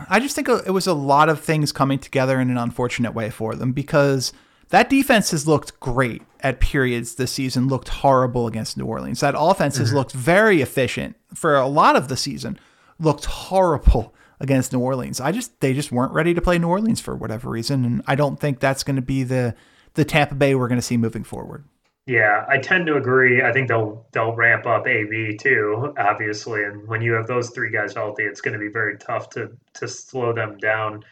I 0.10 0.20
just 0.20 0.36
think 0.36 0.48
it 0.50 0.72
was 0.72 0.88
a 0.88 0.94
lot 0.94 1.30
of 1.30 1.40
things 1.40 1.72
coming 1.72 2.00
together 2.00 2.40
in 2.40 2.50
an 2.50 2.58
unfortunate 2.58 3.14
way 3.14 3.30
for 3.30 3.56
them 3.56 3.72
because 3.72 4.34
that 4.70 4.90
defense 4.90 5.32
has 5.32 5.48
looked 5.48 5.80
great 5.80 6.22
at 6.42 6.60
periods 6.60 7.16
this 7.16 7.32
season, 7.32 7.68
looked 7.68 7.90
horrible 7.90 8.48
against 8.48 8.78
New 8.78 8.86
Orleans. 8.86 9.20
That 9.22 9.36
offense 9.38 9.78
has 9.78 9.90
mm-hmm. 9.90 9.98
looked 9.98 10.12
very 10.12 10.62
efficient 10.62 11.16
for 11.34 11.56
a 11.56 11.68
lot 11.68 11.96
of 11.96 12.08
the 12.08 12.18
season, 12.18 12.60
looked 13.00 13.26
horrible 13.26 14.14
against 14.40 14.74
New 14.74 14.80
Orleans. 14.80 15.20
I 15.20 15.32
just 15.32 15.60
they 15.60 15.74
just 15.74 15.92
weren't 15.92 16.14
ready 16.14 16.34
to 16.34 16.42
play 16.42 16.60
New 16.60 16.68
Orleans 16.68 17.00
for 17.00 17.16
whatever 17.16 17.50
reason, 17.50 17.86
and 17.86 18.04
I 18.08 18.16
don't 18.16 18.40
think 18.40 18.60
that's 18.60 18.84
going 18.84 18.98
to 18.98 19.02
be 19.02 19.24
the 19.24 19.56
the 19.96 20.06
Tampa 20.06 20.36
Bay 20.36 20.56
we're 20.56 20.68
going 20.68 20.80
to 20.80 20.82
see 20.82 20.98
moving 20.98 21.24
forward. 21.24 21.66
Yeah, 22.06 22.46
I 22.50 22.58
tend 22.58 22.88
to 22.88 22.98
agree. 22.98 23.44
I 23.44 23.54
think 23.54 23.70
they'll 23.70 24.06
they'll 24.12 24.36
ramp 24.36 24.66
up 24.66 24.88
AB 24.88 25.38
too, 25.38 25.94
obviously, 25.98 26.64
and 26.66 26.86
when 26.86 27.02
you 27.02 27.14
have 27.14 27.28
those 27.28 27.52
three 27.52 27.72
guys 27.72 27.94
healthy, 27.94 28.24
it's 28.24 28.42
going 28.42 28.54
to 28.54 28.60
be 28.60 28.68
very 28.68 28.98
tough 28.98 29.30
to 29.32 29.56
to 29.76 29.88
slow 29.88 30.34
them 30.34 30.58
down. 30.58 31.04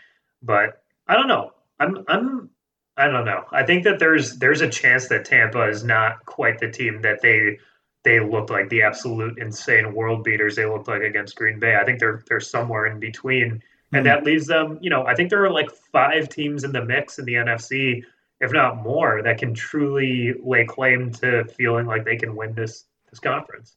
But 0.44 0.84
I 1.08 1.16
don't 1.16 1.30
know. 1.30 1.54
I'm 1.80 2.04
I'm 2.10 2.50
I 2.98 3.08
don't 3.08 3.24
know. 3.24 3.46
I 3.52 3.64
think 3.64 3.86
that 3.86 4.00
there's 4.00 4.38
there's 4.38 4.60
a 4.60 4.70
chance 4.70 5.08
that 5.08 5.24
Tampa 5.24 5.70
is 5.70 5.84
not 5.84 6.26
quite 6.26 6.60
the 6.60 6.70
team 6.70 7.02
that 7.04 7.22
they 7.22 7.60
they 8.04 8.20
looked 8.20 8.50
like 8.50 8.68
the 8.68 8.84
absolute 8.84 9.38
insane 9.38 9.94
world 9.94 10.24
beaters 10.26 10.56
they 10.56 10.66
looked 10.66 10.90
like 10.90 11.04
against 11.04 11.38
Green 11.38 11.58
Bay. 11.58 11.78
I 11.78 11.86
think 11.86 12.00
they're 12.00 12.22
they're 12.28 12.42
somewhere 12.42 12.88
in 12.88 13.00
between, 13.00 13.64
and 13.94 14.02
hmm. 14.02 14.04
that 14.04 14.26
leaves 14.26 14.46
them. 14.46 14.78
You 14.82 14.90
know, 14.90 15.06
I 15.06 15.16
think 15.16 15.30
there 15.30 15.46
are 15.46 15.52
like 15.52 15.72
five 15.72 16.28
teams 16.28 16.66
in 16.66 16.74
the 16.74 16.84
mix 16.84 17.18
in 17.18 17.24
the 17.24 17.36
NFC 17.36 18.04
if 18.42 18.52
not 18.52 18.84
more, 18.84 19.22
that 19.24 19.38
can 19.38 19.54
truly 19.54 20.34
lay 20.44 20.66
claim 20.66 21.12
to 21.14 21.46
feeling 21.46 21.86
like 21.86 22.04
they 22.04 22.18
can 22.18 22.36
win 22.36 22.54
this 22.54 22.86
this 23.10 23.20
conference. 23.20 23.76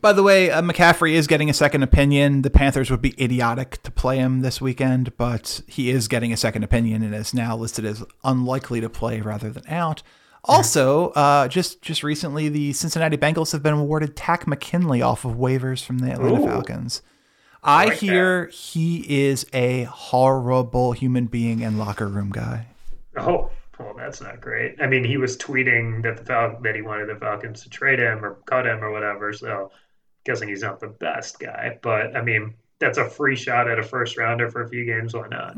By 0.00 0.12
the 0.12 0.22
way, 0.22 0.50
uh, 0.50 0.60
McCaffrey 0.60 1.12
is 1.12 1.26
getting 1.26 1.48
a 1.48 1.54
second 1.54 1.82
opinion. 1.82 2.42
The 2.42 2.50
Panthers 2.50 2.90
would 2.90 3.00
be 3.00 3.14
idiotic 3.18 3.82
to 3.84 3.90
play 3.90 4.18
him 4.18 4.42
this 4.42 4.60
weekend, 4.60 5.16
but 5.16 5.62
he 5.66 5.90
is 5.90 6.08
getting 6.08 6.30
a 6.30 6.36
second 6.36 6.62
opinion 6.62 7.02
and 7.02 7.14
is 7.14 7.32
now 7.32 7.56
listed 7.56 7.86
as 7.86 8.04
unlikely 8.22 8.82
to 8.82 8.90
play 8.90 9.22
rather 9.22 9.48
than 9.50 9.66
out. 9.66 10.02
Also, 10.44 11.08
uh, 11.10 11.48
just 11.48 11.80
just 11.80 12.02
recently, 12.02 12.50
the 12.50 12.74
Cincinnati 12.74 13.16
Bengals 13.16 13.52
have 13.52 13.62
been 13.62 13.72
awarded 13.72 14.14
Takk 14.14 14.46
McKinley 14.46 15.00
off 15.00 15.24
of 15.24 15.36
waivers 15.36 15.82
from 15.82 15.98
the 15.98 16.12
Atlanta 16.12 16.42
Ooh. 16.42 16.46
Falcons. 16.46 17.00
I 17.62 17.86
like 17.86 17.98
hear 17.98 18.48
he 18.48 19.26
is 19.26 19.46
a 19.54 19.84
horrible 19.84 20.92
human 20.92 21.26
being 21.26 21.64
and 21.64 21.78
locker 21.78 22.08
room 22.08 22.28
guy. 22.30 22.66
Oh, 23.16 23.50
well, 23.78 23.94
that's 23.96 24.20
not 24.20 24.40
great. 24.40 24.76
I 24.80 24.86
mean, 24.86 25.04
he 25.04 25.16
was 25.16 25.36
tweeting 25.36 26.02
that 26.02 26.16
the 26.18 26.24
Fal- 26.24 26.60
that 26.62 26.74
he 26.74 26.82
wanted 26.82 27.08
the 27.08 27.16
Falcons 27.16 27.62
to 27.62 27.70
trade 27.70 27.98
him 27.98 28.24
or 28.24 28.34
cut 28.46 28.66
him 28.66 28.82
or 28.84 28.90
whatever. 28.90 29.32
So, 29.32 29.70
guessing 30.24 30.48
he's 30.48 30.62
not 30.62 30.80
the 30.80 30.88
best 30.88 31.38
guy. 31.40 31.78
But 31.82 32.16
I 32.16 32.22
mean, 32.22 32.54
that's 32.78 32.98
a 32.98 33.08
free 33.08 33.36
shot 33.36 33.68
at 33.68 33.78
a 33.78 33.82
first 33.82 34.16
rounder 34.16 34.50
for 34.50 34.62
a 34.62 34.68
few 34.68 34.84
games. 34.84 35.14
Why 35.14 35.28
not? 35.28 35.56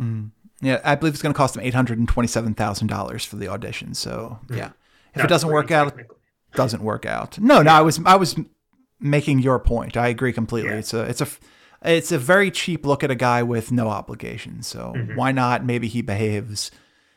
Yeah, 0.62 0.81
I 0.85 0.94
believe 0.94 1.12
it's 1.14 1.22
going 1.22 1.35
to 1.35 1.37
cost 1.37 1.57
him 1.57 1.62
eight 1.62 1.74
hundred 1.74 1.98
and 1.98 2.09
twenty-seven 2.09 2.55
thousand 2.55 2.87
dollars 2.88 3.24
for 3.24 3.37
the 3.37 3.48
audition. 3.48 3.94
So, 3.94 4.38
yeah, 4.50 4.70
if 5.11 5.16
Not 5.16 5.26
it 5.26 5.29
doesn't 5.29 5.48
free, 5.48 5.55
work 5.55 5.70
out, 5.70 5.94
doesn't 6.55 6.83
work 6.83 7.05
out. 7.05 7.38
No, 7.38 7.61
no, 7.62 7.70
I 7.72 7.83
was 7.83 8.00
I 8.07 8.16
was 8.16 8.37
making 8.98 9.40
your 9.40 9.59
point. 9.59 9.96
I 9.96 10.09
agree 10.09 10.33
completely. 10.33 10.70
Yeah. 10.70 10.79
It's 10.79 10.94
a 10.94 11.00
it's 11.02 11.20
a 11.20 11.26
it's 11.83 12.11
a 12.12 12.18
very 12.18 12.50
cheap 12.50 12.87
look 12.87 13.05
at 13.05 13.11
a 13.11 13.14
guy 13.14 13.42
with 13.42 13.70
no 13.70 13.88
obligation. 13.88 14.62
So 14.62 14.94
Mm-hmm. 14.96 15.16
why 15.16 15.33
not? 15.33 15.64
Maybe 15.64 15.88
he 15.88 16.00
behaves 16.00 16.70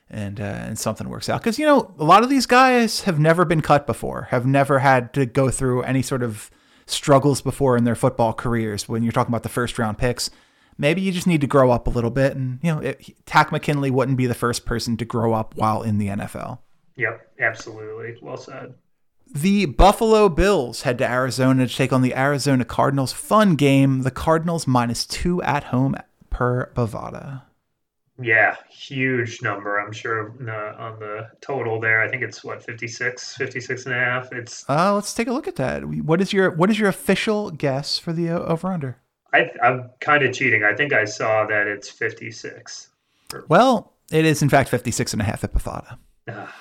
and 0.10 0.40
uh, 0.40 0.44
and 0.44 0.80
something 0.80 1.10
works 1.10 1.30
out. 1.30 1.42
Because 1.42 1.60
you 1.60 1.66
know 1.66 1.94
a 2.00 2.04
lot 2.04 2.24
of 2.24 2.30
these 2.30 2.46
guys 2.46 3.02
have 3.02 3.20
never 3.20 3.46
been 3.46 3.62
cut 3.62 3.86
before, 3.86 4.24
have 4.32 4.46
never 4.46 4.80
had 4.80 5.14
to 5.14 5.26
go 5.26 5.50
through 5.50 5.84
any 5.84 6.02
sort 6.02 6.24
of 6.24 6.50
struggles 6.86 7.42
before 7.42 7.78
in 7.78 7.84
their 7.84 7.96
football 7.96 8.34
careers. 8.34 8.88
When 8.90 9.04
you're 9.04 9.12
talking 9.12 9.32
about 9.32 9.44
the 9.44 9.50
first 9.50 9.78
round 9.80 9.98
picks. 9.98 10.30
Maybe 10.82 11.02
you 11.02 11.12
just 11.12 11.28
need 11.28 11.42
to 11.42 11.48
grow 11.48 11.72
up 11.72 11.88
a 11.88 11.90
little 11.90 12.10
bit, 12.10 12.38
and 12.38 12.58
you 12.64 12.74
know, 12.74 12.80
it, 12.80 13.26
Takk 13.26 13.52
McKinley 13.52 13.92
wouldn't 13.92 14.18
be 14.18 14.28
the 14.28 14.34
first 14.34 14.66
person 14.66 14.96
to 14.96 15.04
grow 15.04 15.34
up 15.34 15.54
while 15.58 15.82
in 15.82 15.98
the 15.98 16.08
NFL. 16.08 16.60
Yep, 16.96 17.34
absolutely. 17.42 18.16
Well 18.22 18.38
said. 18.38 18.76
The 19.32 19.66
Buffalo 19.66 20.28
Bills 20.28 20.82
head 20.82 20.98
to 20.98 21.10
Arizona 21.10 21.68
to 21.68 21.76
take 21.76 21.94
on 21.94 22.02
the 22.02 22.16
Arizona 22.16 22.66
Cardinals. 22.66 23.14
Fun 23.14 23.56
game. 23.56 24.02
The 24.02 24.12
Cardinals 24.12 24.66
minus 24.66 25.06
two 25.06 25.42
at 25.44 25.66
home 25.66 25.96
per 26.30 26.72
Bovada. 26.74 27.44
Yeah, 28.22 28.56
huge 28.70 29.42
number. 29.42 29.80
I'm 29.80 29.92
sure 29.92 30.32
on 30.32 30.46
the, 30.46 30.82
on 30.82 31.00
the 31.00 31.30
total 31.42 31.80
there. 31.80 32.02
I 32.02 32.10
think 32.10 32.22
it's 32.22 32.44
what 32.44 32.64
56, 32.64 33.36
56 33.36 33.86
and 33.86 33.96
a 33.96 33.98
half. 33.98 34.34
It's 34.34 34.66
Uh, 34.70 34.94
let's 34.94 35.14
take 35.14 35.28
a 35.28 35.34
look 35.34 35.48
at 35.48 35.56
that. 35.56 35.86
What 35.86 36.22
is 36.22 36.34
your 36.34 36.52
what 36.52 36.70
is 36.70 36.78
your 36.78 36.90
official 36.90 37.52
guess 37.52 37.98
for 37.98 38.12
the 38.12 38.30
over 38.30 38.68
under? 38.68 38.98
I, 39.34 39.52
I'm 39.64 39.92
kind 40.02 40.24
of 40.24 40.34
cheating. 40.34 40.64
I 40.64 40.74
think 40.74 40.92
I 40.92 41.06
saw 41.06 41.46
that 41.46 41.68
it's 41.68 41.90
56. 41.90 42.90
Well, 43.48 43.94
it 44.12 44.26
is 44.26 44.42
in 44.42 44.50
fact 44.50 44.70
56 44.70 45.14
and 45.14 45.22
a 45.22 45.26
half. 45.26 45.44
Ah, 46.28 46.56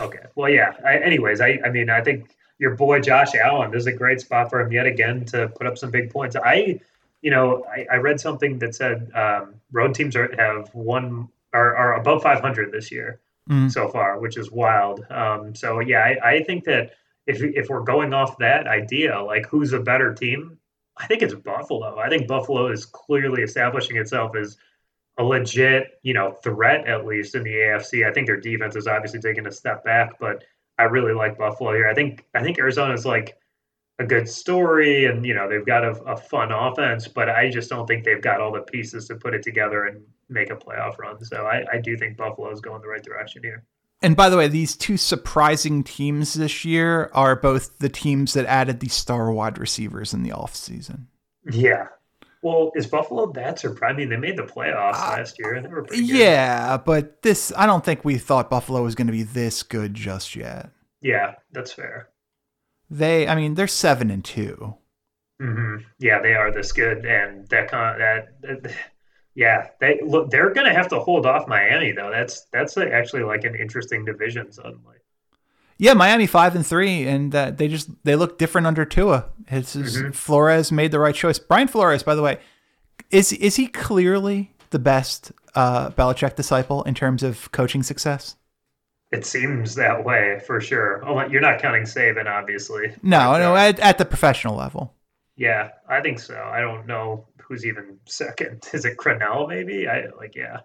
okay. 0.00 0.20
Well, 0.36 0.48
yeah. 0.48 0.72
I, 0.86 0.98
anyways, 0.98 1.40
I, 1.40 1.58
I 1.64 1.70
mean, 1.70 1.90
I 1.90 2.00
think 2.02 2.30
your 2.58 2.76
boy 2.76 3.00
Josh 3.00 3.34
Allen. 3.34 3.70
This 3.70 3.80
is 3.80 3.86
a 3.88 3.92
great 3.92 4.20
spot 4.20 4.48
for 4.48 4.60
him 4.60 4.72
yet 4.72 4.86
again 4.86 5.24
to 5.26 5.48
put 5.48 5.66
up 5.66 5.76
some 5.76 5.90
big 5.90 6.10
points. 6.10 6.36
I, 6.36 6.80
you 7.24 7.30
know, 7.30 7.64
I, 7.74 7.86
I 7.94 7.96
read 7.96 8.18
something 8.20 8.58
that 8.60 8.74
said 8.74 9.10
um, 9.14 9.54
road 9.72 9.94
teams 9.94 10.14
are 10.14 10.28
have 10.36 10.72
won 10.74 11.28
are, 11.52 11.74
are 11.76 11.92
above 12.00 12.22
500 12.22 12.70
this 12.70 12.92
year 12.92 13.20
Mm. 13.50 13.70
so 13.70 13.88
far, 13.88 14.18
which 14.20 14.38
is 14.38 14.50
wild. 14.50 15.04
Um, 15.10 15.54
so 15.54 15.80
yeah, 15.80 15.98
I, 15.98 16.30
I 16.36 16.42
think 16.44 16.64
that 16.64 16.92
if 17.26 17.42
if 17.42 17.68
we're 17.68 17.82
going 17.82 18.14
off 18.14 18.38
that 18.38 18.66
idea, 18.66 19.20
like 19.20 19.44
who's 19.50 19.74
a 19.74 19.80
better 19.80 20.14
team, 20.14 20.56
I 20.96 21.06
think 21.06 21.20
it's 21.20 21.34
Buffalo. 21.34 21.98
I 21.98 22.08
think 22.08 22.26
Buffalo 22.26 22.68
is 22.68 22.86
clearly 22.86 23.42
establishing 23.42 23.98
itself 23.98 24.34
as 24.34 24.56
a 25.18 25.22
legit, 25.22 25.98
you 26.02 26.14
know, 26.14 26.32
threat 26.42 26.86
at 26.86 27.04
least 27.04 27.34
in 27.34 27.42
the 27.42 27.52
AFC. 27.52 28.08
I 28.08 28.12
think 28.14 28.26
their 28.28 28.40
defense 28.40 28.76
is 28.76 28.86
obviously 28.86 29.20
taking 29.20 29.46
a 29.46 29.52
step 29.52 29.84
back, 29.84 30.18
but 30.18 30.42
I 30.78 30.84
really 30.84 31.12
like 31.12 31.36
Buffalo 31.36 31.74
here. 31.74 31.86
I 31.86 31.94
think 31.94 32.24
I 32.34 32.42
think 32.42 32.58
Arizona's 32.58 33.04
like 33.04 33.36
a 33.98 34.04
good 34.04 34.28
story 34.28 35.06
and 35.06 35.24
you 35.24 35.34
know 35.34 35.48
they've 35.48 35.66
got 35.66 35.84
a, 35.84 35.92
a 36.04 36.16
fun 36.16 36.50
offense, 36.52 37.06
but 37.06 37.28
I 37.28 37.50
just 37.50 37.70
don't 37.70 37.86
think 37.86 38.04
they've 38.04 38.22
got 38.22 38.40
all 38.40 38.52
the 38.52 38.62
pieces 38.62 39.06
to 39.08 39.14
put 39.14 39.34
it 39.34 39.42
together 39.42 39.84
and 39.84 40.02
make 40.28 40.50
a 40.50 40.56
playoff 40.56 40.98
run. 40.98 41.22
So 41.24 41.46
I, 41.46 41.64
I 41.72 41.78
do 41.78 41.96
think 41.96 42.16
Buffalo's 42.16 42.60
going 42.60 42.82
the 42.82 42.88
right 42.88 43.02
direction 43.02 43.42
here. 43.42 43.64
And 44.02 44.16
by 44.16 44.28
the 44.28 44.36
way, 44.36 44.48
these 44.48 44.76
two 44.76 44.96
surprising 44.96 45.82
teams 45.82 46.34
this 46.34 46.64
year 46.64 47.10
are 47.14 47.36
both 47.36 47.78
the 47.78 47.88
teams 47.88 48.34
that 48.34 48.44
added 48.46 48.80
the 48.80 48.88
star 48.88 49.32
wide 49.32 49.58
receivers 49.58 50.12
in 50.12 50.22
the 50.22 50.30
offseason. 50.30 51.06
Yeah. 51.50 51.88
Well, 52.42 52.72
is 52.74 52.86
Buffalo 52.86 53.32
that 53.32 53.58
surprised? 53.58 53.94
I 53.94 53.96
mean, 53.96 54.10
they 54.10 54.18
made 54.18 54.36
the 54.36 54.42
playoffs 54.42 54.96
uh, 54.96 55.16
last 55.16 55.38
year 55.38 55.58
they 55.62 55.68
were 55.68 55.84
pretty 55.84 56.06
good. 56.06 56.16
Yeah, 56.16 56.76
but 56.76 57.22
this 57.22 57.52
I 57.56 57.64
don't 57.64 57.82
think 57.82 58.04
we 58.04 58.18
thought 58.18 58.50
Buffalo 58.50 58.82
was 58.82 58.94
going 58.94 59.06
to 59.06 59.12
be 59.12 59.22
this 59.22 59.62
good 59.62 59.94
just 59.94 60.36
yet. 60.36 60.70
Yeah, 61.00 61.36
that's 61.52 61.72
fair. 61.72 62.10
They, 62.94 63.26
I 63.26 63.34
mean, 63.34 63.54
they're 63.54 63.66
seven 63.66 64.10
and 64.10 64.24
two. 64.24 64.74
hmm 65.40 65.76
Yeah, 65.98 66.20
they 66.20 66.34
are 66.34 66.52
this 66.52 66.70
good, 66.70 67.04
and 67.04 67.48
that 67.48 67.68
con 67.68 67.98
that, 67.98 68.40
that 68.42 68.72
yeah, 69.34 69.68
they 69.80 70.00
look. 70.04 70.30
They're 70.30 70.52
going 70.52 70.66
to 70.68 70.72
have 70.72 70.88
to 70.88 71.00
hold 71.00 71.26
off 71.26 71.48
Miami 71.48 71.90
though. 71.90 72.10
That's 72.10 72.46
that's 72.52 72.76
actually 72.76 73.24
like 73.24 73.42
an 73.44 73.56
interesting 73.56 74.04
division 74.04 74.52
suddenly. 74.52 74.96
Yeah, 75.76 75.94
Miami 75.94 76.26
five 76.26 76.54
and 76.54 76.64
three, 76.64 77.08
and 77.08 77.34
uh, 77.34 77.50
they 77.50 77.66
just 77.66 77.90
they 78.04 78.14
look 78.14 78.38
different 78.38 78.68
under 78.68 78.84
Tua. 78.84 79.26
Mm-hmm. 79.50 80.12
Flores 80.12 80.70
made 80.70 80.92
the 80.92 81.00
right 81.00 81.14
choice. 81.14 81.40
Brian 81.40 81.66
Flores, 81.66 82.04
by 82.04 82.14
the 82.14 82.22
way, 82.22 82.38
is 83.10 83.32
is 83.32 83.56
he 83.56 83.66
clearly 83.66 84.52
the 84.70 84.78
best 84.78 85.32
uh, 85.56 85.90
Belichick 85.90 86.36
disciple 86.36 86.84
in 86.84 86.94
terms 86.94 87.24
of 87.24 87.50
coaching 87.50 87.82
success? 87.82 88.36
It 89.14 89.24
seems 89.24 89.74
that 89.76 90.04
way 90.04 90.40
for 90.46 90.60
sure. 90.60 91.02
Oh, 91.06 91.24
you're 91.26 91.40
not 91.40 91.60
counting 91.60 91.84
Saban, 91.84 92.26
obviously. 92.26 92.92
No, 93.02 93.18
But, 93.32 93.38
no, 93.38 93.54
uh, 93.54 93.58
at, 93.58 93.80
at 93.80 93.98
the 93.98 94.04
professional 94.04 94.56
level. 94.56 94.94
yeah, 95.36 95.70
I 95.88 96.00
think 96.00 96.18
so. 96.18 96.34
I 96.42 96.60
don't 96.60 96.86
know 96.86 97.26
who's 97.42 97.64
even 97.64 97.98
second. 98.06 98.66
Is 98.72 98.84
it 98.84 98.96
Crennel? 98.96 99.48
Maybe. 99.48 99.88
I 99.88 100.06
like. 100.18 100.34
Yeah. 100.34 100.60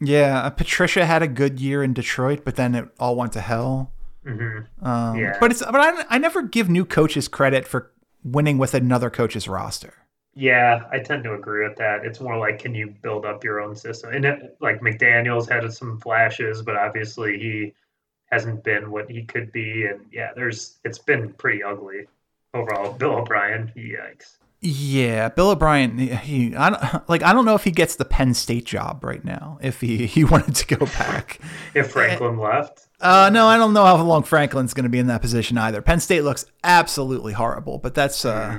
Yeah, 0.00 0.42
uh, 0.44 0.50
Patricia 0.50 1.04
had 1.04 1.22
a 1.22 1.28
good 1.28 1.58
year 1.58 1.82
in 1.82 1.92
Detroit, 1.92 2.42
but 2.44 2.54
then 2.54 2.74
it 2.76 2.88
all 3.00 3.16
went 3.16 3.32
to 3.32 3.40
hell. 3.40 3.92
hmm 4.24 4.58
Um, 4.80 5.18
Yeah. 5.18 5.36
But 5.40 5.50
it's 5.50 5.62
but 5.64 5.74
I, 5.80 6.04
I 6.08 6.18
never 6.18 6.42
give 6.42 6.68
new 6.68 6.84
coaches 6.84 7.26
credit 7.26 7.66
for 7.66 7.90
winning 8.22 8.58
with 8.58 8.74
another 8.74 9.10
coach's 9.10 9.48
roster. 9.48 9.94
Yeah, 10.34 10.84
I 10.92 11.00
tend 11.00 11.24
to 11.24 11.34
agree 11.34 11.66
with 11.68 11.76
that. 11.78 12.04
It's 12.04 12.20
more 12.20 12.38
like, 12.38 12.60
can 12.60 12.72
you 12.76 12.94
build 13.02 13.24
up 13.26 13.42
your 13.42 13.60
own 13.60 13.74
system? 13.74 14.12
And 14.14 14.24
it, 14.24 14.56
like 14.60 14.80
McDaniel's 14.80 15.48
had 15.48 15.72
some 15.72 15.98
flashes, 15.98 16.62
but 16.62 16.76
obviously 16.76 17.38
he 17.40 17.74
hasn't 18.30 18.64
been 18.64 18.90
what 18.90 19.10
he 19.10 19.24
could 19.24 19.52
be. 19.52 19.86
And 19.86 20.00
yeah, 20.12 20.30
there's 20.34 20.78
it's 20.84 20.98
been 20.98 21.32
pretty 21.34 21.62
ugly 21.62 22.06
overall. 22.54 22.92
Bill 22.92 23.14
O'Brien, 23.18 23.72
yikes. 23.76 24.36
Yeah, 24.60 25.28
Bill 25.28 25.50
O'Brien. 25.50 25.98
He, 25.98 26.08
he 26.08 26.56
I 26.56 26.70
don't, 26.70 27.08
like. 27.08 27.22
I 27.22 27.32
don't 27.32 27.44
know 27.44 27.54
if 27.54 27.62
he 27.64 27.70
gets 27.70 27.94
the 27.94 28.04
Penn 28.04 28.34
State 28.34 28.64
job 28.64 29.04
right 29.04 29.24
now. 29.24 29.58
If 29.62 29.80
he 29.80 30.06
he 30.06 30.24
wanted 30.24 30.56
to 30.56 30.76
go 30.76 30.86
back. 30.86 31.38
If 31.74 31.92
Franklin 31.92 32.38
left, 32.38 32.88
Uh, 33.00 33.30
no, 33.32 33.46
I 33.46 33.56
don't 33.56 33.72
know 33.72 33.84
how 33.84 34.02
long 34.02 34.24
Franklin's 34.24 34.74
going 34.74 34.82
to 34.84 34.90
be 34.90 34.98
in 34.98 35.06
that 35.06 35.22
position 35.22 35.56
either. 35.58 35.80
Penn 35.80 36.00
State 36.00 36.22
looks 36.22 36.44
absolutely 36.64 37.34
horrible, 37.34 37.78
but 37.78 37.94
that's 37.94 38.24
uh, 38.24 38.58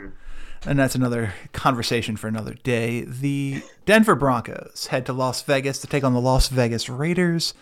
and 0.66 0.80
that's 0.80 0.96
another 0.96 1.34
conversation 1.52 2.16
for 2.16 2.28
another 2.30 2.54
day. 2.54 3.02
The 3.02 3.62
Denver 3.86 4.16
Broncos 4.16 4.88
head 4.88 5.06
to 5.08 5.14
Las 5.14 5.42
Vegas 5.42 5.80
to 5.82 5.88
take 5.88 6.06
on 6.06 6.14
the 6.14 6.22
Las 6.22 6.48
Vegas 6.48 6.88
Raiders. 6.90 7.54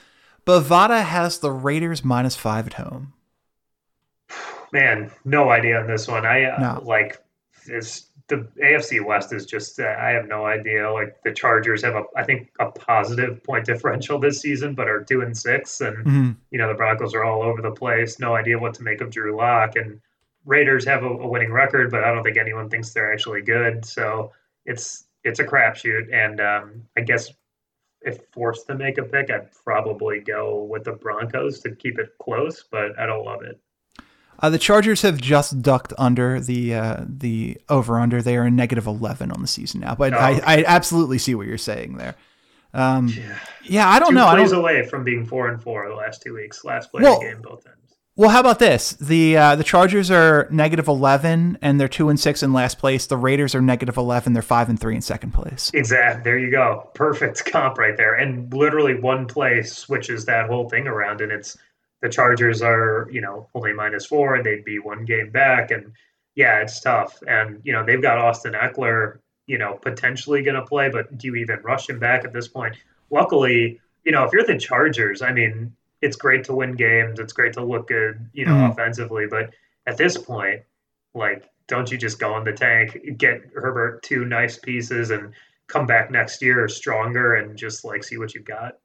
Bovada 0.48 1.04
has 1.04 1.40
the 1.40 1.52
Raiders 1.52 2.06
minus 2.06 2.36
five 2.38 2.68
at 2.68 2.74
home. 2.74 3.14
Man, 4.72 5.12
no 5.26 5.50
idea 5.50 5.80
on 5.80 5.88
this 5.88 6.08
one. 6.08 6.26
I 6.26 6.46
uh, 6.46 6.60
No. 6.60 6.82
like 6.86 7.22
it's 7.66 8.08
the 8.30 8.48
AFC 8.62 9.04
West 9.06 9.32
is 9.34 9.46
just 9.46 9.80
uh, 9.80 9.96
I 10.00 10.10
have 10.10 10.28
no 10.28 10.46
idea. 10.46 10.90
Like 10.92 11.22
the 11.24 11.34
Chargers 11.34 11.84
have 11.84 11.96
a 11.96 12.04
I 12.16 12.24
think 12.24 12.50
a 12.60 12.72
positive 12.72 13.44
point 13.44 13.66
differential 13.66 14.20
this 14.20 14.40
season, 14.42 14.74
but 14.74 14.88
are 14.88 15.04
two 15.04 15.22
and 15.22 15.38
six, 15.38 15.82
and 15.82 16.06
Mhm. 16.06 16.36
you 16.52 16.58
know 16.58 16.68
the 16.70 16.74
Broncos 16.76 17.14
are 17.14 17.24
all 17.24 17.42
over 17.42 17.62
the 17.62 17.72
place. 17.72 18.20
No 18.20 18.36
idea 18.36 18.58
what 18.58 18.74
to 18.76 18.84
make 18.84 19.02
of 19.02 19.10
Drew 19.10 19.36
Lock 19.36 19.76
and 19.76 20.00
Raiders 20.46 20.86
have 20.86 21.04
a, 21.04 21.08
a 21.08 21.28
winning 21.28 21.52
record, 21.52 21.92
but 21.92 22.06
I 22.06 22.14
don't 22.14 22.24
think 22.24 22.38
anyone 22.38 22.70
thinks 22.70 22.94
they're 22.94 23.12
actually 23.12 23.42
good. 23.42 23.86
So 23.86 24.32
it's 24.66 25.06
it's 25.26 25.40
a 25.40 25.44
crapshoot, 25.46 26.14
and 26.14 26.40
um, 26.40 26.84
I 26.98 27.02
guess 27.02 27.32
if 28.02 28.20
forced 28.32 28.68
to 28.68 28.76
make 28.76 28.98
a 28.98 29.04
pick, 29.04 29.30
I'd 29.32 29.50
probably 29.66 30.20
go 30.22 30.64
with 30.64 30.84
the 30.86 30.94
Broncos 30.94 31.60
to 31.62 31.76
keep 31.76 32.00
it 32.00 32.10
close, 32.22 32.64
but 32.72 32.98
I 33.00 33.06
don't 33.06 33.26
love 33.26 33.42
it. 33.44 33.60
Uh, 34.40 34.50
the 34.52 34.60
Chargers 34.60 35.02
have 35.02 35.20
just 35.20 35.64
ducked 35.64 35.94
under 35.98 36.40
the 36.40 36.76
uh, 36.76 36.98
the 37.08 37.58
over 37.70 38.00
under. 38.00 38.22
They 38.22 38.38
are 38.38 38.44
a 38.44 38.52
negative 38.52 38.86
eleven 38.86 39.32
on 39.32 39.42
the 39.42 39.48
season 39.48 39.82
now, 39.82 39.96
but 39.96 40.14
Oh, 40.14 40.18
I. 40.18 40.40
I 40.46 40.64
absolutely 40.68 41.18
see 41.18 41.34
what 41.34 41.48
you're 41.48 41.58
saying 41.58 41.98
there. 41.98 42.14
Um, 42.74 43.08
Yeah. 43.08 43.40
yeah, 43.64 43.90
I 43.90 43.98
don't 43.98 44.10
Two 44.10 44.16
know. 44.16 44.28
I 44.28 44.36
plays 44.36 44.52
don't, 44.52 44.60
away 44.60 44.86
from 44.86 45.04
being 45.04 45.26
four 45.26 45.48
and 45.48 45.60
four 45.62 45.90
the 45.90 45.96
last 45.96 46.22
two 46.22 46.36
weeks. 46.36 46.64
Last 46.64 46.92
play 46.92 47.02
Well- 47.02 47.20
game 47.20 47.42
both 47.42 47.64
times. 47.66 47.87
Well, 48.18 48.32
how 48.32 48.40
about 48.40 48.58
this? 48.58 48.94
The 48.94 49.38
uh, 49.38 49.56
the 49.56 49.64
Chargers 49.64 50.10
are 50.10 50.48
negative 50.50 50.88
eleven 50.88 51.56
and 51.62 51.80
they're 51.80 51.88
two 51.88 52.10
and 52.10 52.20
six 52.20 52.42
in 52.42 52.52
last 52.52 52.80
place. 52.80 53.06
The 53.06 53.16
Raiders 53.16 53.54
are 53.54 53.62
negative 53.62 53.96
eleven. 53.96 54.34
They're 54.34 54.42
five 54.42 54.70
and 54.70 54.80
three 54.80 54.96
in 54.96 55.04
second 55.04 55.36
place. 55.36 55.70
Exactly. 55.76 56.24
There 56.24 56.40
you 56.40 56.50
go. 56.50 56.90
Perfect 56.96 57.46
comp 57.52 57.78
right 57.78 57.96
there. 57.96 58.16
And 58.16 58.52
literally 58.52 59.00
one 59.00 59.28
play 59.28 59.62
switches 59.62 60.26
that 60.26 60.50
whole 60.50 60.68
thing 60.68 60.88
around, 60.88 61.22
and 61.22 61.32
it's 61.32 61.60
the 62.02 62.10
Chargers 62.10 62.64
are 62.64 63.08
you 63.12 63.22
know 63.22 63.50
only 63.54 63.72
minus 63.72 64.08
four, 64.08 64.34
and 64.34 64.44
they'd 64.44 64.66
be 64.66 64.80
one 64.80 65.06
game 65.06 65.30
back, 65.30 65.70
and 65.70 65.94
yeah, 66.34 66.60
it's 66.62 66.80
tough. 66.80 67.22
And 67.28 67.62
you 67.64 67.72
know 67.72 67.86
they've 67.86 68.02
got 68.02 68.18
Austin 68.18 68.54
Ekeler, 68.54 69.20
you 69.46 69.60
know 69.60 69.76
potentially 69.76 70.42
going 70.42 70.56
to 70.56 70.66
play, 70.66 70.90
but 70.90 71.16
do 71.20 71.28
you 71.28 71.36
even 71.36 71.60
rush 71.62 71.88
him 71.88 72.00
back 72.00 72.26
at 72.26 72.34
this 72.34 72.48
point? 72.48 72.78
Luckily, 73.12 73.80
you 74.04 74.12
know 74.12 74.24
if 74.24 74.34
you're 74.34 74.44
the 74.44 74.58
Chargers, 74.58 75.22
I 75.22 75.32
mean 75.32 75.77
it's 76.02 76.16
great 76.16 76.44
to 76.46 76.54
win 76.56 76.74
games, 76.74 77.20
it's 77.20 77.34
great 77.34 77.54
to 77.54 77.64
look 77.64 77.88
good, 77.88 78.30
you 78.34 78.46
know, 78.46 78.54
Mhm. 78.54 78.72
offensively, 78.72 79.26
but 79.28 79.52
at 79.86 79.98
this 79.98 80.18
point, 80.18 80.62
like 81.14 81.44
don't 81.68 81.92
you 81.92 81.98
just 81.98 82.18
go 82.20 82.38
in 82.38 82.46
the 82.46 82.54
tank, 82.54 82.98
get 83.18 83.42
Herbert 83.54 84.02
two 84.04 84.24
nice 84.24 84.58
pieces, 84.58 85.12
and 85.12 85.34
come 85.68 85.86
back 85.86 86.10
next 86.10 86.42
year 86.42 86.68
stronger 86.70 87.36
and 87.36 87.58
just 87.58 87.84
like 87.84 88.04
see 88.06 88.18
what 88.18 88.34
you've 88.34 88.46
got? 88.46 88.78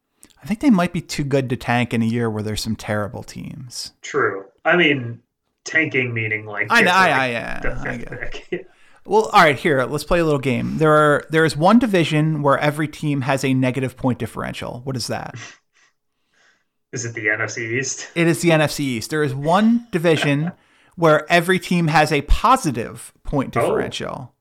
I 0.43 0.47
think 0.47 0.59
they 0.61 0.71
might 0.71 0.93
be 0.93 1.01
too 1.01 1.23
good 1.23 1.49
to 1.51 1.57
tank 1.57 1.95
in 1.95 2.03
a 2.03 2.07
year 2.07 2.29
where 2.29 2.43
there's 2.43 2.61
some 2.63 2.75
terrible 2.75 3.23
teams. 3.23 3.93
True. 4.03 4.47
I 4.65 4.77
mean, 4.77 5.21
tanking 5.65 6.13
meaning 6.13 6.45
like 6.45 6.67
I 6.71 6.81
know. 6.83 6.91
I, 6.91 6.95
like, 7.11 7.13
I, 7.21 7.31
yeah, 7.31 7.83
I 7.85 7.97
get 7.97 8.13
it. 8.53 8.69
Well, 9.05 9.23
all 9.33 9.43
right. 9.43 9.59
Here, 9.59 9.83
let's 9.85 10.05
play 10.05 10.21
a 10.21 10.25
little 10.25 10.39
game. 10.39 10.79
There 10.79 10.93
are 10.93 11.25
there 11.31 11.45
is 11.45 11.57
one 11.57 11.81
division 11.81 12.41
where 12.43 12.57
every 12.59 12.87
team 12.87 13.23
has 13.23 13.45
a 13.45 13.53
negative 13.53 13.97
point 13.97 14.21
differential. 14.21 14.81
What 14.85 14.97
is 14.97 15.07
that? 15.09 15.35
Is 16.93 17.05
it 17.07 17.15
the 17.15 17.27
NFC 17.27 17.79
East? 17.79 18.11
It 18.15 18.27
is 18.27 18.43
the 18.43 18.51
NFC 18.51 18.81
East. 18.81 19.11
There 19.11 19.23
is 19.23 19.35
one 19.35 19.87
division 19.91 20.53
where 20.97 21.31
every 21.33 21.59
team 21.59 21.87
has 21.89 22.13
a 22.13 22.23
positive 22.23 23.13
point 23.25 23.57
Oh. 23.57 23.61
differential. 23.61 24.35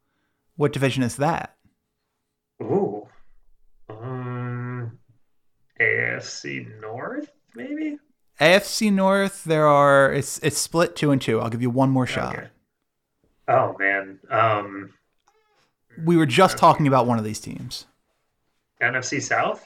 What 0.57 0.73
division 0.73 1.01
is 1.03 1.15
that? 1.15 1.55
Ooh. 2.61 3.07
Um, 3.89 4.99
AFC 5.79 6.79
North, 6.81 7.31
maybe. 7.55 7.97
AFC 8.39 8.91
North. 8.91 9.43
There 9.43 9.67
are 9.67 10.11
it's 10.11 10.39
it's 10.39 10.57
split 10.57 10.95
two 10.95 11.11
and 11.11 11.21
two. 11.21 11.39
I'll 11.39 11.49
give 11.49 11.61
you 11.61 11.69
one 11.69 11.89
more 11.89 12.05
shot. 12.07 12.35
Okay. 12.35 12.47
Oh 13.47 13.75
man. 13.79 14.19
Um, 14.29 14.93
We 16.03 16.17
were 16.17 16.25
just 16.25 16.57
talking 16.57 16.87
about 16.87 17.05
one 17.07 17.17
of 17.17 17.23
these 17.23 17.39
teams. 17.39 17.85
NFC 18.81 19.21
South. 19.21 19.63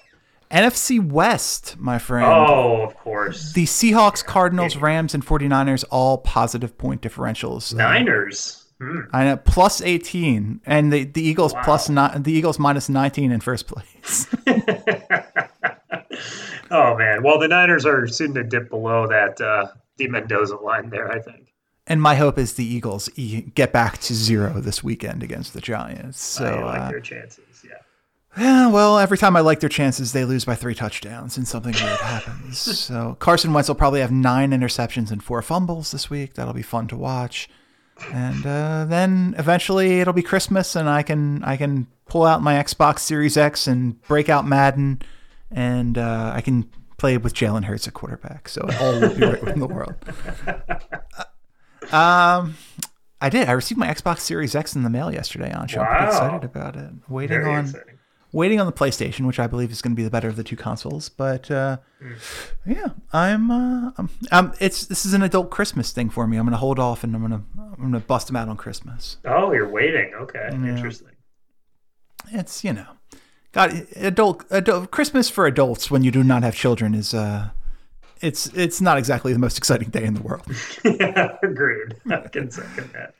NFC 0.51 1.03
West, 1.05 1.75
my 1.77 1.97
friend. 1.99 2.25
Oh, 2.27 2.81
of 2.83 2.95
course. 2.97 3.53
The 3.53 3.65
Seahawks, 3.65 4.23
Cardinals, 4.23 4.77
Rams, 4.77 5.13
and 5.13 5.25
49ers 5.25 5.83
all 5.91 6.17
positive 6.19 6.77
point 6.77 7.01
differentials. 7.01 7.73
Niners. 7.73 8.61
Hmm. 8.79 9.01
I 9.13 9.23
know 9.23 9.37
plus 9.37 9.81
18 9.81 10.59
and 10.65 10.91
the 10.91 11.05
the 11.05 11.21
Eagles 11.21 11.53
Wow. 11.53 11.61
plus 11.63 11.87
the 11.87 12.21
Eagles 12.27 12.59
minus 12.59 12.89
19 12.89 13.31
in 13.31 13.39
first 13.39 13.67
place. 13.67 14.27
oh 16.71 16.97
man. 16.97 17.23
Well, 17.23 17.39
the 17.39 17.47
Niners 17.47 17.85
are 17.85 18.05
soon 18.07 18.33
to 18.33 18.43
dip 18.43 18.69
below 18.69 19.07
that 19.07 19.39
uh, 19.39 19.67
the 19.97 20.07
Mendoza 20.09 20.57
line 20.57 20.89
there. 20.89 21.09
I 21.11 21.19
think. 21.19 21.53
and 21.87 22.01
my 22.01 22.15
hope 22.15 22.37
is 22.37 22.53
the 22.53 22.65
Eagles 22.65 23.09
e- 23.15 23.41
get 23.41 23.71
back 23.71 23.97
to 23.99 24.13
zero 24.13 24.59
this 24.59 24.83
weekend 24.83 25.23
against 25.23 25.53
the 25.53 25.61
Giants. 25.61 26.19
So 26.21 26.45
I 26.45 26.63
like 26.63 26.81
uh, 26.81 26.89
their 26.89 26.99
chances. 26.99 27.44
Yeah. 28.37 28.67
well, 28.67 28.99
every 28.99 29.17
time 29.17 29.35
I 29.35 29.39
like 29.41 29.59
their 29.61 29.69
chances, 29.69 30.11
they 30.13 30.25
lose 30.25 30.45
by 30.45 30.55
3 30.55 30.75
touchdowns 30.75 31.37
and 31.37 31.47
something 31.47 31.73
weird 31.73 31.99
happens. 31.99 32.59
So 32.85 33.15
Carson 33.19 33.53
Wentz 33.53 33.67
will 33.69 33.75
probably 33.75 34.01
have 34.01 34.11
9 34.11 34.51
interceptions 34.51 35.11
and 35.11 35.23
4 35.23 35.41
fumbles 35.41 35.91
this 35.91 36.09
week. 36.09 36.33
That'll 36.35 36.53
be 36.53 36.61
fun 36.61 36.87
to 36.89 36.97
watch. 36.97 37.49
And 38.11 38.45
uh, 38.45 38.85
then 38.85 39.35
eventually 39.37 40.01
it'll 40.01 40.13
be 40.13 40.21
Christmas 40.21 40.75
and 40.75 40.89
I 40.89 41.01
can 41.01 41.41
I 41.45 41.55
can 41.55 41.87
pull 42.07 42.23
out 42.25 42.41
my 42.41 42.55
Xbox 42.55 42.99
Series 42.99 43.37
X 43.37 43.67
and 43.67 44.01
break 44.03 44.27
out 44.27 44.45
Madden 44.45 45.01
and 45.49 45.97
uh, 45.97 46.31
I 46.35 46.41
can 46.41 46.69
play 46.97 47.17
with 47.17 47.33
Jalen 47.33 47.63
Hurts 47.65 47.87
at 47.87 47.93
quarterback. 47.93 48.49
So 48.49 48.65
it 48.67 48.81
all 48.81 48.99
will 48.99 49.15
be 49.15 49.25
right 49.25 49.43
in 49.47 49.59
the 49.59 49.67
world. 49.67 49.95
Um, 51.91 52.55
I 53.21 53.29
did. 53.29 53.47
I 53.47 53.53
received 53.53 53.79
my 53.79 53.87
Xbox 53.87 54.19
Series 54.19 54.55
X 54.55 54.75
in 54.75 54.83
the 54.83 54.89
mail 54.89 55.11
yesterday, 55.13 55.51
Ancho. 55.51 55.77
I'm 55.79 55.87
pretty 55.87 56.05
excited 56.07 56.43
about 56.43 56.75
it. 56.75 56.91
Waiting 57.07 57.41
Very 57.41 57.53
on 57.55 57.65
exciting. 57.65 57.94
Waiting 58.35 58.59
on 58.59 58.65
the 58.65 58.73
PlayStation, 58.73 59.25
which 59.25 59.39
I 59.39 59.47
believe 59.47 59.71
is 59.71 59.81
going 59.81 59.93
to 59.93 59.95
be 59.95 60.03
the 60.03 60.09
better 60.09 60.27
of 60.27 60.35
the 60.35 60.43
two 60.43 60.57
consoles. 60.57 61.07
But 61.07 61.49
uh, 61.49 61.77
yeah, 62.65 62.89
I'm, 63.13 63.49
uh, 63.49 63.91
I'm, 63.97 64.09
um, 64.31 64.53
it's 64.59 64.85
this 64.85 65.05
is 65.05 65.13
an 65.13 65.23
adult 65.23 65.49
Christmas 65.49 65.91
thing 65.91 66.09
for 66.09 66.27
me. 66.27 66.37
I'm 66.37 66.45
going 66.45 66.51
to 66.51 66.57
hold 66.57 66.77
off 66.77 67.03
and 67.03 67.15
I'm 67.15 67.25
going 67.25 67.41
to 67.41 67.47
I'm 67.57 67.79
going 67.79 67.93
to 67.93 67.99
bust 67.99 68.27
them 68.27 68.35
out 68.35 68.49
on 68.49 68.57
Christmas. 68.57 69.17
Oh, 69.25 69.53
you're 69.53 69.69
waiting. 69.69 70.13
Okay, 70.13 70.49
interesting. 70.51 71.07
It's 72.31 72.63
you 72.63 72.73
know, 72.73 72.87
got 73.53 73.71
adult 73.95 74.45
adult 74.51 74.91
Christmas 74.91 75.29
for 75.29 75.47
adults 75.47 75.89
when 75.89 76.03
you 76.03 76.11
do 76.11 76.23
not 76.23 76.43
have 76.43 76.55
children 76.55 76.93
is 76.93 77.13
uh, 77.13 77.49
it's 78.21 78.47
it's 78.47 78.81
not 78.81 78.97
exactly 78.97 79.31
the 79.31 79.39
most 79.39 79.57
exciting 79.59 79.89
day 79.89 80.03
in 80.03 80.13
the 80.13 80.21
world. 80.21 80.45
yeah, 80.83 81.37
agreed. 81.41 81.95
I 82.11 82.27
can 82.27 82.51
second 82.51 82.91
that. 82.91 83.15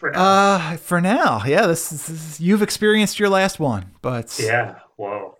For 0.00 0.10
now. 0.10 0.20
Uh, 0.22 0.76
for 0.78 1.00
now, 1.00 1.42
yeah, 1.46 1.66
this 1.66 1.92
is, 1.92 2.06
this 2.06 2.32
is- 2.34 2.40
you've 2.40 2.62
experienced 2.62 3.20
your 3.20 3.28
last 3.28 3.60
one, 3.60 3.92
but 4.02 4.36
yeah. 4.42 4.76
Whoa. 4.96 5.36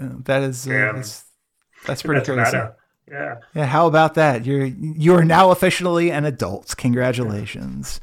uh, 0.00 0.08
that 0.24 0.42
is 0.42 0.66
uh, 0.66 0.92
that's, 0.94 1.24
that's 1.86 2.02
pretty 2.02 2.20
That's 2.24 2.50
crazy. 2.52 2.66
Yeah. 3.10 3.36
Yeah, 3.54 3.64
how 3.66 3.86
about 3.86 4.14
that? 4.14 4.46
You're 4.46 4.64
you 4.66 5.14
are 5.14 5.24
now 5.24 5.50
officially 5.50 6.10
an 6.12 6.24
adult. 6.24 6.76
Congratulations. 6.76 8.00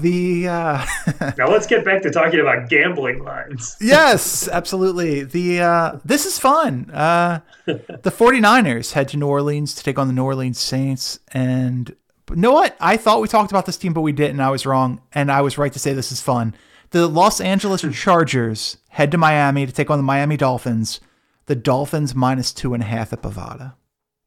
The 0.00 0.48
uh, 0.48 0.86
Now 1.38 1.48
let's 1.48 1.66
get 1.66 1.84
back 1.84 2.02
to 2.02 2.10
talking 2.10 2.40
about 2.40 2.68
gambling 2.68 3.22
lines. 3.22 3.76
yes, 3.80 4.48
absolutely. 4.48 5.24
The 5.24 5.60
uh, 5.60 5.98
this 6.04 6.24
is 6.26 6.38
fun. 6.38 6.90
Uh, 6.90 7.40
the 7.66 8.10
49ers 8.10 8.92
head 8.92 9.08
to 9.08 9.16
New 9.16 9.26
Orleans 9.28 9.74
to 9.74 9.84
take 9.84 9.98
on 9.98 10.06
the 10.08 10.12
New 10.12 10.24
Orleans 10.24 10.58
Saints, 10.58 11.18
and 11.32 11.94
but 12.28 12.36
you 12.36 12.42
know 12.42 12.52
what? 12.52 12.76
I 12.78 12.96
thought 12.96 13.20
we 13.20 13.28
talked 13.28 13.50
about 13.50 13.66
this 13.66 13.78
team, 13.78 13.92
but 13.92 14.02
we 14.02 14.12
didn't. 14.12 14.40
I 14.40 14.50
was 14.50 14.66
wrong, 14.66 15.00
and 15.12 15.32
I 15.32 15.40
was 15.40 15.58
right 15.58 15.72
to 15.72 15.78
say 15.78 15.94
this 15.94 16.12
is 16.12 16.20
fun. 16.20 16.54
The 16.90 17.08
Los 17.08 17.40
Angeles 17.40 17.84
Chargers 17.92 18.76
head 18.90 19.10
to 19.12 19.18
Miami 19.18 19.66
to 19.66 19.72
take 19.72 19.90
on 19.90 19.98
the 19.98 20.04
Miami 20.04 20.36
Dolphins. 20.36 21.00
The 21.46 21.56
Dolphins 21.56 22.14
minus 22.14 22.52
two 22.52 22.74
and 22.74 22.82
a 22.82 22.86
half 22.86 23.12
at 23.12 23.22
Bovada. 23.22 23.74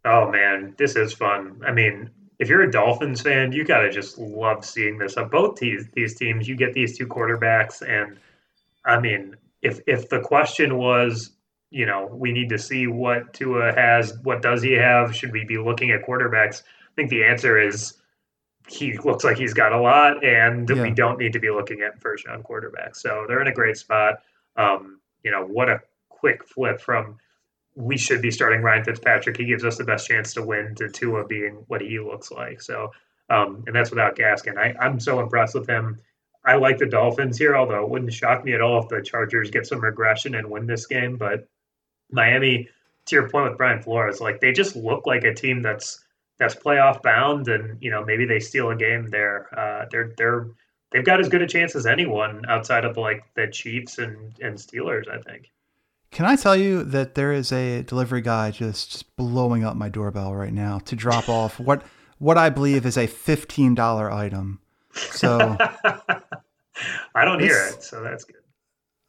Oh 0.03 0.31
man, 0.31 0.73
this 0.77 0.95
is 0.95 1.13
fun. 1.13 1.61
I 1.65 1.71
mean, 1.71 2.09
if 2.39 2.49
you're 2.49 2.63
a 2.63 2.71
Dolphins 2.71 3.21
fan, 3.21 3.51
you 3.51 3.63
gotta 3.63 3.91
just 3.91 4.17
love 4.17 4.65
seeing 4.65 4.97
this 4.97 5.15
on 5.17 5.29
both 5.29 5.57
these 5.57 5.87
these 5.93 6.15
teams. 6.15 6.47
You 6.47 6.55
get 6.55 6.73
these 6.73 6.97
two 6.97 7.05
quarterbacks, 7.05 7.87
and 7.87 8.17
I 8.83 8.99
mean, 8.99 9.35
if 9.61 9.79
if 9.85 10.09
the 10.09 10.19
question 10.19 10.77
was, 10.77 11.31
you 11.69 11.85
know, 11.85 12.07
we 12.11 12.31
need 12.31 12.49
to 12.49 12.57
see 12.57 12.87
what 12.87 13.33
Tua 13.33 13.73
has, 13.73 14.17
what 14.23 14.41
does 14.41 14.63
he 14.63 14.73
have? 14.73 15.15
Should 15.15 15.31
we 15.31 15.45
be 15.45 15.59
looking 15.59 15.91
at 15.91 16.05
quarterbacks? 16.05 16.63
I 16.91 16.95
think 16.95 17.09
the 17.09 17.23
answer 17.23 17.57
is 17.59 17.95
he 18.67 18.97
looks 18.97 19.23
like 19.23 19.37
he's 19.37 19.53
got 19.53 19.71
a 19.73 19.79
lot, 19.79 20.23
and 20.23 20.69
Yeah. 20.69 20.81
we 20.83 20.91
don't 20.91 21.17
need 21.17 21.33
to 21.33 21.39
be 21.39 21.49
looking 21.49 21.81
at 21.81 21.99
first 21.99 22.27
round 22.27 22.43
quarterbacks. 22.43 22.97
So 22.97 23.25
they're 23.27 23.41
in 23.41 23.47
a 23.47 23.53
great 23.53 23.77
spot. 23.77 24.21
Um, 24.55 24.99
you 25.23 25.31
know, 25.31 25.45
what 25.45 25.69
a 25.69 25.81
quick 26.09 26.45
flip 26.47 26.79
from 26.81 27.17
we 27.75 27.97
should 27.97 28.21
be 28.21 28.31
starting 28.31 28.61
Ryan 28.61 28.83
Fitzpatrick. 28.83 29.37
He 29.37 29.45
gives 29.45 29.63
us 29.63 29.77
the 29.77 29.85
best 29.85 30.05
chance 30.07 30.33
to 30.33 30.43
win 30.43 30.75
to 30.75 30.89
Tua 30.89 31.25
being 31.25 31.63
what 31.67 31.79
he 31.81 31.99
looks 31.99 32.29
like. 32.29 32.61
So, 32.61 32.91
um, 33.29 33.63
and 33.65 33.73
that's 33.73 33.89
without 33.89 34.17
Gaskin. 34.17 34.57
I, 34.57 34.75
I'm 34.79 34.99
so 34.99 35.21
impressed 35.21 35.55
with 35.55 35.67
him. 35.67 35.99
I 36.43 36.55
like 36.55 36.79
the 36.79 36.85
Dolphins 36.85 37.37
here, 37.37 37.55
although 37.55 37.83
it 37.83 37.89
wouldn't 37.89 38.11
shock 38.13 38.43
me 38.43 38.53
at 38.53 38.61
all 38.61 38.81
if 38.83 38.89
the 38.89 39.01
Chargers 39.01 39.51
get 39.51 39.65
some 39.67 39.79
regression 39.79 40.35
and 40.35 40.49
win 40.49 40.65
this 40.67 40.85
game. 40.85 41.15
But 41.15 41.47
Miami, 42.11 42.67
to 43.05 43.15
your 43.15 43.29
point 43.29 43.49
with 43.49 43.57
Brian 43.57 43.81
Flores, 43.81 44.19
like 44.19 44.41
they 44.41 44.51
just 44.51 44.75
look 44.75 45.05
like 45.05 45.23
a 45.23 45.33
team 45.33 45.61
that's 45.61 46.03
that's 46.41 46.55
playoff 46.55 47.03
bound, 47.03 47.47
and 47.47 47.77
you 47.81 47.91
know 47.91 48.03
maybe 48.03 48.25
they 48.25 48.39
steal 48.39 48.71
a 48.71 48.75
game 48.75 49.09
there. 49.11 49.47
Uh, 49.57 49.85
they're 49.91 50.11
they're 50.17 50.47
they've 50.91 51.05
got 51.05 51.19
as 51.19 51.29
good 51.29 51.43
a 51.43 51.47
chance 51.47 51.75
as 51.75 51.85
anyone 51.85 52.43
outside 52.49 52.83
of 52.83 52.97
like 52.97 53.23
the 53.35 53.47
Chiefs 53.47 53.99
and 53.99 54.33
and 54.41 54.57
Steelers. 54.57 55.07
I 55.07 55.21
think. 55.21 55.51
Can 56.09 56.25
I 56.25 56.35
tell 56.35 56.57
you 56.57 56.83
that 56.83 57.13
there 57.15 57.31
is 57.31 57.53
a 57.53 57.83
delivery 57.83 58.19
guy 58.19 58.51
just, 58.51 58.91
just 58.91 59.15
blowing 59.15 59.63
up 59.63 59.77
my 59.77 59.87
doorbell 59.87 60.35
right 60.35 60.51
now 60.51 60.79
to 60.79 60.95
drop 60.95 61.29
off 61.29 61.59
what 61.59 61.83
what 62.17 62.37
I 62.37 62.49
believe 62.49 62.87
is 62.87 62.97
a 62.97 63.05
fifteen 63.05 63.75
dollar 63.75 64.11
item. 64.11 64.59
So 64.93 65.55
I 67.15 67.23
don't 67.23 67.39
hear 67.39 67.67
it, 67.67 67.83
so 67.83 68.01
that's 68.01 68.23
good. 68.23 68.40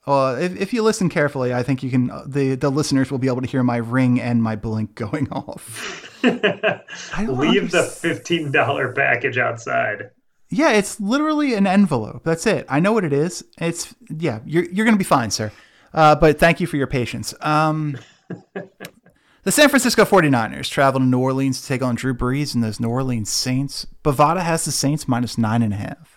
Well, 0.07 0.36
if, 0.36 0.61
if 0.61 0.72
you 0.72 0.82
listen 0.82 1.09
carefully, 1.09 1.55
I 1.55 1.62
think 1.62 1.82
you 1.82 1.90
can. 1.90 2.11
The 2.26 2.57
the 2.57 2.70
listeners 2.70 3.11
will 3.11 3.18
be 3.18 3.28
able 3.28 3.42
to 3.42 3.46
hear 3.46 3.62
my 3.62 3.76
ring 3.76 4.20
and 4.20 4.42
my 4.42 4.57
blink 4.57 4.94
going 4.96 5.30
off. 5.30 6.22
Leave 6.22 7.70
the 7.70 7.82
fifteen 8.00 8.50
dollar 8.50 8.92
package 8.92 9.38
outside. 9.38 10.11
Yeah, 10.50 10.72
it's 10.72 11.00
literally 11.00 11.55
an 11.55 11.66
envelope. 11.66 12.24
That's 12.24 12.46
it. 12.46 12.66
I 12.68 12.80
know 12.80 12.92
what 12.92 13.05
it 13.05 13.12
is. 13.12 13.44
It's 13.59 13.94
yeah. 14.11 14.40
You're 14.44 14.64
you're 14.64 14.84
gonna 14.84 14.96
be 14.96 15.05
fine, 15.05 15.30
sir. 15.30 15.53
Uh, 15.94 16.14
but 16.14 16.38
thank 16.38 16.61
you 16.61 16.66
for 16.66 16.76
your 16.76 16.86
patience. 16.86 17.34
Um, 17.40 17.98
the 19.44 19.53
San 19.53 19.68
Francisco 19.68 20.05
49ers 20.05 20.70
travel 20.70 21.00
to 21.00 21.07
New 21.07 21.18
Orleans 21.18 21.61
to 21.61 21.66
take 21.68 21.82
on 21.82 21.94
Drew 21.94 22.14
Brees 22.14 22.55
and 22.55 22.64
those 22.64 22.80
New 22.80 22.88
Orleans 22.88 23.30
Saints. 23.30 23.86
Bovada 24.03 24.40
has 24.40 24.64
the 24.64 24.72
Saints 24.72 25.07
minus 25.07 25.36
nine 25.36 25.62
and 25.62 25.74
a 25.74 25.76
half. 25.76 26.11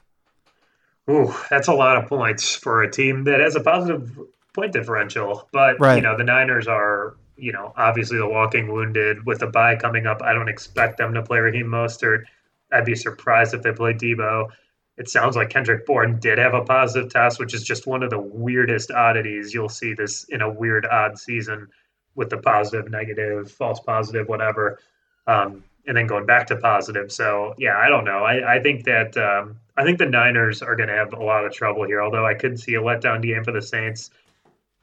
Ooh, 1.10 1.34
that's 1.50 1.68
a 1.68 1.74
lot 1.74 1.98
of 1.98 2.08
points 2.08 2.56
for 2.56 2.82
a 2.82 2.90
team 2.90 3.26
that 3.26 3.40
has 3.40 3.56
a 3.56 3.60
positive 3.60 4.18
point 4.54 4.74
differential. 4.74 5.48
But 5.52 5.80
right. 5.80 5.98
you 5.98 6.02
know, 6.02 6.18
the 6.18 6.24
Niners 6.24 6.68
are, 6.68 7.16
you 7.38 7.52
know, 7.52 7.74
obviously 7.78 8.18
the 8.18 8.28
walking 8.28 8.72
wounded 8.72 9.26
with 9.26 9.40
the 9.40 9.48
bye 9.48 9.76
coming 9.76 10.08
up. 10.08 10.22
I 10.22 10.34
don't 10.34 10.50
expect 10.50 10.98
them 10.98 11.14
to 11.14 11.22
play 11.22 11.40
Raheem 11.40 11.68
Mostert. 11.68 12.24
I'd 12.72 12.86
be 12.86 12.96
surprised 12.96 13.54
if 13.54 13.62
they 13.62 13.72
play 13.72 13.94
Deebo. 13.94 14.50
It 14.98 15.10
sounds 15.10 15.36
like 15.36 15.50
Kendrick 15.50 15.86
Bourne 15.86 16.20
did 16.20 16.38
have 16.38 16.54
a 16.54 16.64
positive 16.64 17.12
test, 17.12 17.38
which 17.38 17.54
is 17.54 17.64
just 17.64 17.86
one 17.86 18.02
of 18.02 18.10
the 18.10 18.20
weirdest 18.20 18.92
oddities 18.92 19.54
you'll 19.54 19.70
see 19.70 19.94
this 19.94 20.24
in 20.26 20.42
a 20.42 20.50
weird 20.50 20.86
odd 20.86 21.20
season 21.20 21.68
with 22.16 22.30
the 22.30 22.38
positive, 22.38 22.90
negative, 22.90 23.52
false 23.52 23.82
positive, 23.82 24.28
whatever. 24.30 24.80
Um, 25.28 25.64
and 25.86 25.98
then 25.98 26.08
going 26.08 26.26
back 26.26 26.48
to 26.48 26.56
positive. 26.56 27.12
So 27.12 27.54
yeah, 27.58 27.78
I 27.78 27.90
don't 27.90 28.06
know. 28.06 28.24
I, 28.24 28.56
I 28.56 28.62
think 28.62 28.86
that 28.86 29.16
um, 29.18 29.58
I 29.78 29.84
think 29.84 29.98
the 29.98 30.06
Niners 30.06 30.62
are 30.62 30.76
going 30.76 30.90
to 30.90 30.96
have 30.96 31.14
a 31.14 31.24
lot 31.24 31.46
of 31.46 31.52
trouble 31.52 31.86
here. 31.86 32.02
Although 32.02 32.26
I 32.26 32.34
could 32.34 32.60
see 32.60 32.76
a 32.76 32.82
letdown 32.82 33.22
game 33.22 33.44
for 33.44 33.52
the 33.52 33.62
Saints. 33.62 34.10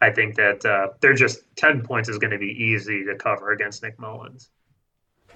I 0.00 0.10
think 0.10 0.34
that 0.34 0.64
uh, 0.64 0.88
they're 1.00 1.14
just 1.14 1.44
ten 1.56 1.82
points 1.82 2.08
is 2.08 2.18
going 2.18 2.32
to 2.32 2.38
be 2.38 2.50
easy 2.50 3.04
to 3.04 3.14
cover 3.14 3.52
against 3.52 3.82
Nick 3.82 3.98
Mullens. 3.98 4.48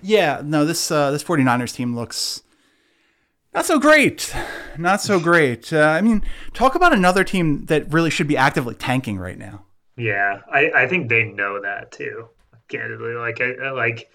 Yeah, 0.02 0.42
no, 0.44 0.64
this 0.64 0.90
uh, 0.90 1.10
this 1.10 1.22
49ers 1.24 1.74
team 1.74 1.94
looks 1.94 2.42
not 3.56 3.64
so 3.64 3.78
great. 3.78 4.34
Not 4.76 5.00
so 5.00 5.18
great. 5.18 5.72
Uh, 5.72 5.80
I 5.80 6.02
mean, 6.02 6.22
talk 6.52 6.74
about 6.74 6.92
another 6.92 7.24
team 7.24 7.64
that 7.66 7.90
really 7.90 8.10
should 8.10 8.28
be 8.28 8.36
actively 8.36 8.74
tanking 8.74 9.18
right 9.18 9.38
now. 9.38 9.64
Yeah, 9.96 10.42
I, 10.52 10.70
I 10.74 10.86
think 10.86 11.08
they 11.08 11.24
know 11.24 11.62
that 11.62 11.90
too. 11.90 12.28
Candidly, 12.68 13.14
like 13.14 13.40
I, 13.40 13.70
like 13.70 14.10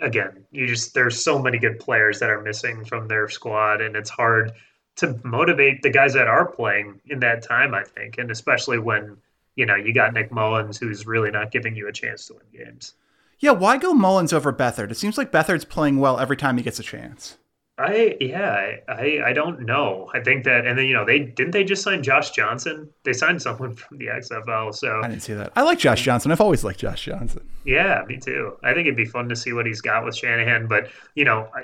again, 0.00 0.44
you 0.50 0.66
just 0.66 0.94
there's 0.94 1.22
so 1.22 1.38
many 1.38 1.58
good 1.58 1.78
players 1.78 2.20
that 2.20 2.30
are 2.30 2.40
missing 2.40 2.84
from 2.84 3.08
their 3.08 3.28
squad, 3.28 3.80
and 3.80 3.96
it's 3.96 4.10
hard 4.10 4.52
to 4.96 5.18
motivate 5.24 5.82
the 5.82 5.90
guys 5.90 6.14
that 6.14 6.28
are 6.28 6.46
playing 6.46 7.00
in 7.06 7.20
that 7.20 7.42
time. 7.42 7.74
I 7.74 7.84
think, 7.84 8.18
and 8.18 8.30
especially 8.30 8.78
when 8.78 9.16
you 9.56 9.66
know 9.66 9.74
you 9.74 9.92
got 9.92 10.14
Nick 10.14 10.30
Mullens, 10.30 10.78
who's 10.78 11.06
really 11.06 11.30
not 11.30 11.50
giving 11.50 11.74
you 11.74 11.88
a 11.88 11.92
chance 11.92 12.26
to 12.26 12.34
win 12.34 12.64
games. 12.64 12.94
Yeah, 13.40 13.52
why 13.52 13.76
go 13.76 13.92
Mullens 13.92 14.32
over 14.32 14.52
Beathard? 14.52 14.90
It 14.90 14.96
seems 14.96 15.16
like 15.16 15.30
Beathard's 15.30 15.64
playing 15.64 15.98
well 15.98 16.18
every 16.18 16.36
time 16.36 16.56
he 16.56 16.62
gets 16.62 16.80
a 16.80 16.82
chance. 16.82 17.38
I 17.78 18.16
yeah, 18.20 18.78
I 18.88 19.20
I 19.24 19.32
don't 19.32 19.60
know. 19.60 20.10
I 20.12 20.20
think 20.20 20.44
that, 20.44 20.66
and 20.66 20.76
then 20.76 20.86
you 20.86 20.94
know 20.94 21.04
they 21.04 21.20
didn't 21.20 21.52
they 21.52 21.62
just 21.62 21.82
sign 21.82 22.02
Josh 22.02 22.32
Johnson? 22.32 22.90
They 23.04 23.12
signed 23.12 23.40
someone 23.40 23.76
from 23.76 23.98
the 23.98 24.06
XFL. 24.06 24.74
So 24.74 25.00
I 25.00 25.08
didn't 25.08 25.22
see 25.22 25.34
that. 25.34 25.52
I 25.54 25.62
like 25.62 25.78
Josh 25.78 26.02
Johnson. 26.02 26.32
I've 26.32 26.40
always 26.40 26.64
liked 26.64 26.80
Josh 26.80 27.04
Johnson. 27.04 27.48
Yeah, 27.64 28.04
me 28.08 28.18
too. 28.18 28.56
I 28.64 28.74
think 28.74 28.86
it'd 28.86 28.96
be 28.96 29.04
fun 29.04 29.28
to 29.28 29.36
see 29.36 29.52
what 29.52 29.64
he's 29.64 29.80
got 29.80 30.04
with 30.04 30.16
Shanahan. 30.16 30.66
But 30.66 30.90
you 31.14 31.24
know, 31.24 31.48
I, 31.54 31.62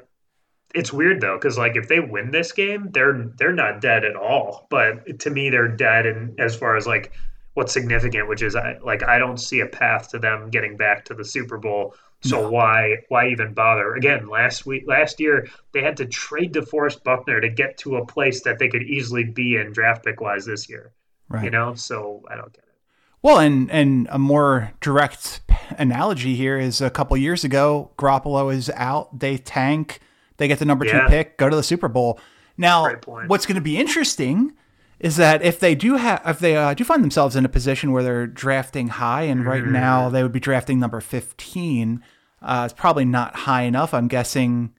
it's 0.72 0.92
weird 0.92 1.20
though 1.20 1.36
because 1.36 1.58
like 1.58 1.76
if 1.76 1.88
they 1.88 1.98
win 1.98 2.30
this 2.30 2.52
game, 2.52 2.90
they're 2.92 3.30
they're 3.36 3.52
not 3.52 3.80
dead 3.80 4.04
at 4.04 4.14
all. 4.14 4.68
But 4.70 5.18
to 5.20 5.30
me, 5.30 5.50
they're 5.50 5.68
dead. 5.68 6.06
And 6.06 6.38
as 6.38 6.54
far 6.54 6.76
as 6.76 6.86
like 6.86 7.12
what's 7.54 7.72
significant, 7.72 8.28
which 8.28 8.42
is 8.42 8.54
I 8.54 8.78
like 8.84 9.02
I 9.02 9.18
don't 9.18 9.38
see 9.38 9.60
a 9.60 9.66
path 9.66 10.10
to 10.10 10.20
them 10.20 10.50
getting 10.50 10.76
back 10.76 11.04
to 11.06 11.14
the 11.14 11.24
Super 11.24 11.58
Bowl 11.58 11.96
so 12.24 12.40
no. 12.40 12.50
why 12.50 12.96
why 13.08 13.28
even 13.28 13.52
bother? 13.52 13.94
Again, 13.94 14.28
last 14.28 14.66
week 14.66 14.84
last 14.86 15.20
year 15.20 15.46
they 15.72 15.82
had 15.82 15.96
to 15.98 16.06
trade 16.06 16.54
DeForest 16.54 17.04
Buckner 17.04 17.40
to 17.40 17.48
get 17.48 17.76
to 17.78 17.96
a 17.96 18.06
place 18.06 18.42
that 18.42 18.58
they 18.58 18.68
could 18.68 18.82
easily 18.82 19.24
be 19.24 19.56
in 19.56 19.72
draft 19.72 20.04
pick 20.04 20.20
wise 20.20 20.46
this 20.46 20.68
year. 20.68 20.92
Right. 21.28 21.44
You 21.44 21.50
know, 21.50 21.74
so 21.74 22.22
I 22.30 22.36
don't 22.36 22.52
get 22.52 22.64
it. 22.64 22.74
Well, 23.22 23.38
and 23.38 23.70
and 23.70 24.08
a 24.10 24.18
more 24.18 24.72
direct 24.80 25.42
analogy 25.78 26.34
here 26.34 26.58
is 26.58 26.80
a 26.80 26.90
couple 26.90 27.16
years 27.16 27.44
ago, 27.44 27.90
Garoppolo 27.98 28.54
is 28.54 28.70
out, 28.70 29.18
they 29.18 29.38
tank, 29.38 30.00
they 30.38 30.48
get 30.48 30.58
the 30.58 30.64
number 30.64 30.84
yeah. 30.84 31.02
two 31.02 31.08
pick, 31.08 31.38
go 31.38 31.48
to 31.48 31.56
the 31.56 31.62
Super 31.62 31.88
Bowl. 31.88 32.18
Now, 32.56 32.94
what's 33.26 33.46
going 33.46 33.56
to 33.56 33.60
be 33.60 33.78
interesting 33.78 34.52
is 35.00 35.16
that 35.16 35.42
if 35.42 35.60
they 35.60 35.74
do 35.74 35.96
have 35.96 36.22
if 36.24 36.38
they 36.38 36.56
uh, 36.56 36.74
do 36.74 36.84
find 36.84 37.02
themselves 37.02 37.36
in 37.36 37.44
a 37.44 37.48
position 37.48 37.92
where 37.92 38.02
they're 38.02 38.26
drafting 38.26 38.88
high 38.88 39.22
and 39.22 39.44
right 39.44 39.62
mm-hmm. 39.62 39.72
now 39.72 40.08
they 40.08 40.22
would 40.22 40.32
be 40.32 40.40
drafting 40.40 40.78
number 40.78 41.00
15 41.00 42.02
uh, 42.44 42.62
it's 42.66 42.74
probably 42.74 43.06
not 43.06 43.34
high 43.34 43.62
enough. 43.62 43.94
I'm 43.94 44.06
guessing, 44.06 44.74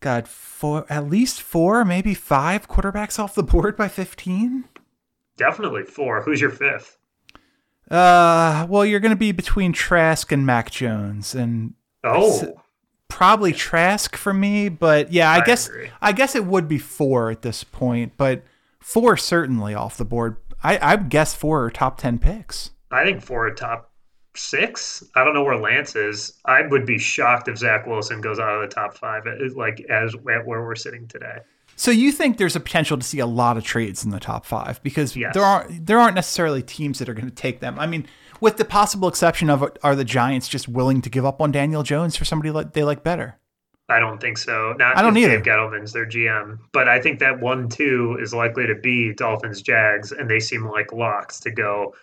God, 0.00 0.28
four, 0.28 0.84
at 0.90 1.08
least 1.08 1.40
four, 1.40 1.84
maybe 1.84 2.12
five 2.14 2.68
quarterbacks 2.68 3.18
off 3.18 3.34
the 3.34 3.42
board 3.54 3.76
by 3.76 3.88
15. 3.88 4.64
Definitely 5.36 5.84
four. 5.84 6.22
Who's 6.22 6.40
your 6.40 6.50
fifth? 6.50 6.98
Uh, 7.90 8.66
well, 8.68 8.84
you're 8.84 9.00
going 9.00 9.10
to 9.10 9.16
be 9.16 9.32
between 9.32 9.72
Trask 9.72 10.30
and 10.32 10.46
Mac 10.46 10.70
Jones, 10.70 11.34
and 11.34 11.74
oh, 12.02 12.60
probably 13.08 13.52
Trask 13.52 14.16
for 14.16 14.32
me. 14.32 14.68
But 14.68 15.12
yeah, 15.12 15.30
I, 15.30 15.36
I 15.36 15.44
guess 15.44 15.68
agree. 15.68 15.90
I 16.00 16.12
guess 16.12 16.34
it 16.34 16.46
would 16.46 16.66
be 16.66 16.78
four 16.78 17.30
at 17.30 17.42
this 17.42 17.62
point, 17.62 18.12
but 18.16 18.42
four 18.80 19.16
certainly 19.16 19.74
off 19.74 19.98
the 19.98 20.04
board. 20.04 20.38
I 20.62 20.78
I 20.92 20.96
guess 20.96 21.34
four 21.34 21.64
are 21.64 21.70
top 21.70 21.98
ten 21.98 22.18
picks. 22.18 22.70
I 22.90 23.04
think 23.04 23.22
four 23.22 23.48
are 23.48 23.54
top 23.54 23.90
six. 24.36 25.04
I 25.14 25.24
don't 25.24 25.34
know 25.34 25.44
where 25.44 25.56
Lance 25.56 25.96
is. 25.96 26.34
I 26.44 26.62
would 26.62 26.86
be 26.86 26.98
shocked 26.98 27.48
if 27.48 27.58
Zach 27.58 27.86
Wilson 27.86 28.20
goes 28.20 28.38
out 28.38 28.54
of 28.54 28.68
the 28.68 28.74
top 28.74 28.96
five, 28.96 29.26
uh, 29.26 29.32
like 29.54 29.80
as 29.88 30.14
at 30.14 30.46
where 30.46 30.62
we're 30.62 30.74
sitting 30.74 31.06
today. 31.08 31.38
So 31.76 31.90
you 31.90 32.12
think 32.12 32.38
there's 32.38 32.56
a 32.56 32.60
potential 32.60 32.96
to 32.96 33.02
see 33.02 33.18
a 33.18 33.26
lot 33.26 33.56
of 33.56 33.64
trades 33.64 34.04
in 34.04 34.10
the 34.10 34.20
top 34.20 34.46
five 34.46 34.82
because 34.82 35.16
yes. 35.16 35.34
there 35.34 35.42
aren't 35.42 35.86
there 35.86 35.98
aren't 35.98 36.14
necessarily 36.14 36.62
teams 36.62 36.98
that 36.98 37.08
are 37.08 37.14
going 37.14 37.28
to 37.28 37.34
take 37.34 37.60
them. 37.60 37.78
I 37.78 37.86
mean, 37.86 38.06
with 38.40 38.56
the 38.56 38.64
possible 38.64 39.08
exception 39.08 39.50
of 39.50 39.64
are 39.82 39.96
the 39.96 40.04
Giants 40.04 40.48
just 40.48 40.68
willing 40.68 41.00
to 41.02 41.10
give 41.10 41.24
up 41.24 41.40
on 41.40 41.50
Daniel 41.50 41.82
Jones 41.82 42.16
for 42.16 42.24
somebody 42.24 42.50
like 42.50 42.72
they 42.72 42.84
like 42.84 43.02
better? 43.02 43.38
I 43.88 43.98
don't 43.98 44.20
think 44.20 44.38
so. 44.38 44.74
Not 44.78 44.96
I 44.96 45.02
don't 45.02 45.16
either. 45.16 45.36
Dave 45.36 45.44
Gettleman's 45.44 45.92
their 45.92 46.06
GM, 46.06 46.58
but 46.72 46.88
I 46.88 47.00
think 47.00 47.18
that 47.18 47.40
one 47.40 47.68
two 47.68 48.16
is 48.20 48.32
likely 48.32 48.66
to 48.66 48.74
be 48.74 49.12
Dolphins 49.12 49.60
Jags, 49.60 50.10
and 50.12 50.30
they 50.30 50.40
seem 50.40 50.66
like 50.66 50.92
locks 50.92 51.40
to 51.40 51.50
go. 51.50 51.94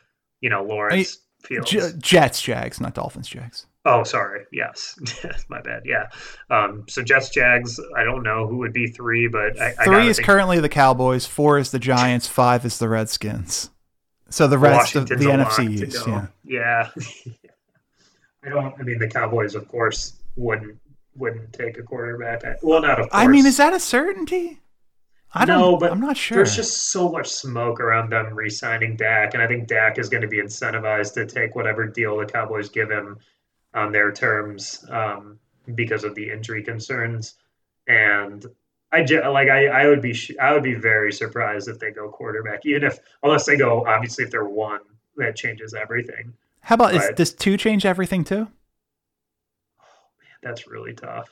You 0.42 0.50
know, 0.50 0.64
Lawrence. 0.64 1.20
J- 1.44 1.92
Jets, 1.98 2.42
Jags, 2.42 2.80
not 2.80 2.94
Dolphins, 2.94 3.28
Jags. 3.28 3.66
Oh, 3.84 4.04
sorry. 4.04 4.46
Yes, 4.52 5.00
my 5.50 5.60
bad. 5.62 5.84
Yeah. 5.86 6.08
Um, 6.50 6.86
so 6.88 7.02
Jets, 7.02 7.30
Jags. 7.30 7.80
I 7.98 8.04
don't 8.04 8.22
know 8.22 8.48
who 8.48 8.58
would 8.58 8.74
be 8.74 8.88
three, 8.88 9.28
but 9.28 9.60
I, 9.60 9.72
three 9.84 9.96
I 9.96 10.06
is 10.06 10.18
think... 10.18 10.28
currently 10.28 10.60
the 10.60 10.70
Cowboys. 10.70 11.26
Four 11.26 11.58
is 11.58 11.72
the 11.72 11.80
Giants. 11.80 12.28
Five 12.28 12.64
is 12.64 12.78
the 12.78 12.88
Redskins. 12.88 13.72
So 14.30 14.48
the 14.48 14.58
rest 14.58 14.96
of 14.96 15.10
the 15.10 15.16
NFC 15.16 15.70
East. 15.70 16.08
Yeah. 16.08 16.28
Yeah. 16.44 16.90
I 18.44 18.50
don't. 18.50 18.74
I 18.80 18.84
mean, 18.84 19.00
the 19.00 19.08
Cowboys, 19.08 19.56
of 19.56 19.68
course, 19.68 20.14
wouldn't 20.36 20.78
wouldn't 21.16 21.52
take 21.54 21.78
a 21.78 21.84
quarterback. 21.84 22.44
Well, 22.62 22.82
not 22.82 23.00
of 23.00 23.10
course. 23.10 23.10
I 23.14 23.28
mean, 23.28 23.46
is 23.46 23.58
that 23.58 23.74
a 23.74 23.80
certainty? 23.80 24.60
I 25.34 25.46
don't 25.46 25.60
know, 25.60 25.78
but 25.78 25.92
I'm 25.92 26.02
not 26.02 26.18
sure. 26.18 26.38
There's 26.38 26.56
just 26.56 26.92
so 26.92 27.10
much 27.10 27.30
smoke 27.30 27.80
around 27.80 28.10
them 28.12 28.34
re-signing 28.34 28.98
Dak, 28.98 29.34
and 29.34 29.42
I 29.42 29.48
think 29.48 29.68
Dak 29.68 29.98
is 29.98 30.10
going 30.10 30.22
to 30.22 30.28
be 30.28 30.42
incentivized 30.42 31.14
to 31.14 31.26
take 31.26 31.56
whatever 31.56 31.88
deal 31.88 32.18
the 32.18 32.26
Cowboys 32.26 32.70
give 32.70 32.90
him 32.90 33.18
on 33.74 33.92
their 33.94 34.12
terms 34.12 34.84
um, 34.90 35.40
because 35.76 36.04
of 36.04 36.16
the 36.16 36.30
injury 36.30 36.62
concerns. 36.64 37.36
And 37.88 38.46
I 38.92 39.02
like 39.30 39.48
I, 39.48 39.68
I 39.68 39.88
would 39.88 40.02
be 40.02 40.18
I 40.40 40.54
would 40.54 40.64
be 40.64 40.74
very 40.74 41.14
surprised 41.14 41.70
if 41.70 41.80
they 41.80 41.92
go 41.92 42.10
quarterback, 42.10 42.66
even 42.66 42.84
if 42.84 43.00
unless 43.24 43.46
they 43.46 43.56
go 43.56 43.86
obviously 43.88 44.26
if 44.26 44.32
they're 44.32 44.44
one 44.44 44.82
that 45.16 45.36
changes 45.36 45.74
everything. 45.74 46.34
How 46.60 46.76
about 46.76 46.92
but, 46.92 47.04
is, 47.04 47.10
does 47.16 47.34
two 47.34 47.56
change 47.56 47.86
everything 47.86 48.26
too? 48.26 48.48
Oh 49.80 50.10
man, 50.20 50.38
that's 50.44 50.68
really 50.68 50.94
tough. 50.94 51.30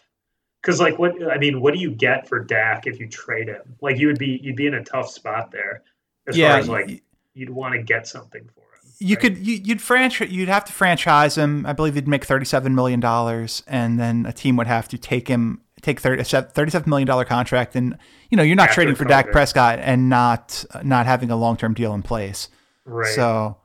Because 0.62 0.80
like 0.80 1.00
what 1.00 1.14
I 1.32 1.38
mean, 1.38 1.62
what 1.62 1.74
do 1.74 1.80
you 1.80 1.92
get 1.92 2.28
for 2.28 2.44
Dak 2.44 2.86
if 2.88 3.00
you 3.00 3.08
trade 3.08 3.48
him? 3.48 3.76
Like 3.82 3.98
you 3.98 4.08
would 4.08 4.20
be 4.20 4.40
you'd 4.44 4.56
be 4.56 4.68
in 4.68 4.74
a 4.74 4.84
tough 4.84 5.10
spot 5.10 5.52
there 5.52 5.84
as 6.28 6.36
Yeah, 6.38 6.52
far 6.52 6.60
as 6.60 6.70
like 6.70 7.04
you'd 7.34 7.50
want 7.50 7.76
to 7.76 7.82
get 7.82 8.08
something 8.08 8.44
for 8.54 8.62
him. 8.62 8.66
You 9.00 9.16
right? 9.16 9.22
could 9.22 9.38
you, 9.38 9.56
you'd 9.64 9.82
franchise 9.82 10.30
you'd 10.30 10.50
have 10.50 10.66
to 10.66 10.74
franchise 10.74 11.38
him. 11.38 11.66
I 11.66 11.74
believe 11.74 11.96
he'd 11.96 12.08
make 12.08 12.26
thirty 12.26 12.46
seven 12.46 12.76
million 12.76 13.00
dollars, 13.00 13.64
and 13.68 14.00
then 14.00 14.26
a 14.26 14.34
team 14.34 14.58
would 14.58 14.68
have 14.68 14.88
to 14.90 14.98
take 14.98 15.28
him 15.28 15.62
take 15.82 16.00
30, 16.00 16.22
a 16.22 16.42
thirty 16.44 16.72
seven 16.72 16.90
million 16.90 17.08
dollar 17.08 17.26
contract, 17.26 17.76
and 17.76 17.98
you 18.30 18.38
know 18.38 18.44
you're 18.44 18.56
not 18.56 18.70
After 18.70 18.76
trading 18.76 18.96
for 18.96 19.06
Dak 19.06 19.32
Prescott 19.32 19.80
and 19.80 20.10
not 20.10 20.66
not 20.84 21.06
having 21.06 21.32
a 21.32 21.36
long 21.38 21.58
term 21.58 21.74
deal 21.74 21.94
in 21.94 22.02
place. 22.02 22.50
right. 22.86 23.14
So 23.16 23.58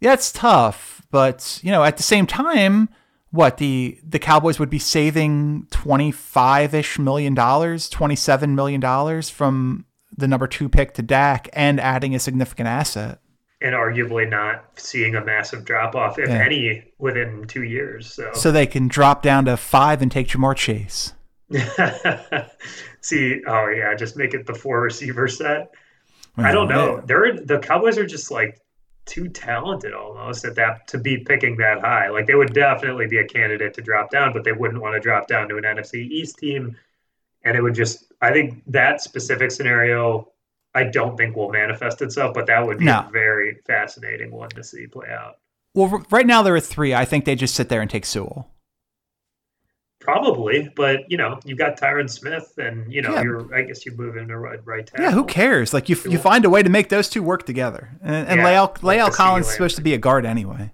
yeah, 0.00 0.12
it's 0.14 0.32
tough, 0.32 1.02
but 1.10 1.60
you 1.62 1.70
know 1.70 1.82
at 1.84 1.96
the 1.96 2.02
same 2.02 2.26
time, 2.26 2.88
what 3.32 3.56
the 3.56 3.98
the 4.06 4.18
Cowboys 4.20 4.58
would 4.60 4.70
be 4.70 4.78
saving 4.78 5.66
twenty 5.70 6.12
five 6.12 6.74
ish 6.74 6.98
million 6.98 7.34
dollars, 7.34 7.88
twenty 7.90 8.14
seven 8.16 8.54
million 8.54 8.80
dollars 8.80 9.28
from 9.28 9.84
the 10.16 10.28
number 10.28 10.46
two 10.46 10.68
pick 10.68 10.94
to 10.94 11.02
Dak, 11.02 11.48
and 11.54 11.80
adding 11.80 12.14
a 12.14 12.18
significant 12.20 12.68
asset. 12.68 13.18
and 13.62 13.74
arguably 13.74 14.28
not 14.28 14.64
seeing 14.76 15.14
a 15.14 15.24
massive 15.24 15.64
drop 15.64 15.94
off, 15.94 16.18
if 16.18 16.28
Yeah. 16.28 16.44
any, 16.44 16.84
within 16.98 17.44
two 17.46 17.62
years. 17.62 18.12
So, 18.12 18.28
so 18.34 18.50
they 18.52 18.66
can 18.66 18.88
drop 18.88 19.22
down 19.22 19.44
to 19.44 19.56
five 19.56 20.02
and 20.02 20.10
take 20.10 20.26
Ja'Marr 20.28 20.56
Chase. 20.56 21.12
see, 23.00 23.40
oh 23.46 23.68
yeah, 23.68 23.94
just 23.94 24.16
make 24.16 24.34
it 24.34 24.46
the 24.46 24.54
four 24.54 24.80
receiver 24.80 25.28
set. 25.28 25.70
I 26.36 26.50
don't 26.50 26.68
know. 26.68 27.00
They're 27.04 27.34
the 27.40 27.58
Cowboys 27.58 27.98
are 27.98 28.06
just 28.06 28.30
like 28.30 28.58
too 29.04 29.28
talented 29.28 29.92
almost 29.92 30.44
at 30.44 30.54
that 30.54 30.86
to 30.88 30.98
be 30.98 31.18
picking 31.18 31.56
that 31.56 31.80
high. 31.80 32.08
Like 32.08 32.26
they 32.26 32.34
would 32.34 32.52
definitely 32.54 33.06
be 33.06 33.18
a 33.18 33.26
candidate 33.26 33.74
to 33.74 33.82
drop 33.82 34.10
down, 34.10 34.32
but 34.32 34.44
they 34.44 34.52
wouldn't 34.52 34.80
want 34.80 34.94
to 34.94 35.00
drop 35.00 35.26
down 35.26 35.48
to 35.48 35.56
an 35.56 35.64
NFC 35.64 35.94
East 36.08 36.38
team. 36.38 36.76
And 37.44 37.56
it 37.56 37.62
would 37.62 37.74
just 37.74 38.12
I 38.20 38.32
think 38.32 38.62
that 38.68 39.00
specific 39.00 39.50
scenario 39.50 40.28
I 40.74 40.84
don't 40.84 41.16
think 41.16 41.36
will 41.36 41.50
manifest 41.50 42.00
itself, 42.00 42.32
but 42.34 42.46
that 42.46 42.64
would 42.64 42.78
be 42.78 42.86
No. 42.86 43.04
a 43.06 43.10
very 43.12 43.58
fascinating 43.66 44.30
one 44.30 44.48
to 44.50 44.64
see 44.64 44.86
play 44.86 45.08
out. 45.10 45.38
Well, 45.74 46.04
right 46.10 46.26
now 46.26 46.42
there 46.42 46.54
are 46.54 46.60
three. 46.60 46.94
I 46.94 47.04
think 47.04 47.24
they 47.24 47.34
just 47.34 47.54
sit 47.54 47.68
there 47.68 47.80
and 47.80 47.90
take 47.90 48.06
Sewell. 48.06 48.48
Probably, 50.02 50.68
but 50.74 51.08
you 51.10 51.16
know, 51.16 51.38
you've 51.44 51.58
got 51.58 51.78
Tyron 51.78 52.10
Smith, 52.10 52.54
and 52.58 52.92
you 52.92 53.02
know, 53.02 53.14
Yeah. 53.14 53.22
you're. 53.22 53.54
I 53.54 53.62
guess 53.62 53.86
you 53.86 53.92
move 53.92 54.16
him 54.16 54.26
to 54.28 54.36
right, 54.36 54.58
right 54.64 54.84
tackle. 54.84 55.04
Yeah, 55.04 55.12
who 55.12 55.24
cares? 55.24 55.72
Like 55.72 55.88
you, 55.88 55.96
you 56.08 56.18
find 56.18 56.44
a 56.44 56.50
way 56.50 56.60
to 56.62 56.68
make 56.68 56.88
those 56.88 57.08
two 57.08 57.22
work 57.22 57.46
together. 57.46 57.88
And, 58.02 58.26
and 58.26 58.40
Yeah, 58.40 58.46
La'el, 58.66 58.74
La'el 58.78 59.10
the 59.10 59.16
Collins 59.16 59.46
is 59.46 59.52
supposed 59.52 59.76
to 59.76 59.82
be 59.82 59.94
a 59.94 59.98
guard 59.98 60.26
anyway. 60.26 60.72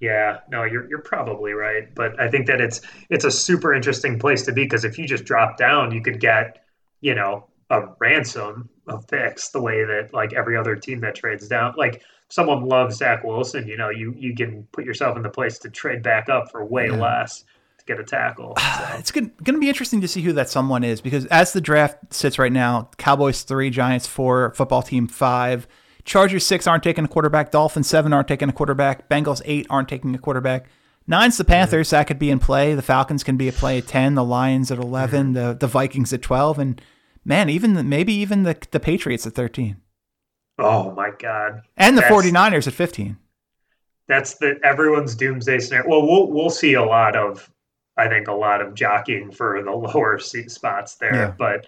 Yeah, 0.00 0.38
no, 0.50 0.64
you're 0.64 0.88
you're 0.88 1.02
probably 1.02 1.52
right, 1.52 1.94
but 1.94 2.20
I 2.20 2.28
think 2.28 2.46
that 2.48 2.60
it's 2.60 2.80
it's 3.10 3.24
a 3.24 3.30
super 3.30 3.72
interesting 3.72 4.18
place 4.18 4.42
to 4.42 4.52
be 4.52 4.64
because 4.64 4.84
if 4.84 4.98
you 4.98 5.06
just 5.06 5.24
drop 5.24 5.56
down, 5.56 5.92
you 5.92 6.02
could 6.02 6.18
get 6.20 6.64
you 7.00 7.14
know 7.14 7.46
a 7.70 7.82
ransom 8.00 8.68
of 8.88 9.06
picks 9.06 9.50
the 9.50 9.60
way 9.62 9.84
that 9.84 10.12
like 10.12 10.32
every 10.34 10.56
other 10.56 10.74
team 10.76 11.00
that 11.00 11.14
trades 11.14 11.46
down, 11.48 11.74
like 11.78 12.02
someone 12.28 12.64
loves 12.64 12.96
Zach 12.96 13.22
Wilson, 13.24 13.68
you 13.68 13.76
know, 13.76 13.88
you 13.88 14.12
you 14.18 14.34
can 14.34 14.66
put 14.72 14.84
yourself 14.84 15.16
in 15.16 15.22
the 15.22 15.30
place 15.30 15.58
to 15.60 15.70
trade 15.70 16.02
back 16.02 16.28
up 16.28 16.50
for 16.50 16.64
way 16.64 16.88
Yeah. 16.88 16.96
less 16.96 17.44
to 17.86 17.92
get 17.92 18.00
a 18.00 18.04
tackle. 18.04 18.56
So, 18.74 18.96
It's 18.98 19.10
going 19.10 19.32
to 19.44 19.58
be 19.58 19.68
interesting 19.68 20.00
to 20.00 20.08
see 20.08 20.22
who 20.22 20.32
that 20.34 20.48
someone 20.48 20.84
is 20.84 21.00
because 21.00 21.26
as 21.26 21.52
the 21.52 21.60
draft 21.60 22.12
sits 22.12 22.38
right 22.38 22.52
now, 22.52 22.90
Cowboys 22.96 23.42
three, 23.42 23.70
Giants 23.70 24.06
four, 24.06 24.52
football 24.54 24.82
team 24.82 25.06
five, 25.06 25.66
Chargers 26.04 26.44
six 26.44 26.66
aren't 26.66 26.82
taking 26.82 27.04
a 27.04 27.08
quarterback, 27.08 27.50
Dolphins 27.50 27.88
seven 27.88 28.12
aren't 28.12 28.28
taking 28.28 28.48
a 28.48 28.52
quarterback, 28.52 29.08
Bengals 29.08 29.42
eight 29.44 29.66
aren't 29.70 29.88
taking 29.88 30.14
a 30.14 30.18
quarterback. 30.18 30.66
Nine's 31.06 31.36
the 31.36 31.44
Panthers, 31.44 31.90
that 31.90 32.06
could 32.06 32.18
be 32.18 32.30
in 32.30 32.38
play. 32.38 32.74
The 32.74 32.82
Falcons 32.82 33.22
can 33.22 33.36
be 33.36 33.48
a 33.48 33.52
play 33.52 33.78
at 33.78 33.86
ten, 33.86 34.14
the 34.14 34.24
Lions 34.24 34.70
at 34.70 34.78
11 34.78 35.26
mm-hmm. 35.26 35.32
the 35.34 35.54
the 35.54 35.66
Vikings 35.66 36.12
at 36.12 36.22
twelve, 36.22 36.58
and 36.58 36.80
man, 37.24 37.48
even 37.50 37.74
the, 37.74 37.84
maybe 37.84 38.12
even 38.14 38.42
the 38.44 38.56
the 38.70 38.80
Patriots 38.80 39.26
at 39.26 39.34
thirteen. 39.34 39.76
Oh 40.58 40.92
my 40.92 41.10
god, 41.18 41.62
and 41.76 41.96
the 41.96 42.00
That's- 42.02 42.24
49ers 42.24 42.66
at 42.66 42.72
fifteen. 42.74 43.18
that's 44.08 44.34
the 44.36 44.58
everyone's 44.62 45.14
doomsday 45.14 45.58
scenario. 45.58 45.88
Well, 45.88 46.06
we'll 46.06 46.26
we'll 46.28 46.50
see 46.50 46.74
a 46.74 46.84
lot 46.84 47.16
of, 47.16 47.50
I 47.96 48.08
think, 48.08 48.28
a 48.28 48.32
lot 48.32 48.60
of 48.60 48.74
jockeying 48.74 49.32
for 49.32 49.62
the 49.62 49.70
lower 49.72 50.18
seat 50.18 50.50
spots 50.50 50.96
there. 50.96 51.14
Yeah. 51.14 51.34
But 51.36 51.66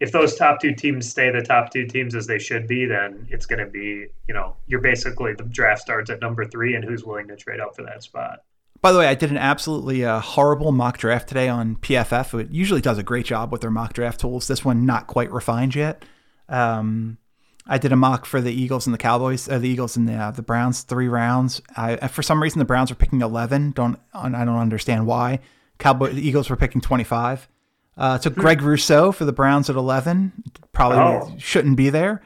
if 0.00 0.12
those 0.12 0.34
top 0.34 0.60
two 0.60 0.74
teams 0.74 1.08
stay 1.08 1.30
the 1.30 1.42
top 1.42 1.70
two 1.70 1.86
teams 1.86 2.14
as 2.14 2.26
they 2.26 2.38
should 2.38 2.66
be, 2.66 2.86
then 2.86 3.28
it's 3.30 3.44
going 3.44 3.64
to 3.64 3.70
be, 3.70 4.06
you 4.26 4.34
know, 4.34 4.56
you're 4.66 4.80
basically 4.80 5.34
the 5.34 5.44
draft 5.44 5.82
starts 5.82 6.10
at 6.10 6.20
number 6.20 6.46
three, 6.46 6.74
and 6.74 6.84
who's 6.84 7.04
willing 7.04 7.28
to 7.28 7.36
trade 7.36 7.60
up 7.60 7.76
for 7.76 7.82
that 7.82 8.02
spot? 8.02 8.40
By 8.82 8.92
the 8.92 8.98
way, 8.98 9.06
I 9.06 9.14
did 9.14 9.30
an 9.30 9.36
absolutely 9.36 10.06
uh, 10.06 10.20
horrible 10.20 10.72
mock 10.72 10.96
draft 10.96 11.28
today 11.28 11.48
on 11.48 11.76
PFF. 11.76 12.40
It 12.40 12.50
usually 12.50 12.80
does 12.80 12.96
a 12.96 13.02
great 13.02 13.26
job 13.26 13.52
with 13.52 13.60
their 13.60 13.70
mock 13.70 13.92
draft 13.92 14.20
tools. 14.20 14.48
This 14.48 14.64
one 14.64 14.86
not 14.86 15.06
quite 15.06 15.30
refined 15.30 15.74
yet. 15.74 16.02
Um, 16.48 17.18
I 17.66 17.78
did 17.78 17.92
a 17.92 17.96
mock 17.96 18.24
for 18.26 18.40
the 18.40 18.52
Eagles 18.52 18.86
and 18.86 18.94
the 18.94 18.98
Cowboys, 18.98 19.48
uh, 19.48 19.58
the 19.58 19.68
Eagles 19.68 19.96
and 19.96 20.08
the 20.08 20.14
uh, 20.14 20.30
the 20.30 20.42
Browns, 20.42 20.82
three 20.82 21.08
rounds. 21.08 21.60
I, 21.76 22.08
for 22.08 22.22
some 22.22 22.42
reason, 22.42 22.58
the 22.58 22.64
Browns 22.64 22.90
were 22.90 22.96
picking 22.96 23.20
eleven. 23.22 23.70
Don't 23.72 23.98
I 24.14 24.28
don't 24.28 24.48
understand 24.56 25.06
why. 25.06 25.40
Cowboy 25.78 26.12
the 26.12 26.26
Eagles 26.26 26.50
were 26.50 26.56
picking 26.56 26.80
twenty 26.80 27.04
five. 27.04 27.48
Uh, 27.96 28.16
took 28.18 28.34
Greg 28.34 28.62
Rousseau 28.62 29.12
for 29.12 29.24
the 29.24 29.32
Browns 29.32 29.68
at 29.68 29.76
eleven. 29.76 30.32
Probably 30.72 30.98
Oh. 30.98 31.34
shouldn't 31.38 31.76
be 31.76 31.90
there. 31.90 32.22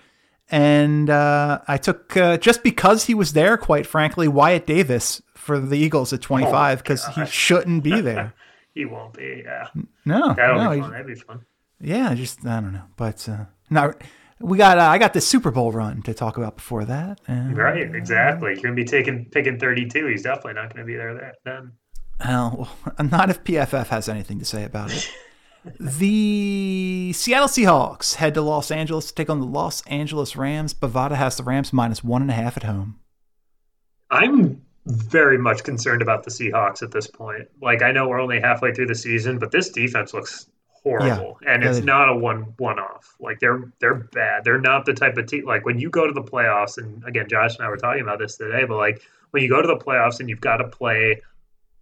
And 0.51 1.09
uh, 1.11 1.61
I 1.67 1.79
took 1.79 2.17
uh, 2.17 2.37
just 2.37 2.63
because 2.63 3.07
he 3.07 3.15
was 3.15 3.33
there, 3.33 3.57
quite 3.57 3.87
frankly, 3.87 4.29
Wyatt 4.29 4.67
Davis 4.67 5.23
for 5.35 5.59
the 5.59 5.77
Eagles 5.79 6.13
at 6.13 6.21
25 6.21 6.79
because 6.79 7.07
he 7.09 7.25
shouldn't 7.27 7.83
be 7.83 8.01
there. 8.01 8.33
He 8.75 8.85
won't 8.87 9.15
be. 9.15 9.43
Yeah, 9.45 9.69
No, 10.05 10.35
that'll 10.35 10.57
no, 10.65 10.71
be 10.71 10.77
he- 10.77 10.83
fun. 10.83 10.91
That'd 10.91 11.07
be 11.07 11.15
fun. 11.15 11.47
yeah, 11.81 12.13
just 12.15 12.45
I 12.45 12.61
don't 12.61 12.73
know, 12.73 12.83
but 12.97 13.29
uh, 13.29 13.45
not. 13.71 14.03
We 14.45 14.59
got 14.59 14.79
uh, 14.79 14.83
I 14.83 14.99
got 14.99 15.15
the 15.15 15.23
Super 15.23 15.51
Bowl 15.51 15.73
run 15.73 16.03
to 16.03 16.13
talk 16.13 16.37
about 16.37 16.57
before 16.57 16.85
that. 16.85 17.19
and, 17.27 17.57
Right, 17.57 17.95
exactly. 17.95 18.51
You're 18.51 18.63
going 18.63 18.77
to 18.77 18.83
be 18.83 18.85
taking 18.85 19.25
picking 19.25 19.59
32. 19.59 20.07
He's 20.07 20.23
definitely 20.23 20.53
not 20.53 20.73
going 20.73 20.87
to 20.87 20.93
be 20.93 20.97
there 20.97 21.15
that, 21.15 21.37
then. 21.47 21.73
Well, 22.21 22.69
not 23.11 23.31
if 23.31 23.43
PFF 23.43 23.87
has 23.87 24.07
anything 24.07 24.39
to 24.41 24.45
say 24.45 24.65
about 24.65 24.93
it. 24.93 25.11
the 25.81 27.13
Seattle 27.15 27.49
Seahawks 27.49 28.17
head 28.17 28.35
to 28.35 28.43
Los 28.43 28.71
Angeles 28.71 29.07
to 29.07 29.15
take 29.15 29.31
on 29.31 29.41
the 29.41 29.47
Los 29.47 29.81
Angeles 29.87 30.37
Rams. 30.37 30.75
Bovada 30.75 31.17
has 31.17 31.39
the 31.39 31.43
Rams 31.43 31.73
minus 31.73 32.05
one 32.05 32.21
and 32.21 32.31
a 32.31 32.35
half 32.35 32.59
at 32.59 32.65
home. 32.65 33.01
I'm 34.11 34.61
very 34.85 35.39
much 35.39 35.65
concerned 35.65 36.03
about 36.03 36.23
the 36.23 36.31
Seahawks 36.31 36.83
at 36.83 36.91
this 36.91 37.07
point. 37.07 37.49
Like 37.63 37.83
I 37.83 37.93
know 37.93 38.09
we're 38.09 38.21
only 38.21 38.41
halfway 38.41 38.75
through 38.75 38.89
the 38.89 38.95
season, 38.95 39.39
but 39.39 39.51
this 39.51 39.71
defense 39.71 40.13
looks 40.13 40.51
horrible, 40.85 41.39
and 41.47 41.63
Yeah, 41.63 41.71
it's 41.71 41.81
they 41.81 41.85
not 41.85 42.09
a 42.09 42.15
one 42.17 42.55
one 42.59 42.79
off. 42.79 43.17
Like 43.19 43.41
they're 43.41 43.65
they're 43.81 43.95
bad. 43.97 44.45
They're 44.45 44.61
not 44.61 44.85
the 44.87 44.95
type 44.95 45.17
of 45.17 45.27
team. 45.27 45.45
Like 45.45 45.65
when 45.67 45.79
you 45.81 45.91
go 45.91 46.07
to 46.07 46.13
the 46.13 46.23
playoffs, 46.23 46.79
and 46.79 47.03
again, 47.05 47.29
Josh 47.29 47.57
and 47.57 47.67
I 47.67 47.69
were 47.71 47.77
talking 47.77 48.03
about 48.03 48.21
this 48.21 48.37
today, 48.37 48.65
but 48.65 48.77
like 48.77 49.03
when 49.33 49.43
you 49.43 49.49
go 49.49 49.61
to 49.61 49.67
the 49.67 49.77
playoffs 49.77 50.21
and 50.21 50.29
you've 50.31 50.41
got 50.41 50.59
to 50.59 50.69
play. 50.69 51.21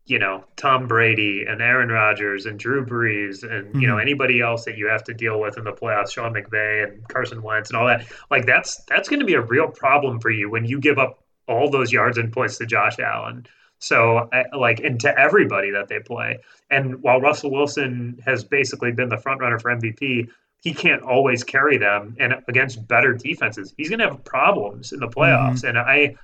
You 0.04 0.18
know 0.18 0.42
Tom 0.56 0.88
Brady 0.88 1.44
and 1.48 1.62
Aaron 1.62 1.88
Rodgers 1.88 2.46
and 2.46 2.58
Drew 2.58 2.84
Brees 2.84 3.44
and 3.48 3.80
you 3.80 3.86
know 3.86 3.94
Mhm. 3.98 4.02
anybody 4.02 4.40
else 4.40 4.64
that 4.64 4.76
you 4.76 4.88
have 4.88 5.04
to 5.04 5.14
deal 5.14 5.40
with 5.40 5.56
in 5.56 5.62
the 5.62 5.72
playoffs, 5.72 6.12
Sean 6.14 6.34
McVay 6.34 6.82
and 6.82 7.06
Carson 7.06 7.40
Wentz 7.40 7.70
and 7.70 7.78
all 7.78 7.86
that. 7.86 8.04
Like 8.28 8.44
that's 8.44 8.82
that's 8.88 9.08
going 9.08 9.20
to 9.20 9.24
be 9.26 9.34
a 9.34 9.40
real 9.40 9.68
problem 9.68 10.18
for 10.18 10.30
you 10.30 10.50
when 10.50 10.64
you 10.64 10.80
give 10.80 10.98
up 10.98 11.22
all 11.46 11.70
those 11.70 11.92
yards 11.92 12.18
and 12.18 12.32
points 12.32 12.58
to 12.58 12.66
Josh 12.66 12.98
Allen. 12.98 13.46
So, 13.82 14.30
like, 14.56 14.78
and 14.78 15.00
to 15.00 15.18
everybody 15.18 15.72
that 15.72 15.88
they 15.88 15.98
play. 15.98 16.38
And 16.70 17.02
while 17.02 17.20
Russell 17.20 17.50
Wilson 17.50 18.16
has 18.24 18.44
basically 18.44 18.92
been 18.92 19.08
the 19.08 19.16
front 19.16 19.40
runner 19.40 19.58
for 19.58 19.72
MVP, 19.72 20.28
he 20.60 20.72
can't 20.72 21.02
always 21.02 21.42
carry 21.42 21.78
them. 21.78 22.16
And 22.20 22.34
against 22.46 22.86
better 22.86 23.12
defenses, 23.12 23.74
he's 23.76 23.88
going 23.88 23.98
to 23.98 24.06
have 24.06 24.22
problems 24.22 24.92
in 24.92 25.00
the 25.00 25.08
mm-hmm. 25.08 25.18
playoffs. 25.18 25.64
And 25.68 25.76
I, 25.76 26.14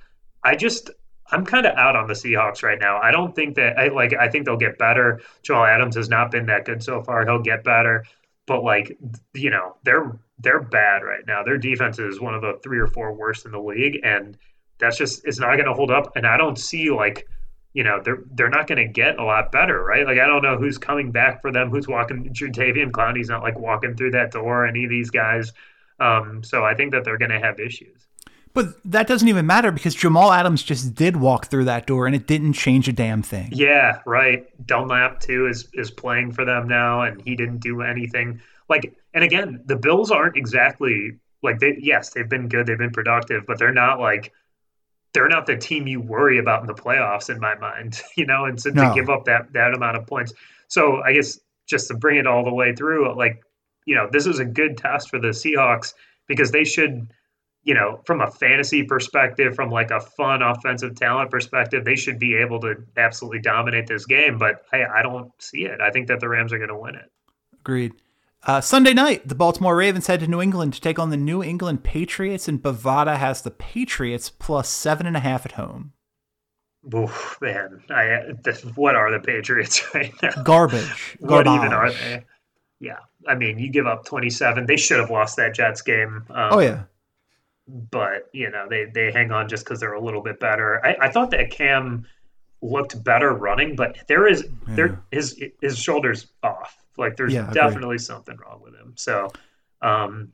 I 0.41 0.55
just, 0.55 0.89
I'm 1.31 1.45
kind 1.45 1.65
of 1.65 1.75
out 1.75 1.97
on 1.97 2.07
the 2.07 2.13
Seahawks 2.13 2.63
right 2.63 2.79
now. 2.79 2.97
I 2.97 3.11
don't 3.11 3.35
think 3.35 3.55
that, 3.55 3.77
I 3.77 3.89
like, 3.89 4.13
I 4.13 4.29
think 4.29 4.45
they'll 4.45 4.55
get 4.55 4.77
better. 4.77 5.19
Joel 5.43 5.65
Adams 5.65 5.97
has 5.97 6.07
not 6.07 6.31
been 6.31 6.45
that 6.45 6.63
good 6.63 6.81
so 6.81 7.03
far. 7.03 7.25
He'll 7.25 7.41
get 7.41 7.65
better. 7.65 8.05
But 8.47 8.63
like, 8.63 8.97
you 9.33 9.49
know, 9.49 9.75
they're 9.83 10.17
they're 10.39 10.61
bad 10.61 11.03
right 11.03 11.27
now. 11.27 11.43
Their 11.43 11.57
defense 11.57 11.99
is 11.99 12.21
one 12.21 12.33
of 12.33 12.41
the 12.41 12.57
three 12.63 12.79
or 12.79 12.87
four 12.87 13.13
worst 13.13 13.45
in 13.45 13.51
the 13.51 13.59
league, 13.59 13.99
and 14.03 14.37
that's 14.79 14.97
just 14.97 15.25
it's 15.25 15.39
not 15.39 15.55
going 15.55 15.67
to 15.67 15.73
hold 15.73 15.91
up. 15.91 16.15
And 16.15 16.25
I 16.25 16.37
don't 16.37 16.57
see 16.57 16.89
like, 16.89 17.27
you 17.73 17.83
know, 17.83 18.01
they're 18.03 18.23
they're 18.31 18.49
not 18.49 18.67
going 18.67 18.85
to 18.85 18.91
get 18.91 19.19
a 19.19 19.23
lot 19.23 19.51
better, 19.51 19.83
right? 19.83 20.05
Like 20.05 20.19
I 20.19 20.25
don't 20.25 20.41
know 20.41 20.57
who's 20.57 20.77
coming 20.77 21.11
back 21.11 21.41
for 21.41 21.51
them, 21.51 21.69
who's 21.69 21.87
walking. 21.87 22.33
Jadeveon 22.33 22.91
Clowney's 22.91 23.29
not 23.29 23.43
like 23.43 23.57
walking 23.59 23.95
through 23.95 24.11
that 24.11 24.31
door. 24.31 24.65
Any 24.65 24.85
of 24.85 24.89
these 24.89 25.09
guys. 25.09 25.53
Um, 25.99 26.43
so 26.43 26.63
I 26.63 26.73
think 26.73 26.91
that 26.93 27.03
they're 27.03 27.17
going 27.17 27.31
to 27.31 27.39
have 27.39 27.59
issues. 27.59 28.07
But 28.53 28.67
that 28.83 29.07
doesn't 29.07 29.27
even 29.27 29.45
matter 29.45 29.71
because 29.71 29.93
Jamal 29.93 30.31
Adams 30.31 30.63
just 30.63 30.95
did 30.95 31.17
walk 31.17 31.47
through 31.47 31.65
that 31.65 31.85
door 31.85 32.07
and 32.07 32.15
it 32.15 32.25
didn't 32.25 32.53
change 32.53 32.87
a 32.87 32.91
damn 32.91 33.21
thing. 33.21 33.49
Yeah, 33.51 33.99
right. 34.05 34.47
Dunlap 34.65 35.19
too 35.19 35.47
is 35.47 35.67
is 35.73 35.91
playing 35.91 36.31
for 36.31 36.45
them 36.45 36.67
now, 36.67 37.01
and 37.03 37.21
he 37.21 37.35
didn't 37.35 37.59
do 37.59 37.81
anything. 37.81 38.41
Like, 38.67 38.95
and 39.13 39.23
again, 39.23 39.61
the 39.65 39.75
Bills 39.75 40.09
aren't 40.09 40.35
exactly 40.35 41.17
like 41.43 41.59
they. 41.59 41.77
Yes, 41.79 42.09
they've 42.09 42.27
been 42.27 42.49
good, 42.49 42.65
they've 42.65 42.77
been 42.77 42.91
productive, 42.91 43.45
but 43.45 43.59
they're 43.59 43.71
not 43.71 43.99
like 43.99 44.33
they're 45.13 45.27
not 45.27 45.45
the 45.45 45.57
team 45.57 45.87
you 45.87 45.99
worry 46.01 46.37
about 46.37 46.61
in 46.61 46.67
the 46.67 46.73
playoffs 46.73 47.29
in 47.29 47.39
my 47.39 47.55
mind. 47.55 48.01
You 48.17 48.25
know, 48.25 48.45
and 48.45 48.59
so 48.61 48.69
No. 48.69 48.89
to 48.89 48.93
give 48.95 49.09
up 49.09 49.25
that 49.25 49.53
that 49.53 49.73
amount 49.73 49.97
of 49.97 50.05
points. 50.07 50.33
So 50.67 51.01
I 51.01 51.13
guess 51.13 51.39
just 51.67 51.87
to 51.87 51.93
bring 51.95 52.17
it 52.17 52.27
all 52.27 52.43
the 52.43 52.53
way 52.53 52.73
through, 52.75 53.15
like 53.15 53.41
you 53.85 53.95
know, 53.95 54.07
this 54.11 54.25
is 54.27 54.39
a 54.39 54.45
good 54.45 54.77
test 54.77 55.09
for 55.09 55.19
the 55.19 55.29
Seahawks 55.29 55.93
because 56.27 56.51
they 56.51 56.63
should, 56.63 57.11
you 57.63 57.73
know, 57.73 58.01
from 58.05 58.21
a 58.21 58.29
fantasy 58.29 58.83
perspective, 58.83 59.55
from 59.55 59.71
like 59.71 59.89
a 59.89 59.99
fun 59.99 60.41
offensive 60.43 60.95
talent 60.95 61.31
perspective, 61.31 61.85
they 61.85 61.95
should 61.95 62.19
be 62.19 62.35
able 62.35 62.59
to 62.61 62.75
absolutely 62.97 63.39
dominate 63.39 63.87
this 63.87 64.05
game. 64.05 64.37
But 64.37 64.65
hey 64.71 64.83
I 64.83 65.01
don't 65.01 65.31
see 65.41 65.65
it. 65.65 65.81
I 65.81 65.89
think 65.91 66.07
that 66.07 66.19
the 66.19 66.29
Rams 66.29 66.53
are 66.53 66.57
going 66.57 66.69
to 66.69 66.77
win 66.77 66.95
it. 66.95 67.09
Agreed. 67.61 67.93
Uh, 68.43 68.61
Sunday 68.61 68.93
night, 68.93 69.27
the 69.27 69.35
Baltimore 69.35 69.75
Ravens 69.75 70.07
head 70.07 70.21
to 70.21 70.27
New 70.27 70.41
England 70.41 70.73
to 70.73 70.81
take 70.81 70.97
on 70.97 71.09
the 71.09 71.17
New 71.17 71.43
England 71.43 71.83
Patriots, 71.83 72.47
and 72.47 72.61
Bovada 72.61 73.17
has 73.17 73.41
the 73.41 73.51
Patriots 73.51 74.29
plus 74.29 74.69
seven 74.69 75.05
and 75.05 75.17
a 75.17 75.19
half 75.19 75.45
at 75.45 75.53
home. 75.53 75.91
Oof, 76.95 77.37
man, 77.41 77.83
I, 77.89 78.21
this, 78.43 78.63
what 78.63 78.95
are 78.95 79.11
the 79.11 79.19
Patriots 79.19 79.83
right 79.93 80.13
now? 80.21 80.43
Garbage. 80.43 81.17
what 81.19 81.43
Garbage. 81.45 81.53
even 81.53 81.73
are 81.73 81.91
they? 81.91 82.25
Yeah, 82.79 82.99
I 83.27 83.35
mean, 83.35 83.59
you 83.59 83.69
give 83.69 83.85
up 83.85 84.05
27. 84.05 84.65
They 84.65 84.77
should 84.77 84.99
have 84.99 85.09
lost 85.11 85.35
that 85.35 85.53
Jets 85.53 85.81
game. 85.81 86.23
Um, 86.29 86.49
Oh 86.53 86.59
yeah, 86.59 86.83
but 87.67 88.29
you 88.31 88.49
know 88.49 88.67
they 88.69 88.85
they 88.85 89.11
hang 89.11 89.31
on 89.31 89.49
just 89.49 89.65
because 89.65 89.81
they're 89.81 89.93
a 89.93 90.01
little 90.03 90.23
bit 90.23 90.39
better. 90.39 90.83
I, 90.85 90.95
I 91.01 91.11
thought 91.11 91.31
that 91.31 91.51
Cam 91.51 92.05
looked 92.61 93.01
better 93.03 93.31
running, 93.33 93.75
but 93.75 93.97
there 94.07 94.27
is 94.27 94.45
there 94.75 94.99
his 95.11 95.41
his 95.61 95.77
shoulders 95.79 96.27
off. 96.43 96.77
Like 96.97 97.15
there's 97.17 97.35
Yeah, 97.35 97.49
definitely 97.51 97.97
something 97.99 98.37
wrong 98.37 98.61
with 98.61 98.75
him. 98.75 98.93
So, 98.97 99.33
um, 99.81 100.33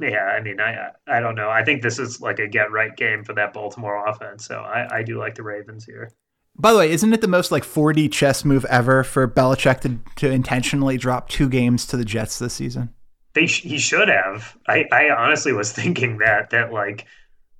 yeah, 0.00 0.24
I 0.24 0.42
mean, 0.42 0.60
I 0.60 0.90
I 1.08 1.20
don't 1.20 1.36
know. 1.36 1.50
I 1.50 1.64
think 1.64 1.82
this 1.82 1.98
is 1.98 2.20
like 2.20 2.38
a 2.40 2.48
get 2.48 2.72
right 2.72 2.96
game 2.96 3.24
for 3.24 3.34
that 3.34 3.52
Baltimore 3.54 4.06
offense. 4.08 4.46
So 4.46 4.60
I 4.60 4.98
I 4.98 5.02
do 5.04 5.18
like 5.18 5.34
the 5.36 5.44
Ravens 5.44 5.84
here. 5.84 6.12
By 6.56 6.72
the 6.72 6.78
way, 6.78 6.90
isn't 6.92 7.12
it 7.12 7.20
the 7.20 7.28
most 7.28 7.50
like 7.52 7.64
4D 7.64 8.08
chess 8.08 8.44
move 8.44 8.64
ever 8.66 9.02
for 9.04 9.26
Belichick 9.28 9.80
to, 9.80 9.98
to 10.16 10.30
intentionally 10.30 10.96
drop 10.96 11.28
two 11.28 11.48
games 11.48 11.86
to 11.86 11.96
the 11.96 12.04
Jets 12.04 12.38
this 12.38 12.54
season? 12.54 12.92
They 13.34 13.46
sh- 13.46 13.62
he 13.62 13.78
should 13.78 14.08
have. 14.08 14.56
I 14.68 14.86
I 14.92 15.10
honestly 15.10 15.52
was 15.52 15.72
thinking 15.80 16.18
that 16.18 16.50
that 16.50 16.72
like. 16.72 17.06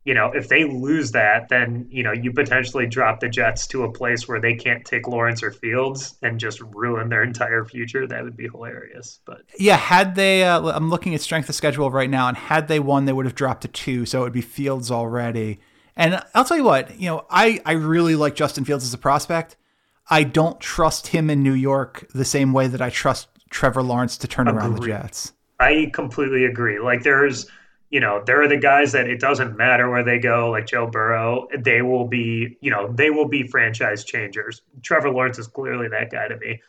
You 0.05 0.13
know, 0.13 0.31
if 0.33 0.49
they 0.49 0.65
lose 0.65 1.13
that, 1.13 1.49
then 1.49 1.87
you 1.91 2.03
know 2.03 2.13
you 2.13 2.33
potentially 2.33 2.87
drop 2.87 3.21
the 3.21 3.29
Jets 3.29 3.67
to 3.69 3.85
a 3.85 3.93
place 3.93 4.29
where 4.29 4.41
they 4.41 4.55
can't 4.55 4.85
take 4.85 5.09
Lawrence 5.09 5.43
or 5.43 5.51
Fields 5.51 6.17
and 6.23 6.39
just 6.39 6.61
ruin 6.61 7.09
their 7.09 7.23
entire 7.23 7.65
future. 7.65 8.07
That 8.07 8.23
would 8.23 8.37
be 8.37 8.49
hilarious. 8.49 9.21
But 9.25 9.43
Yeah, 9.59 9.77
had 9.77 10.15
they, 10.15 10.45
uh, 10.45 10.61
I'm 10.63 10.91
looking 10.91 11.15
at 11.15 11.23
strength 11.23 11.49
of 11.49 11.55
schedule 11.55 11.91
right 11.91 12.11
now, 12.11 12.29
and 12.29 12.37
had 12.37 12.69
they 12.69 12.81
won, 12.81 13.07
they 13.07 13.13
would 13.13 13.25
have 13.25 13.35
dropped 13.35 13.63
to 13.63 13.69
two, 13.69 14.05
so 14.05 14.21
it 14.21 14.25
would 14.25 14.33
be 14.33 14.43
Fields 14.43 14.91
already. 14.91 15.61
And 15.97 16.21
I'll 16.35 16.45
tell 16.45 16.57
you 16.57 16.65
what, 16.65 16.99
you 16.99 17.09
know, 17.09 17.25
I, 17.31 17.61
I 17.65 17.73
really 17.73 18.17
like 18.17 18.35
Justin 18.35 18.65
Fields 18.65 18.85
as 18.85 18.93
a 18.93 18.99
prospect. 18.99 19.57
I 20.11 20.25
don't 20.25 20.61
trust 20.61 21.09
him 21.09 21.31
in 21.31 21.43
New 21.43 21.55
York 21.55 22.07
the 22.15 22.25
same 22.25 22.53
way 22.53 22.67
that 22.67 22.83
I 22.83 22.91
trust 22.91 23.29
Trevor 23.49 23.83
Lawrence 23.83 24.19
to 24.19 24.29
turn 24.29 24.49
around 24.49 24.75
the 24.75 24.87
Jets. 24.87 25.33
I 25.61 25.91
completely 25.95 26.45
agree. 26.45 26.81
Like 26.81 27.05
there's, 27.05 27.47
you 27.95 28.01
know, 28.01 28.21
there 28.27 28.43
are 28.43 28.49
the 28.49 28.57
guys 28.57 28.91
that 28.91 29.09
it 29.09 29.21
doesn't 29.21 29.57
matter 29.57 29.89
where 29.89 30.03
they 30.03 30.19
go, 30.19 30.51
like 30.51 30.67
Joe 30.67 30.89
Burrow. 30.89 31.47
They 31.57 31.81
will 31.81 32.09
be, 32.09 32.59
you 32.61 32.69
know, 32.69 32.93
they 32.93 33.11
will 33.11 33.29
be 33.29 33.47
franchise 33.47 34.03
changers. 34.03 34.63
Trevor 34.83 35.11
Lawrence 35.11 35.39
is 35.39 35.47
clearly 35.47 35.87
that 35.87 36.11
guy 36.11 36.27
to 36.27 36.37
me, 36.37 36.61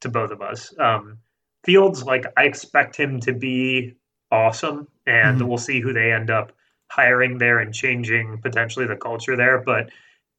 to 0.00 0.08
both 0.08 0.30
of 0.30 0.40
us. 0.40 0.72
Um, 0.78 1.18
Fields, 1.64 2.02
like 2.04 2.24
I 2.34 2.44
expect 2.44 2.96
him 2.96 3.20
to 3.20 3.34
be 3.34 3.96
awesome, 4.32 4.88
and 5.06 5.38
Mhm. 5.38 5.48
we'll 5.48 5.58
see 5.58 5.80
who 5.80 5.92
they 5.92 6.12
end 6.12 6.30
up 6.30 6.50
hiring 6.88 7.36
there 7.36 7.58
and 7.58 7.74
changing 7.74 8.38
potentially 8.40 8.86
the 8.86 8.96
culture 8.96 9.36
there. 9.36 9.58
But 9.58 9.90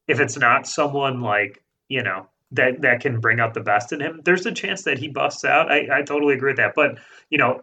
if 0.08 0.18
it's 0.18 0.36
not 0.36 0.66
someone 0.66 1.20
like, 1.20 1.62
you 1.88 2.02
know, 2.02 2.26
that 2.50 2.80
that 2.80 3.00
can 3.00 3.20
bring 3.20 3.38
out 3.38 3.54
the 3.54 3.60
best 3.60 3.92
in 3.92 4.00
him, 4.00 4.22
there's 4.24 4.44
a 4.44 4.50
chance 4.50 4.82
that 4.82 4.98
he 4.98 5.06
busts 5.06 5.44
out. 5.44 5.70
I, 5.70 6.00
I 6.00 6.02
totally 6.02 6.34
agree 6.34 6.50
with 6.50 6.56
that. 6.56 6.74
But 6.74 6.98
you 7.30 7.38
know, 7.38 7.62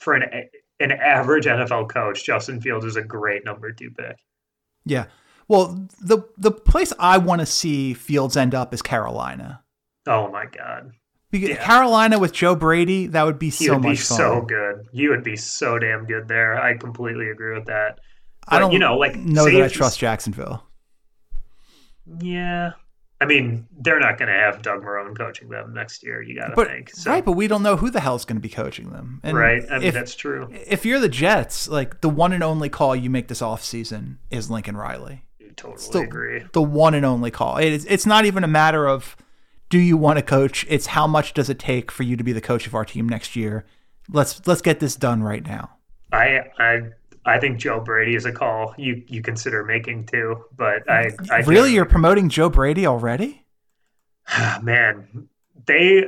for 0.00 0.14
an 0.14 0.24
an 0.80 0.92
average 0.92 1.44
NFL 1.46 1.88
coach, 1.90 2.24
Justin 2.24 2.60
Fields 2.60 2.84
is 2.84 2.96
a 2.96 3.02
great 3.02 3.44
number 3.44 3.72
two 3.72 3.90
pick. 3.90 4.16
Yeah. 4.84 5.06
Well, 5.48 5.88
the 6.00 6.22
the 6.36 6.50
place 6.50 6.92
I 6.98 7.18
want 7.18 7.40
to 7.40 7.46
see 7.46 7.94
Fields 7.94 8.36
end 8.36 8.54
up 8.54 8.72
is 8.74 8.82
Carolina. 8.82 9.62
Oh 10.06 10.30
my 10.30 10.46
God, 10.46 10.92
Because 11.30 11.50
Yeah. 11.50 11.64
Carolina 11.64 12.18
with 12.18 12.32
Joe 12.32 12.54
Brady, 12.54 13.06
that 13.08 13.22
would 13.24 13.38
be 13.38 13.50
so 13.50 13.64
he 13.64 13.70
would 13.70 13.82
be 13.82 13.88
much 13.88 14.00
fun. 14.02 14.16
so 14.18 14.40
good. 14.42 14.86
You 14.92 15.10
would 15.10 15.24
be 15.24 15.36
so 15.36 15.78
damn 15.78 16.06
good 16.06 16.28
there. 16.28 16.60
I 16.60 16.76
completely 16.76 17.30
agree 17.30 17.54
with 17.54 17.66
that. 17.66 17.98
I 18.46 18.58
don't 18.58 18.72
you 18.72 18.78
know, 18.78 18.96
like, 18.96 19.16
know 19.16 19.44
that 19.44 19.62
I 19.62 19.68
trust 19.68 19.98
Jacksonville. 19.98 20.64
Yeah, 22.20 22.72
I 23.20 23.26
mean, 23.26 23.66
they're 23.80 23.98
not 23.98 24.16
going 24.16 24.28
to 24.28 24.34
have 24.34 24.62
Doug 24.62 24.82
Marrone 24.82 25.16
coaching 25.16 25.48
them 25.48 25.74
next 25.74 26.04
year. 26.04 26.22
You 26.22 26.36
got 26.36 26.54
to 26.54 26.64
think. 26.64 26.90
So, 26.90 27.10
right, 27.10 27.24
but 27.24 27.32
we 27.32 27.48
don't 27.48 27.64
know 27.64 27.76
who 27.76 27.90
the 27.90 27.98
hell's 28.00 28.24
going 28.24 28.36
to 28.36 28.40
be 28.40 28.48
coaching 28.48 28.90
them. 28.90 29.20
And 29.24 29.36
right. 29.36 29.64
I 29.68 29.78
mean, 29.78 29.88
if, 29.88 29.94
that's 29.94 30.14
true. 30.14 30.48
if 30.52 30.86
you're 30.86 31.00
the 31.00 31.08
Jets, 31.08 31.68
like 31.68 32.00
the 32.00 32.08
one 32.08 32.32
and 32.32 32.44
only 32.44 32.68
call 32.68 32.94
you 32.94 33.10
make 33.10 33.26
this 33.26 33.40
offseason 33.40 34.18
is 34.30 34.50
Lincoln 34.50 34.76
Riley. 34.76 35.24
Totally 35.56 35.82
Still- 35.82 36.02
agree. 36.02 36.44
The 36.52 36.62
one 36.62 36.94
and 36.94 37.04
only 37.04 37.32
call. 37.32 37.56
It 37.56 37.72
is, 37.72 37.84
it's 37.86 38.06
not 38.06 38.24
even 38.24 38.44
a 38.44 38.48
matter 38.48 38.86
of 38.86 39.16
do 39.68 39.78
you 39.78 39.96
want 39.96 40.18
to 40.18 40.22
coach. 40.22 40.64
It's 40.68 40.86
how 40.86 41.06
much 41.06 41.34
does 41.34 41.50
it 41.50 41.58
take 41.58 41.90
for 41.90 42.04
you 42.04 42.16
to 42.16 42.24
be 42.24 42.32
the 42.32 42.40
coach 42.40 42.66
of 42.66 42.74
our 42.74 42.84
team 42.84 43.08
next 43.08 43.36
year. 43.36 43.66
Let's 44.08 44.46
let's 44.46 44.62
get 44.62 44.80
this 44.80 44.96
done 44.96 45.22
right 45.22 45.44
now. 45.44 45.70
I 46.12 46.44
I 46.58 46.82
I 47.24 47.38
think 47.38 47.58
Joe 47.58 47.80
Brady 47.80 48.14
is 48.14 48.24
a 48.24 48.32
call 48.32 48.74
you 48.78 49.02
you 49.06 49.22
consider 49.22 49.64
making 49.64 50.06
too. 50.06 50.44
But 50.56 50.88
I, 50.90 51.12
I 51.30 51.38
really, 51.40 51.72
you're 51.72 51.84
promoting 51.84 52.28
Joe 52.28 52.48
Brady 52.48 52.86
already? 52.86 53.44
man, 54.62 55.28
they 55.66 56.04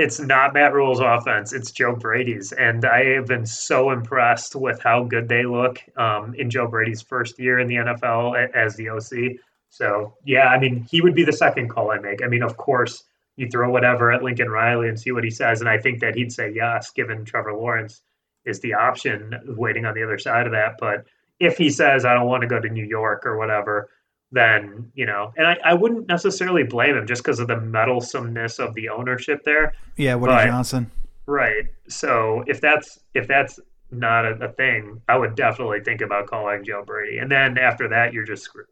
it's 0.00 0.18
not 0.18 0.54
Matt 0.54 0.72
Rhule's 0.72 1.00
offense, 1.00 1.52
it's 1.52 1.70
Joe 1.70 1.94
Brady's. 1.94 2.52
And 2.52 2.86
I 2.86 3.04
have 3.16 3.26
been 3.26 3.44
so 3.44 3.90
impressed 3.90 4.56
with 4.56 4.80
how 4.82 5.04
good 5.04 5.28
they 5.28 5.44
look 5.44 5.78
um, 5.96 6.34
in 6.34 6.48
Joe 6.48 6.66
Brady's 6.66 7.02
first 7.02 7.38
year 7.38 7.58
in 7.58 7.68
the 7.68 7.74
NFL 7.74 8.54
as 8.54 8.76
the 8.76 8.88
OC. 8.88 9.36
So, 9.68 10.14
yeah, 10.24 10.46
I 10.48 10.58
mean, 10.58 10.86
he 10.90 11.02
would 11.02 11.14
be 11.14 11.24
the 11.24 11.32
second 11.32 11.68
call 11.68 11.90
I 11.90 11.98
make. 11.98 12.22
I 12.22 12.28
mean, 12.28 12.42
of 12.42 12.56
course, 12.56 13.04
you 13.36 13.48
throw 13.50 13.70
whatever 13.70 14.10
at 14.10 14.22
Lincoln 14.22 14.48
Riley 14.48 14.88
and 14.88 14.98
see 14.98 15.12
what 15.12 15.22
he 15.22 15.30
says. 15.30 15.60
And 15.60 15.68
I 15.68 15.78
think 15.78 16.00
that 16.00 16.14
he'd 16.14 16.32
say 16.32 16.50
yes, 16.50 16.90
given 16.92 17.24
Trevor 17.24 17.52
Lawrence 17.52 18.00
is 18.44 18.60
the 18.60 18.74
option 18.74 19.34
waiting 19.56 19.84
on 19.84 19.94
the 19.94 20.02
other 20.02 20.18
side 20.18 20.46
of 20.46 20.52
that. 20.52 20.76
But 20.78 21.04
if 21.38 21.56
he 21.58 21.70
says, 21.70 22.04
I 22.04 22.14
don't 22.14 22.26
want 22.26 22.42
to 22.42 22.46
go 22.46 22.60
to 22.60 22.68
New 22.68 22.84
York 22.84 23.24
or 23.26 23.36
whatever, 23.38 23.88
then 24.32 24.88
you 24.94 25.06
know 25.06 25.32
and 25.36 25.44
i, 25.44 25.56
I 25.64 25.74
wouldn't 25.74 26.06
necessarily 26.06 26.62
blame 26.62 26.96
him 26.96 27.04
just 27.04 27.20
because 27.24 27.40
of 27.40 27.48
the 27.48 27.60
meddlesomeness 27.60 28.60
of 28.60 28.72
the 28.74 28.88
ownership 28.88 29.42
there 29.44 29.72
Yeah, 29.96 30.14
Woody 30.14 30.34
But- 30.34 30.46
Johnson. 30.46 30.88
right 31.26 31.64
so 31.88 32.44
if 32.46 32.60
that's 32.60 33.00
if 33.14 33.26
that's 33.26 33.58
not 33.90 34.24
a, 34.24 34.34
a 34.44 34.52
thing 34.52 35.02
i 35.08 35.16
would 35.18 35.34
definitely 35.34 35.80
think 35.80 36.00
about 36.00 36.28
calling 36.28 36.62
joe 36.64 36.84
brady 36.86 37.18
and 37.18 37.28
then 37.28 37.58
after 37.58 37.88
that 37.88 38.12
you're 38.12 38.24
just 38.24 38.44
screwed 38.44 38.66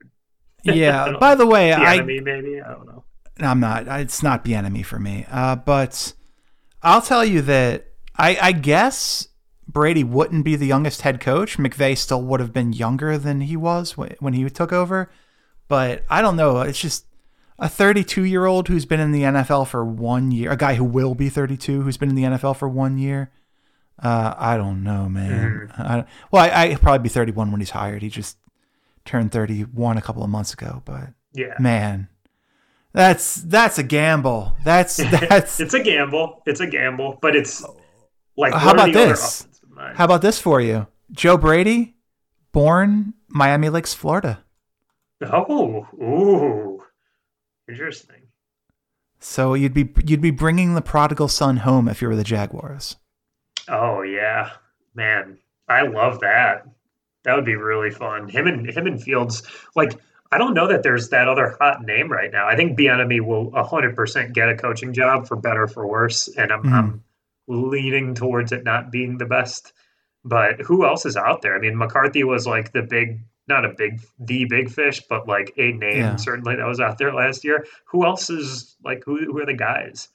Yeah. 0.62 1.16
By 1.20 1.34
the 1.34 1.44
way, 1.46 1.70
the 1.70 1.78
I 1.80 1.96
enemy 1.96 2.20
maybe 2.20 2.60
i 2.60 2.68
don't 2.72 2.86
know 2.86 3.02
I'm 3.40 3.58
not. 3.60 3.86
It's 3.88 4.22
not 4.22 4.44
the 4.44 4.54
enemy 4.54 4.82
for 4.82 4.98
me. 4.98 5.24
Uh, 5.30 5.54
but 5.56 6.12
I'll 6.82 7.02
tell 7.02 7.24
you 7.24 7.40
that 7.42 7.86
I, 8.16 8.36
I 8.40 8.52
guess 8.52 9.27
Brady 9.68 10.02
wouldn't 10.02 10.44
be 10.44 10.56
the 10.56 10.66
youngest 10.66 11.02
head 11.02 11.20
coach. 11.20 11.58
McVay 11.58 11.96
still 11.96 12.22
would 12.22 12.40
have 12.40 12.52
been 12.52 12.72
younger 12.72 13.18
than 13.18 13.42
he 13.42 13.56
was 13.56 13.96
when, 13.96 14.32
he 14.32 14.48
took 14.48 14.72
over. 14.72 15.10
But 15.68 16.04
I 16.08 16.22
don't 16.22 16.36
know. 16.36 16.60
It's 16.62 16.80
just 16.80 17.04
a 17.58 17.68
32 17.68 18.24
year 18.24 18.46
old 18.46 18.68
who's 18.68 18.86
been 18.86 19.00
in 19.00 19.12
the 19.12 19.22
NFL 19.22 19.66
for 19.66 19.84
one 19.84 20.30
year, 20.30 20.50
a 20.50 20.56
guy 20.56 20.74
who 20.74 20.84
will 20.84 21.14
be 21.14 21.28
32 21.28 21.82
who's 21.82 21.98
been 21.98 22.08
in 22.08 22.14
the 22.14 22.22
NFL 22.22 22.56
for 22.56 22.68
one 22.68 22.96
year. 22.96 23.30
Uh, 24.02 24.32
I 24.38 24.56
don't 24.56 24.82
know, 24.82 25.08
man. 25.08 25.70
I 25.76 25.96
don't, 25.96 26.08
well, 26.30 26.44
I, 26.44 26.62
I 26.62 26.68
he'll 26.68 26.78
probably 26.78 27.02
be 27.02 27.08
31 27.08 27.50
when 27.50 27.60
he's 27.60 27.70
hired. 27.70 28.00
He 28.00 28.08
just 28.08 28.38
turned 29.04 29.32
31 29.32 29.98
a 29.98 30.02
couple 30.02 30.22
of 30.22 30.30
months 30.30 30.54
ago. 30.54 30.82
But 30.84 31.10
yeah 31.34 31.54
man, 31.58 32.08
that's 32.94 33.34
that's 33.34 33.76
a 33.76 33.82
gamble. 33.82 34.56
That's 34.64 34.96
that's. 35.28 35.60
it's 35.60 35.74
a 35.74 35.82
gamble 35.82 36.42
it's 36.46 36.60
a 36.60 36.66
gamble 36.66 37.18
but 37.20 37.36
it's 37.36 37.62
like 38.38 38.54
How 38.54 38.70
about 38.70 38.92
this? 38.92 39.47
How 39.94 40.04
about 40.04 40.22
this 40.22 40.40
for 40.40 40.60
you? 40.60 40.86
Joe 41.12 41.36
Brady, 41.36 41.96
born 42.52 43.14
Miami 43.28 43.68
Lakes, 43.68 43.94
Florida. 43.94 44.44
oh 45.22 45.86
ooh 46.00 46.82
interesting 47.68 48.22
So 49.18 49.54
you'd 49.54 49.74
be 49.74 49.90
you'd 50.04 50.20
be 50.20 50.30
bringing 50.30 50.74
the 50.74 50.80
prodigal 50.82 51.28
son 51.28 51.58
home 51.58 51.88
if 51.88 52.00
you 52.00 52.08
were 52.08 52.16
the 52.16 52.24
Jaguars. 52.24 52.96
Oh 53.68 54.02
yeah, 54.02 54.50
man, 54.94 55.38
I 55.68 55.82
love 55.82 56.20
that. 56.20 56.66
That 57.24 57.34
would 57.36 57.44
be 57.44 57.56
really 57.56 57.90
fun. 57.90 58.28
Him 58.28 58.46
and 58.46 58.68
him 58.68 58.86
and 58.86 59.02
Fields. 59.02 59.42
Like, 59.76 59.92
I 60.32 60.38
don't 60.38 60.54
know 60.54 60.68
that 60.68 60.82
there's 60.82 61.08
that 61.10 61.28
other 61.28 61.56
hot 61.60 61.82
name 61.84 62.10
right 62.10 62.30
now. 62.32 62.46
I 62.46 62.54
think 62.56 62.78
Bieniemy 62.78 63.20
will 63.20 63.50
hundred 63.64 63.94
percent 63.96 64.32
get 64.34 64.48
a 64.48 64.54
coaching 64.56 64.92
job 64.94 65.26
for 65.26 65.36
better 65.36 65.64
or 65.64 65.68
for 65.68 65.86
worse, 65.86 66.28
and 66.28 66.52
I'm, 66.52 66.62
Mhm. 66.62 66.72
I'm 66.72 67.04
leaning 67.48 68.14
towards 68.14 68.52
it 68.52 68.62
not 68.62 68.92
being 68.92 69.18
the 69.18 69.26
best. 69.26 69.72
But 70.24 70.60
who 70.60 70.84
else 70.86 71.06
is 71.06 71.16
out 71.16 71.42
there? 71.42 71.56
I 71.56 71.58
mean, 71.58 71.76
McCarthy 71.76 72.22
was 72.22 72.46
like 72.46 72.72
the 72.72 72.82
big, 72.82 73.20
not 73.48 73.64
a 73.64 73.70
big, 73.76 74.00
the 74.18 74.44
big 74.44 74.70
fish, 74.70 75.02
but 75.08 75.26
like 75.26 75.52
a 75.56 75.72
name 75.72 75.96
Yeah. 75.96 76.16
certainly 76.16 76.56
that 76.56 76.66
was 76.66 76.80
out 76.80 76.98
there 76.98 77.12
last 77.12 77.44
year. 77.44 77.64
Who 77.86 78.04
else 78.04 78.28
is 78.28 78.76
like 78.84 79.02
who? 79.04 79.16
Who 79.24 79.40
are 79.40 79.46
the 79.46 79.54
guys? 79.54 80.08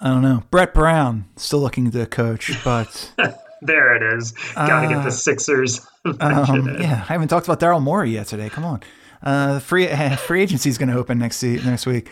I 0.00 0.08
don't 0.08 0.22
know. 0.22 0.42
Brett 0.50 0.74
Brown 0.74 1.24
still 1.36 1.60
looking 1.60 1.90
to 1.90 2.06
coach, 2.06 2.52
but 2.64 3.12
there 3.62 3.94
it 3.94 4.14
is. 4.16 4.32
Got 4.54 4.80
to 4.82 4.86
uh, 4.86 4.88
get 4.88 5.04
the 5.04 5.10
Sixers. 5.10 5.86
um, 6.20 6.76
yeah, 6.80 7.04
I 7.08 7.12
haven't 7.12 7.28
talked 7.28 7.46
about 7.46 7.60
Daryl 7.60 7.80
Morey 7.82 8.10
yet 8.10 8.26
today. 8.26 8.50
Come 8.50 8.64
on, 8.64 8.82
uh, 9.22 9.58
free 9.60 9.88
free 10.16 10.42
agency 10.42 10.68
is 10.68 10.78
going 10.78 10.88
to 10.88 10.96
open 10.96 11.18
next 11.18 11.42
next 11.42 11.86
week. 11.86 12.10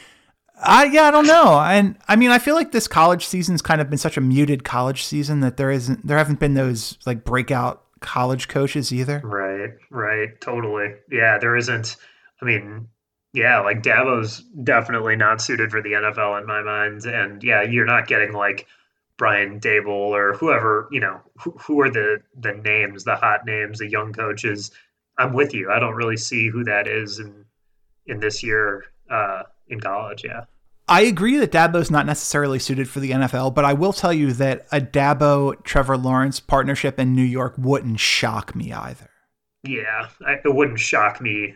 I 0.62 0.84
yeah, 0.84 1.04
I 1.04 1.10
don't 1.10 1.26
know. 1.26 1.58
And 1.60 1.96
I 2.08 2.16
mean, 2.16 2.30
I 2.30 2.38
feel 2.38 2.54
like 2.54 2.72
this 2.72 2.86
college 2.86 3.26
season's 3.26 3.62
kind 3.62 3.80
of 3.80 3.90
been 3.90 3.98
such 3.98 4.16
a 4.16 4.20
muted 4.20 4.64
college 4.64 5.04
season 5.04 5.40
that 5.40 5.56
there 5.56 5.70
isn't 5.70 6.06
there 6.06 6.18
haven't 6.18 6.40
been 6.40 6.54
those 6.54 6.96
like 7.06 7.24
breakout 7.24 7.82
college 8.00 8.48
coaches 8.48 8.92
either. 8.92 9.20
Right, 9.24 9.70
right, 9.90 10.40
totally. 10.40 10.94
Yeah, 11.10 11.38
there 11.38 11.56
isn't. 11.56 11.96
I 12.40 12.44
mean, 12.44 12.88
yeah, 13.32 13.60
like 13.60 13.82
Dabo's 13.82 14.40
definitely 14.62 15.16
not 15.16 15.40
suited 15.40 15.70
for 15.70 15.82
the 15.82 15.92
NFL 15.92 16.40
in 16.40 16.46
my 16.46 16.62
mind, 16.62 17.04
and 17.04 17.42
yeah, 17.42 17.62
you're 17.62 17.84
not 17.84 18.06
getting 18.06 18.32
like 18.32 18.66
Brian 19.16 19.58
Daboll 19.58 20.10
or 20.10 20.34
whoever 20.34 20.88
you 20.92 21.00
know 21.00 21.20
who, 21.36 21.50
who 21.52 21.80
are 21.80 21.90
the 21.90 22.22
the 22.38 22.52
names, 22.52 23.04
the 23.04 23.16
hot 23.16 23.44
names, 23.44 23.80
the 23.80 23.90
young 23.90 24.12
coaches. 24.12 24.70
I'm 25.18 25.32
with 25.32 25.54
you. 25.54 25.70
I 25.70 25.78
don't 25.78 25.94
really 25.94 26.16
see 26.16 26.48
who 26.48 26.62
that 26.64 26.86
is 26.86 27.18
in 27.18 27.44
in 28.06 28.20
this 28.20 28.42
year 28.42 28.84
uh, 29.10 29.42
in 29.68 29.80
college. 29.80 30.24
Yeah. 30.24 30.44
I 30.86 31.02
agree 31.02 31.38
that 31.38 31.50
Dabo's 31.50 31.90
not 31.90 32.04
necessarily 32.04 32.58
suited 32.58 32.88
for 32.88 33.00
the 33.00 33.12
NFL, 33.12 33.54
but 33.54 33.64
I 33.64 33.72
will 33.72 33.94
tell 33.94 34.12
you 34.12 34.32
that 34.34 34.66
a 34.70 34.80
Dabo 34.80 35.62
Trevor 35.64 35.96
Lawrence 35.96 36.40
partnership 36.40 36.98
in 36.98 37.14
New 37.14 37.22
York 37.22 37.54
wouldn't 37.56 38.00
shock 38.00 38.54
me 38.54 38.72
either. 38.72 39.08
Yeah, 39.62 40.08
I, 40.26 40.34
it 40.44 40.54
wouldn't 40.54 40.78
shock 40.78 41.22
me. 41.22 41.54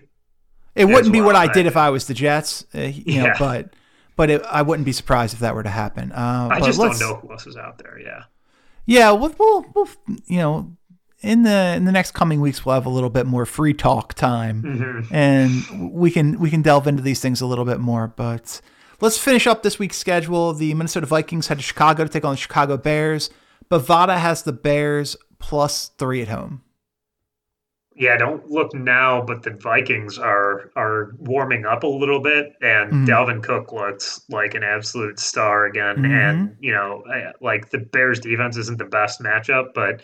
It 0.75 0.87
wouldn't 0.87 1.13
be 1.13 1.21
well, 1.21 1.27
what 1.27 1.37
I, 1.37 1.45
I 1.45 1.53
did 1.53 1.67
if 1.67 1.77
I 1.77 1.91
was 1.91 2.07
the 2.07 2.15
Jets, 2.15 2.65
uh, 2.75 2.81
you 2.81 3.03
yeah. 3.05 3.23
know, 3.25 3.33
but 3.39 3.75
but 4.17 4.31
it, 4.31 4.43
I 4.45 4.63
wouldn't 4.63 4.87
be 4.87 4.93
surprised 4.93 5.35
if 5.35 5.41
that 5.41 5.55
were 5.55 5.63
to 5.63 5.69
happen. 5.69 6.11
Uh, 6.11 6.49
I 6.51 6.61
just 6.61 6.79
don't 6.79 6.99
know 6.99 7.17
who 7.17 7.31
else 7.31 7.47
is 7.47 7.57
out 7.57 7.79
there. 7.79 8.01
Yeah. 8.01 8.25
Yeah, 8.87 9.11
we'll, 9.13 9.35
we'll, 9.39 9.67
we'll, 9.75 9.89
you 10.27 10.39
know, 10.39 10.73
in 11.21 11.43
the 11.43 11.75
in 11.77 11.85
the 11.85 11.93
next 11.93 12.13
coming 12.13 12.41
weeks 12.41 12.65
we'll 12.65 12.75
have 12.75 12.87
a 12.87 12.91
little 12.91 13.11
bit 13.11 13.27
more 13.27 13.47
free 13.47 13.75
talk 13.75 14.15
time, 14.15 14.63
mm-hmm. 14.63 15.15
and 15.15 15.93
we 15.93 16.11
can 16.11 16.39
we 16.39 16.51
can 16.51 16.63
delve 16.63 16.87
into 16.87 17.03
these 17.03 17.21
things 17.21 17.41
a 17.41 17.47
little 17.47 17.65
bit 17.65 17.81
more. 17.81 18.09
But 18.09 18.61
let's 19.01 19.19
finish 19.19 19.47
up 19.47 19.63
this 19.63 19.79
week's 19.79 19.99
schedule. 19.99 20.53
The 20.53 20.73
Minnesota 20.75 21.07
Vikings 21.07 21.49
head 21.49 21.59
to 21.59 21.65
Chicago 21.65 22.05
to 22.05 22.11
take 22.11 22.25
on 22.25 22.33
the 22.33 22.37
Chicago 22.37 22.77
Bears. 22.77 23.31
Bovada 23.71 24.17
has 24.17 24.43
the 24.43 24.53
Bears 24.53 25.17
plus 25.39 25.89
three 25.99 26.23
at 26.23 26.29
home 26.29 26.63
yeah, 27.99 28.17
don't 28.17 28.49
look 28.49 28.73
now, 28.75 29.23
but 29.23 29.43
the 29.43 29.51
Vikings 29.51 30.19
are 30.19 30.71
are 30.77 31.15
warming 31.19 31.67
up 31.67 31.83
a 31.83 31.89
little 31.89 32.21
bit, 32.21 32.53
and 32.63 32.93
mm-hmm. 32.93 33.05
Dalvin 33.07 33.43
Cook 33.43 33.73
looks 33.73 34.21
like 34.29 34.55
an 34.55 34.63
absolute 34.63 35.19
star 35.19 35.67
again. 35.67 35.97
Mm-hmm. 35.97 36.13
And 36.13 36.57
you 36.61 36.73
know, 36.73 37.03
like 37.41 37.71
the 37.71 37.79
Bears' 37.79 38.21
defense 38.21 38.57
isn't 38.57 38.79
the 38.79 38.85
best 38.85 39.21
matchup, 39.21 39.75
but 39.75 40.01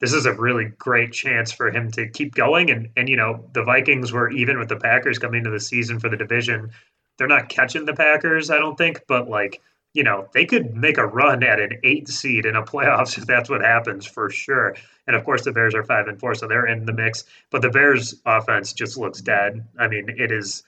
this 0.00 0.12
is 0.12 0.26
a 0.26 0.34
really 0.34 0.66
great 0.78 1.12
chance 1.12 1.52
for 1.52 1.70
him 1.70 1.90
to 1.92 2.08
keep 2.08 2.34
going. 2.34 2.70
And 2.70 2.90
and 2.96 3.08
you 3.08 3.16
know, 3.16 3.44
the 3.52 3.62
Vikings 3.62 4.12
were 4.12 4.30
even 4.30 4.58
with 4.58 4.68
the 4.68 4.76
Packers 4.76 5.18
coming 5.18 5.38
into 5.38 5.50
the 5.50 5.60
season 5.60 5.98
for 5.98 6.08
the 6.08 6.16
division. 6.16 6.70
They're 7.18 7.26
not 7.26 7.48
catching 7.48 7.86
the 7.86 7.94
Packers, 7.94 8.50
I 8.50 8.58
don't 8.58 8.76
think, 8.76 9.02
but 9.08 9.28
like 9.28 9.62
you 9.94 10.04
know, 10.04 10.28
they 10.34 10.44
could 10.44 10.76
make 10.76 10.98
a 10.98 11.06
run 11.06 11.42
at 11.42 11.58
an 11.58 11.80
eight 11.82 12.06
seed 12.08 12.44
in 12.44 12.54
a 12.54 12.62
playoffs 12.72 13.16
if 13.16 13.26
that's 13.26 13.48
what 13.48 13.62
happens 13.62 14.04
for 14.06 14.28
sure. 14.28 14.76
And 15.06 15.16
of 15.16 15.24
course, 15.24 15.44
the 15.44 15.52
Bears 15.52 15.74
are 15.74 15.84
five 15.84 16.06
and 16.06 16.20
four, 16.20 16.34
so 16.34 16.46
they're 16.46 16.66
in 16.66 16.84
the 16.84 16.92
mix. 16.92 17.24
But 17.50 17.62
the 17.62 17.70
Bears' 17.70 18.14
offense 18.26 18.74
just 18.74 18.98
looks 18.98 19.20
dead. 19.20 19.66
I 19.78 19.88
mean, 19.88 20.10
it 20.10 20.30
is. 20.30 20.62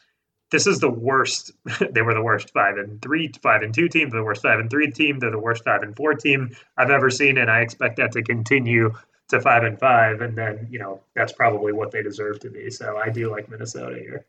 This 0.51 0.67
is 0.67 0.79
the 0.81 0.89
worst. 0.89 1.53
they 1.91 2.01
were 2.01 2.15
the 2.15 2.23
worst 2.23 2.55
five 2.55 2.79
and 2.79 3.03
three, 3.03 3.31
five 3.43 3.61
and 3.61 3.75
two 3.75 3.89
team. 3.89 4.09
The 4.09 4.25
worst 4.25 4.43
five 4.43 4.61
and 4.61 4.71
three 4.71 4.91
team. 4.91 5.19
They're 5.19 5.31
the 5.31 5.39
worst 5.39 5.63
five 5.63 5.83
and 5.83 5.95
four 5.95 6.15
team 6.15 6.57
I've 6.79 6.91
ever 6.91 7.11
seen, 7.11 7.37
and 7.37 7.51
I 7.51 7.61
expect 7.61 7.99
that 7.99 8.13
to 8.13 8.23
continue 8.23 8.95
to 9.29 9.41
five 9.41 9.65
and 9.65 9.79
five. 9.79 10.21
And 10.21 10.37
then 10.37 10.67
you 10.71 10.79
know 10.79 11.01
that's 11.15 11.33
probably 11.33 11.73
what 11.73 11.91
they 11.91 12.03
deserve 12.03 12.41
to 12.41 12.51
be. 12.51 12.71
So 12.71 12.97
I 12.97 13.11
do 13.11 13.31
like 13.31 13.49
Minnesota 13.49 13.97
here. 13.99 14.25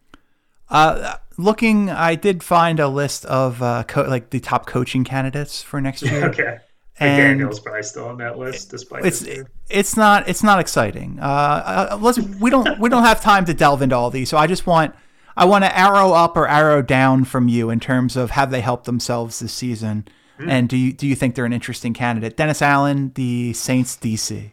Uh, 0.70 1.16
looking, 1.38 1.90
I 1.90 2.16
did 2.16 2.44
find 2.44 2.80
a 2.80 2.88
list 2.88 3.26
of 3.26 3.62
uh, 3.62 3.84
co- 3.88 4.04
like 4.04 4.30
the 4.30 4.40
top 4.40 4.68
coaching 4.68 5.04
candidates 5.04 5.64
for 5.64 5.82
next 5.82 6.04
year. 6.04 6.26
okay. 6.30 6.60
And 7.00 7.40
Daniel's 7.40 7.62
probably 7.62 7.84
still 7.84 8.10
on 8.10 8.18
that 8.18 8.38
list, 8.38 8.72
despite 8.72 9.06
it's 9.06 9.26
it's 9.70 9.96
not 9.96 10.28
it's 10.28 10.44
not 10.44 10.60
exciting. 10.60 11.18
Uh, 11.20 11.88
uh, 11.92 12.00
let's 12.00 12.20
we 12.20 12.50
don't 12.50 12.78
we 12.78 12.90
don't 12.90 13.04
have 13.04 13.22
time 13.22 13.46
to 13.46 13.54
delve 13.54 13.82
into 13.82 13.96
all 13.96 14.10
these, 14.10 14.28
so 14.28 14.38
I 14.38 14.48
just 14.48 14.68
want 14.68 14.94
I 15.38 15.46
want 15.46 15.64
to 15.64 15.78
arrow 15.78 16.12
up 16.12 16.36
or 16.36 16.46
arrow 16.46 16.82
down 16.82 17.24
from 17.24 17.48
you 17.48 17.70
in 17.70 17.80
terms 17.80 18.18
of 18.18 18.32
have 18.32 18.52
they 18.52 18.60
helped 18.60 18.84
themselves 18.84 19.40
this 19.40 19.54
season, 19.54 20.10
mm. 20.38 20.50
and 20.50 20.68
do 20.68 20.76
you 20.76 20.92
do 20.92 21.08
you 21.08 21.16
think 21.16 21.36
they're 21.36 21.46
an 21.46 21.54
interesting 21.54 21.94
candidate? 21.94 22.36
Dennis 22.36 22.62
Allen, 22.62 23.14
the 23.16 23.54
Saints 23.54 23.96
DC. 23.96 24.52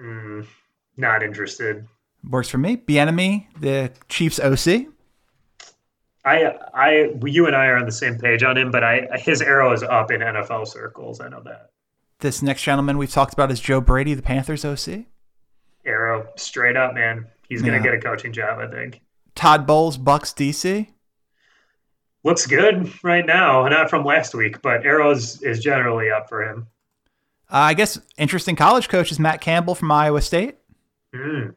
Mm, 0.00 0.46
not 0.96 1.22
interested. 1.22 1.86
Works 2.28 2.48
for 2.48 2.58
me. 2.58 2.76
Bieniemy, 2.76 3.46
the 3.60 3.92
Chiefs 4.08 4.40
OC. 4.40 4.86
I, 6.24 6.56
I, 6.74 7.12
you 7.24 7.46
and 7.46 7.54
I 7.54 7.66
are 7.66 7.76
on 7.76 7.86
the 7.86 7.92
same 7.92 8.18
page 8.18 8.42
on 8.42 8.58
him, 8.58 8.72
but 8.72 8.82
I, 8.82 9.06
his 9.14 9.40
arrow 9.40 9.72
is 9.72 9.84
up 9.84 10.10
in 10.10 10.20
NFL 10.20 10.66
circles. 10.66 11.20
I 11.20 11.28
know 11.28 11.40
that. 11.44 11.70
This 12.18 12.42
next 12.42 12.62
gentleman 12.62 12.98
we've 12.98 13.10
talked 13.10 13.32
about 13.32 13.52
is 13.52 13.60
Joe 13.60 13.80
Brady, 13.80 14.14
the 14.14 14.22
Panthers 14.22 14.64
OC. 14.64 15.04
Arrow 15.84 16.26
straight 16.36 16.76
up, 16.76 16.94
man. 16.94 17.26
He's 17.48 17.62
going 17.62 17.80
to 17.80 17.80
get 17.80 17.94
a 17.94 18.00
coaching 18.00 18.32
job, 18.32 18.58
I 18.58 18.66
think. 18.66 19.02
Todd 19.36 19.66
Bowles, 19.66 19.98
Bucs 19.98 20.34
DC. 20.34 20.88
Looks 22.24 22.46
good 22.46 22.92
right 23.04 23.24
now, 23.24 23.68
not 23.68 23.88
from 23.88 24.04
last 24.04 24.34
week, 24.34 24.60
but 24.62 24.84
arrows 24.84 25.40
is 25.42 25.60
generally 25.60 26.10
up 26.10 26.28
for 26.28 26.42
him. 26.42 26.66
Uh, 27.50 27.70
I 27.70 27.74
guess 27.74 27.98
interesting 28.18 28.56
college 28.56 28.88
coach 28.88 29.12
is 29.12 29.18
Matt 29.18 29.40
Campbell 29.40 29.74
from 29.74 29.90
Iowa 29.90 30.20
State. 30.20 30.56
Mm. 31.14 31.54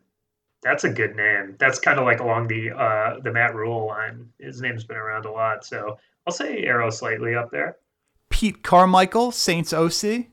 That's 0.61 0.83
a 0.83 0.89
good 0.89 1.15
name. 1.15 1.55
That's 1.57 1.79
kind 1.79 1.99
of 1.99 2.05
like 2.05 2.19
along 2.19 2.47
the 2.47 2.71
uh, 2.71 3.19
the 3.21 3.31
Matt 3.31 3.55
Rhule 3.55 3.87
line. 3.87 4.29
His 4.39 4.61
name's 4.61 4.83
been 4.83 4.97
around 4.97 5.25
a 5.25 5.31
lot, 5.31 5.65
so 5.65 5.97
I'll 6.27 6.33
say 6.33 6.63
Arrow 6.63 6.89
slightly 6.89 7.33
up 7.33 7.49
there. 7.49 7.77
Pete 8.29 8.61
Carmichael, 8.61 9.31
Saints 9.31 9.73
OC. 9.73 10.27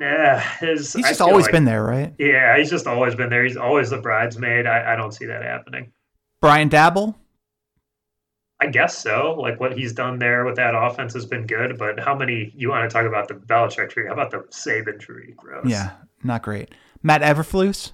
Yeah, 0.00 0.40
his, 0.58 0.94
he's 0.94 1.06
just 1.06 1.20
always 1.20 1.44
like, 1.44 1.52
been 1.52 1.66
there, 1.66 1.84
right? 1.84 2.14
Yeah, 2.18 2.56
he's 2.56 2.70
just 2.70 2.86
always 2.86 3.14
been 3.14 3.28
there. 3.28 3.44
He's 3.44 3.58
always 3.58 3.90
the 3.90 3.98
bridesmaid. 3.98 4.66
I, 4.66 4.94
I 4.94 4.96
don't 4.96 5.12
see 5.12 5.26
that 5.26 5.42
happening. 5.42 5.92
Brian 6.40 6.70
Daboll. 6.70 7.14
I 8.62 8.66
guess 8.66 8.96
so. 8.96 9.34
Like 9.36 9.58
what 9.58 9.76
he's 9.76 9.92
done 9.92 10.20
there 10.20 10.44
with 10.44 10.54
that 10.54 10.72
offense 10.72 11.12
has 11.14 11.26
been 11.26 11.48
good, 11.48 11.76
but 11.78 11.98
how 11.98 12.16
many 12.16 12.52
you 12.56 12.68
want 12.68 12.88
to 12.88 12.94
talk 12.94 13.06
about 13.06 13.26
the 13.26 13.34
Belichick 13.34 13.90
tree? 13.90 14.06
How 14.06 14.12
about 14.12 14.30
the 14.30 14.38
Saban 14.50 15.00
tree? 15.00 15.34
Gross. 15.36 15.66
Yeah, 15.66 15.90
not 16.22 16.42
great. 16.42 16.72
Matt 17.02 17.22
Eberflus. 17.22 17.90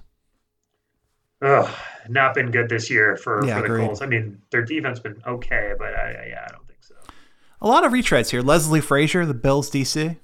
Ugh, 1.41 1.75
not 2.07 2.35
been 2.35 2.51
good 2.51 2.69
this 2.69 2.87
year 2.87 3.17
for, 3.17 3.43
yeah, 3.43 3.55
for 3.55 3.61
the 3.61 3.65
agreed. 3.65 3.85
Colts. 3.87 4.01
I 4.03 4.05
mean, 4.05 4.39
their 4.51 4.63
defense 4.63 4.99
been 4.99 5.19
okay, 5.25 5.73
but 5.75 5.87
I, 5.87 6.27
yeah, 6.29 6.45
I 6.47 6.51
don't 6.51 6.67
think 6.67 6.83
so. 6.83 6.93
A 7.61 7.67
lot 7.67 7.83
of 7.83 7.91
retreads 7.91 8.29
here. 8.29 8.43
Leslie 8.43 8.79
Frazier, 8.79 9.25
the 9.25 9.33
Bills 9.33 9.71
DC. 9.71 10.17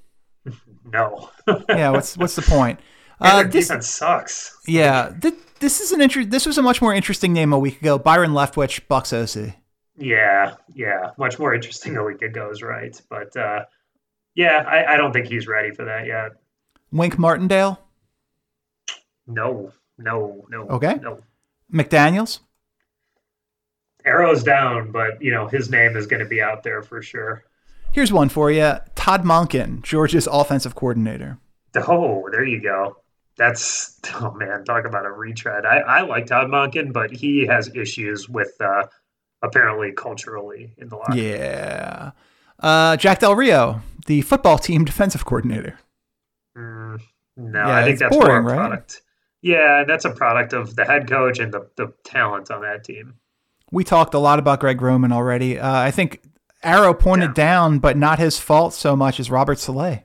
no. 0.92 1.30
yeah, 1.68 1.90
what's 1.90 2.16
what's 2.16 2.36
the 2.36 2.42
point? 2.42 2.78
Uh, 3.18 3.36
their 3.36 3.50
this, 3.50 3.68
defense 3.68 3.88
sucks. 3.88 4.58
Yeah, 4.66 5.10
th- 5.22 5.32
this 5.60 5.80
is 5.80 5.90
an 5.90 6.02
inter- 6.02 6.26
This 6.26 6.44
was 6.44 6.58
a 6.58 6.62
much 6.62 6.82
more 6.82 6.92
interesting 6.92 7.32
name 7.32 7.50
a 7.50 7.58
week 7.58 7.80
ago. 7.80 7.96
Byron 7.96 8.32
Leftwich, 8.32 8.82
Bucs 8.90 9.10
OC. 9.10 9.54
Yeah, 9.98 10.54
yeah, 10.74 11.10
much 11.16 11.38
more 11.38 11.54
interesting 11.54 11.96
a 11.96 12.04
week 12.04 12.22
ago 12.22 12.50
is 12.50 12.62
right, 12.62 13.00
but 13.08 13.34
uh, 13.36 13.64
yeah, 14.34 14.62
I, 14.66 14.94
I 14.94 14.96
don't 14.96 15.12
think 15.12 15.26
he's 15.26 15.46
ready 15.46 15.70
for 15.70 15.86
that 15.86 16.06
yet. 16.06 16.32
Wink 16.92 17.18
Martindale. 17.18 17.80
No, 19.26 19.72
no, 19.98 20.44
no. 20.50 20.68
Okay. 20.68 20.96
No. 20.96 21.20
McDaniels. 21.72 22.40
Arrows 24.04 24.44
down, 24.44 24.92
but 24.92 25.20
you 25.20 25.32
know 25.32 25.48
his 25.48 25.68
name 25.68 25.96
is 25.96 26.06
going 26.06 26.22
to 26.22 26.28
be 26.28 26.40
out 26.40 26.62
there 26.62 26.82
for 26.82 27.02
sure. 27.02 27.42
Here's 27.90 28.12
one 28.12 28.28
for 28.28 28.50
you: 28.50 28.74
Todd 28.94 29.24
Monken, 29.24 29.82
Georgia's 29.82 30.28
offensive 30.30 30.74
coordinator. 30.74 31.38
Oh, 31.74 32.28
there 32.30 32.44
you 32.44 32.60
go. 32.60 32.98
That's 33.36 33.98
oh 34.14 34.32
man, 34.32 34.64
talk 34.64 34.84
about 34.84 35.06
a 35.06 35.10
retread. 35.10 35.64
I, 35.64 35.78
I 35.78 36.00
like 36.02 36.26
Todd 36.26 36.48
Monken, 36.48 36.92
but 36.92 37.10
he 37.10 37.46
has 37.46 37.74
issues 37.74 38.28
with 38.28 38.52
uh, 38.60 38.84
apparently 39.46 39.92
culturally 39.92 40.74
in 40.78 40.88
the 40.88 40.96
locker. 40.96 41.16
Yeah. 41.16 42.10
Uh, 42.58 42.96
Jack 42.96 43.20
Del 43.20 43.34
Rio, 43.34 43.80
the 44.06 44.22
football 44.22 44.58
team 44.58 44.84
defensive 44.84 45.24
coordinator. 45.24 45.78
Mm, 46.56 47.00
no, 47.36 47.66
yeah, 47.66 47.76
I 47.76 47.84
think 47.84 47.98
that's 47.98 48.16
boring, 48.16 48.42
more 48.44 48.52
a 48.52 48.56
product. 48.56 48.94
Right? 48.94 49.02
Yeah, 49.42 49.84
that's 49.86 50.04
a 50.04 50.10
product 50.10 50.52
of 50.52 50.74
the 50.74 50.84
head 50.84 51.08
coach 51.08 51.38
and 51.38 51.52
the, 51.52 51.68
the 51.76 51.92
talent 52.04 52.50
on 52.50 52.62
that 52.62 52.84
team. 52.84 53.14
We 53.70 53.84
talked 53.84 54.14
a 54.14 54.18
lot 54.18 54.38
about 54.38 54.60
Greg 54.60 54.80
Roman 54.80 55.12
already. 55.12 55.58
Uh, 55.58 55.70
I 55.70 55.90
think 55.90 56.22
Arrow 56.62 56.94
pointed 56.94 57.30
yeah. 57.30 57.44
down, 57.44 57.78
but 57.78 57.96
not 57.96 58.18
his 58.18 58.38
fault 58.38 58.72
so 58.72 58.96
much 58.96 59.20
as 59.20 59.30
Robert 59.30 59.58
Saleh. 59.58 60.04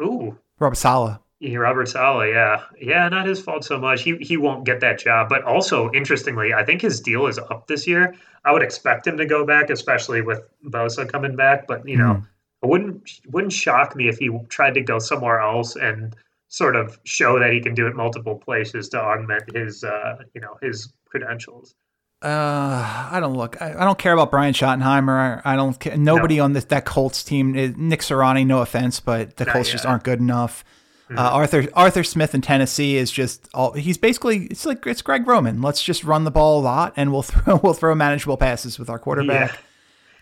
Ooh. 0.00 0.38
Robert 0.58 0.76
Saleh. 0.76 1.18
Robert 1.42 1.86
Saleh, 1.86 2.30
yeah. 2.30 2.62
Yeah, 2.80 3.08
not 3.08 3.26
his 3.26 3.40
fault 3.40 3.64
so 3.64 3.78
much. 3.78 4.02
He 4.02 4.16
he 4.16 4.36
won't 4.36 4.64
get 4.64 4.80
that 4.80 4.98
job. 4.98 5.28
But 5.28 5.44
also, 5.44 5.90
interestingly, 5.92 6.54
I 6.54 6.64
think 6.64 6.80
his 6.80 7.00
deal 7.00 7.26
is 7.26 7.38
up 7.38 7.66
this 7.66 7.86
year. 7.86 8.14
I 8.44 8.52
would 8.52 8.62
expect 8.62 9.06
him 9.06 9.16
to 9.18 9.26
go 9.26 9.44
back, 9.44 9.70
especially 9.70 10.22
with 10.22 10.40
Bosa 10.64 11.10
coming 11.10 11.36
back. 11.36 11.66
But, 11.66 11.86
you 11.86 11.96
know, 11.96 12.14
mm. 12.14 12.26
it 12.62 12.68
wouldn't 12.68 13.20
wouldn't 13.26 13.52
shock 13.52 13.96
me 13.96 14.08
if 14.08 14.18
he 14.18 14.30
tried 14.48 14.74
to 14.74 14.80
go 14.80 14.98
somewhere 14.98 15.40
else 15.40 15.76
and 15.76 16.16
sort 16.48 16.76
of 16.76 16.98
show 17.04 17.38
that 17.38 17.52
he 17.52 17.60
can 17.60 17.74
do 17.74 17.86
it 17.86 17.96
multiple 17.96 18.36
places 18.36 18.88
to 18.90 19.00
augment 19.00 19.54
his 19.54 19.84
uh, 19.84 20.16
you 20.34 20.40
know 20.40 20.56
his 20.62 20.92
credentials. 21.06 21.74
Uh, 22.22 23.08
I 23.12 23.18
don't 23.20 23.36
look. 23.36 23.60
I, 23.60 23.72
I 23.72 23.84
don't 23.84 23.98
care 23.98 24.14
about 24.14 24.30
Brian 24.30 24.54
Schottenheimer. 24.54 25.42
I, 25.44 25.52
I 25.52 25.56
don't. 25.56 25.78
care. 25.78 25.96
Nobody 25.98 26.40
on 26.40 26.54
this 26.54 26.64
that 26.66 26.86
Colts 26.86 27.22
team. 27.22 27.52
Nick 27.52 28.00
Sirianni. 28.00 28.46
No 28.46 28.62
offense, 28.62 29.00
but 29.00 29.36
the 29.36 29.44
Not 29.44 29.52
Colts 29.52 29.70
just 29.70 29.84
aren't 29.84 30.02
good 30.02 30.18
enough. 30.18 30.64
Mhm. 31.10 31.18
Uh, 31.18 31.30
Arthur 31.30 31.64
Arthur 31.74 32.02
Smith 32.02 32.34
in 32.34 32.40
Tennessee 32.40 32.96
is 32.96 33.10
just 33.12 33.48
all. 33.54 33.72
He's 33.72 33.96
basically 33.96 34.46
it's 34.46 34.66
like 34.66 34.84
it's 34.86 35.02
Greg 35.02 35.26
Roman. 35.26 35.62
Let's 35.62 35.82
just 35.82 36.02
run 36.02 36.24
the 36.24 36.30
ball 36.32 36.58
a 36.60 36.62
lot, 36.62 36.92
and 36.96 37.12
we'll 37.12 37.22
throw 37.22 37.60
we'll 37.62 37.74
throw 37.74 37.94
manageable 37.94 38.36
passes 38.36 38.78
with 38.78 38.90
our 38.90 38.98
quarterback. 38.98 39.58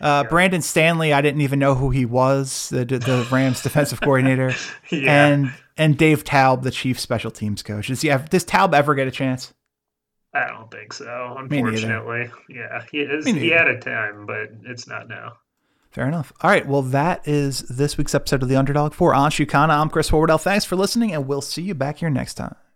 Uh, 0.01 0.25
Brandon 0.25 0.61
Staley, 0.61 1.13
I 1.15 1.23
didn't 1.23 1.41
even 1.41 1.59
know 1.59 1.75
who 1.75 1.89
he 1.91 2.05
was. 2.05 2.69
The 2.69 2.85
the 2.85 3.27
Rams 3.33 3.63
defensive 3.63 4.01
coordinator, 4.03 4.53
Yeah. 4.91 5.27
and 5.29 5.53
and 5.79 5.97
Dave 5.97 6.23
Toub, 6.25 6.63
the 6.65 6.71
Chief 6.71 7.01
special 7.01 7.31
teams 7.31 7.63
coach. 7.63 7.89
Does 7.89 8.03
he 8.03 8.09
have, 8.09 8.29
does 8.29 8.45
Toub 8.45 8.75
ever 8.75 8.95
get 8.95 9.09
a 9.09 9.11
chance? 9.11 9.55
I 10.35 10.49
don't 10.49 10.71
think 10.71 10.93
so. 10.93 11.37
Unfortunately, 11.39 12.31
yeah, 12.49 12.83
he 12.91 12.99
is. 12.99 13.25
He 13.25 13.49
had 13.51 13.69
a 13.69 13.79
time, 13.79 14.27
but 14.27 14.51
it's 14.65 14.87
not 14.87 15.09
now. 15.09 15.35
Fair 15.95 16.09
enough. 16.09 16.33
All 16.41 16.51
right. 16.51 16.67
Well, 16.67 16.83
that 16.83 17.27
is 17.27 17.61
this 17.61 17.97
week's 17.97 18.17
episode 18.17 18.43
of 18.43 18.49
The 18.49 18.57
Underdog. 18.57 18.95
For 18.95 19.13
Anshu 19.13 19.47
Khanna, 19.47 19.79
I'm 19.81 19.89
Chris 19.89 20.11
Horwedel. 20.11 20.41
Thanks 20.41 20.65
for 20.65 20.75
listening, 20.75 21.13
and 21.13 21.29
we'll 21.29 21.41
see 21.41 21.63
you 21.63 21.73
back 21.73 21.99
here 21.99 22.11
next 22.11 22.35
time. 22.35 22.57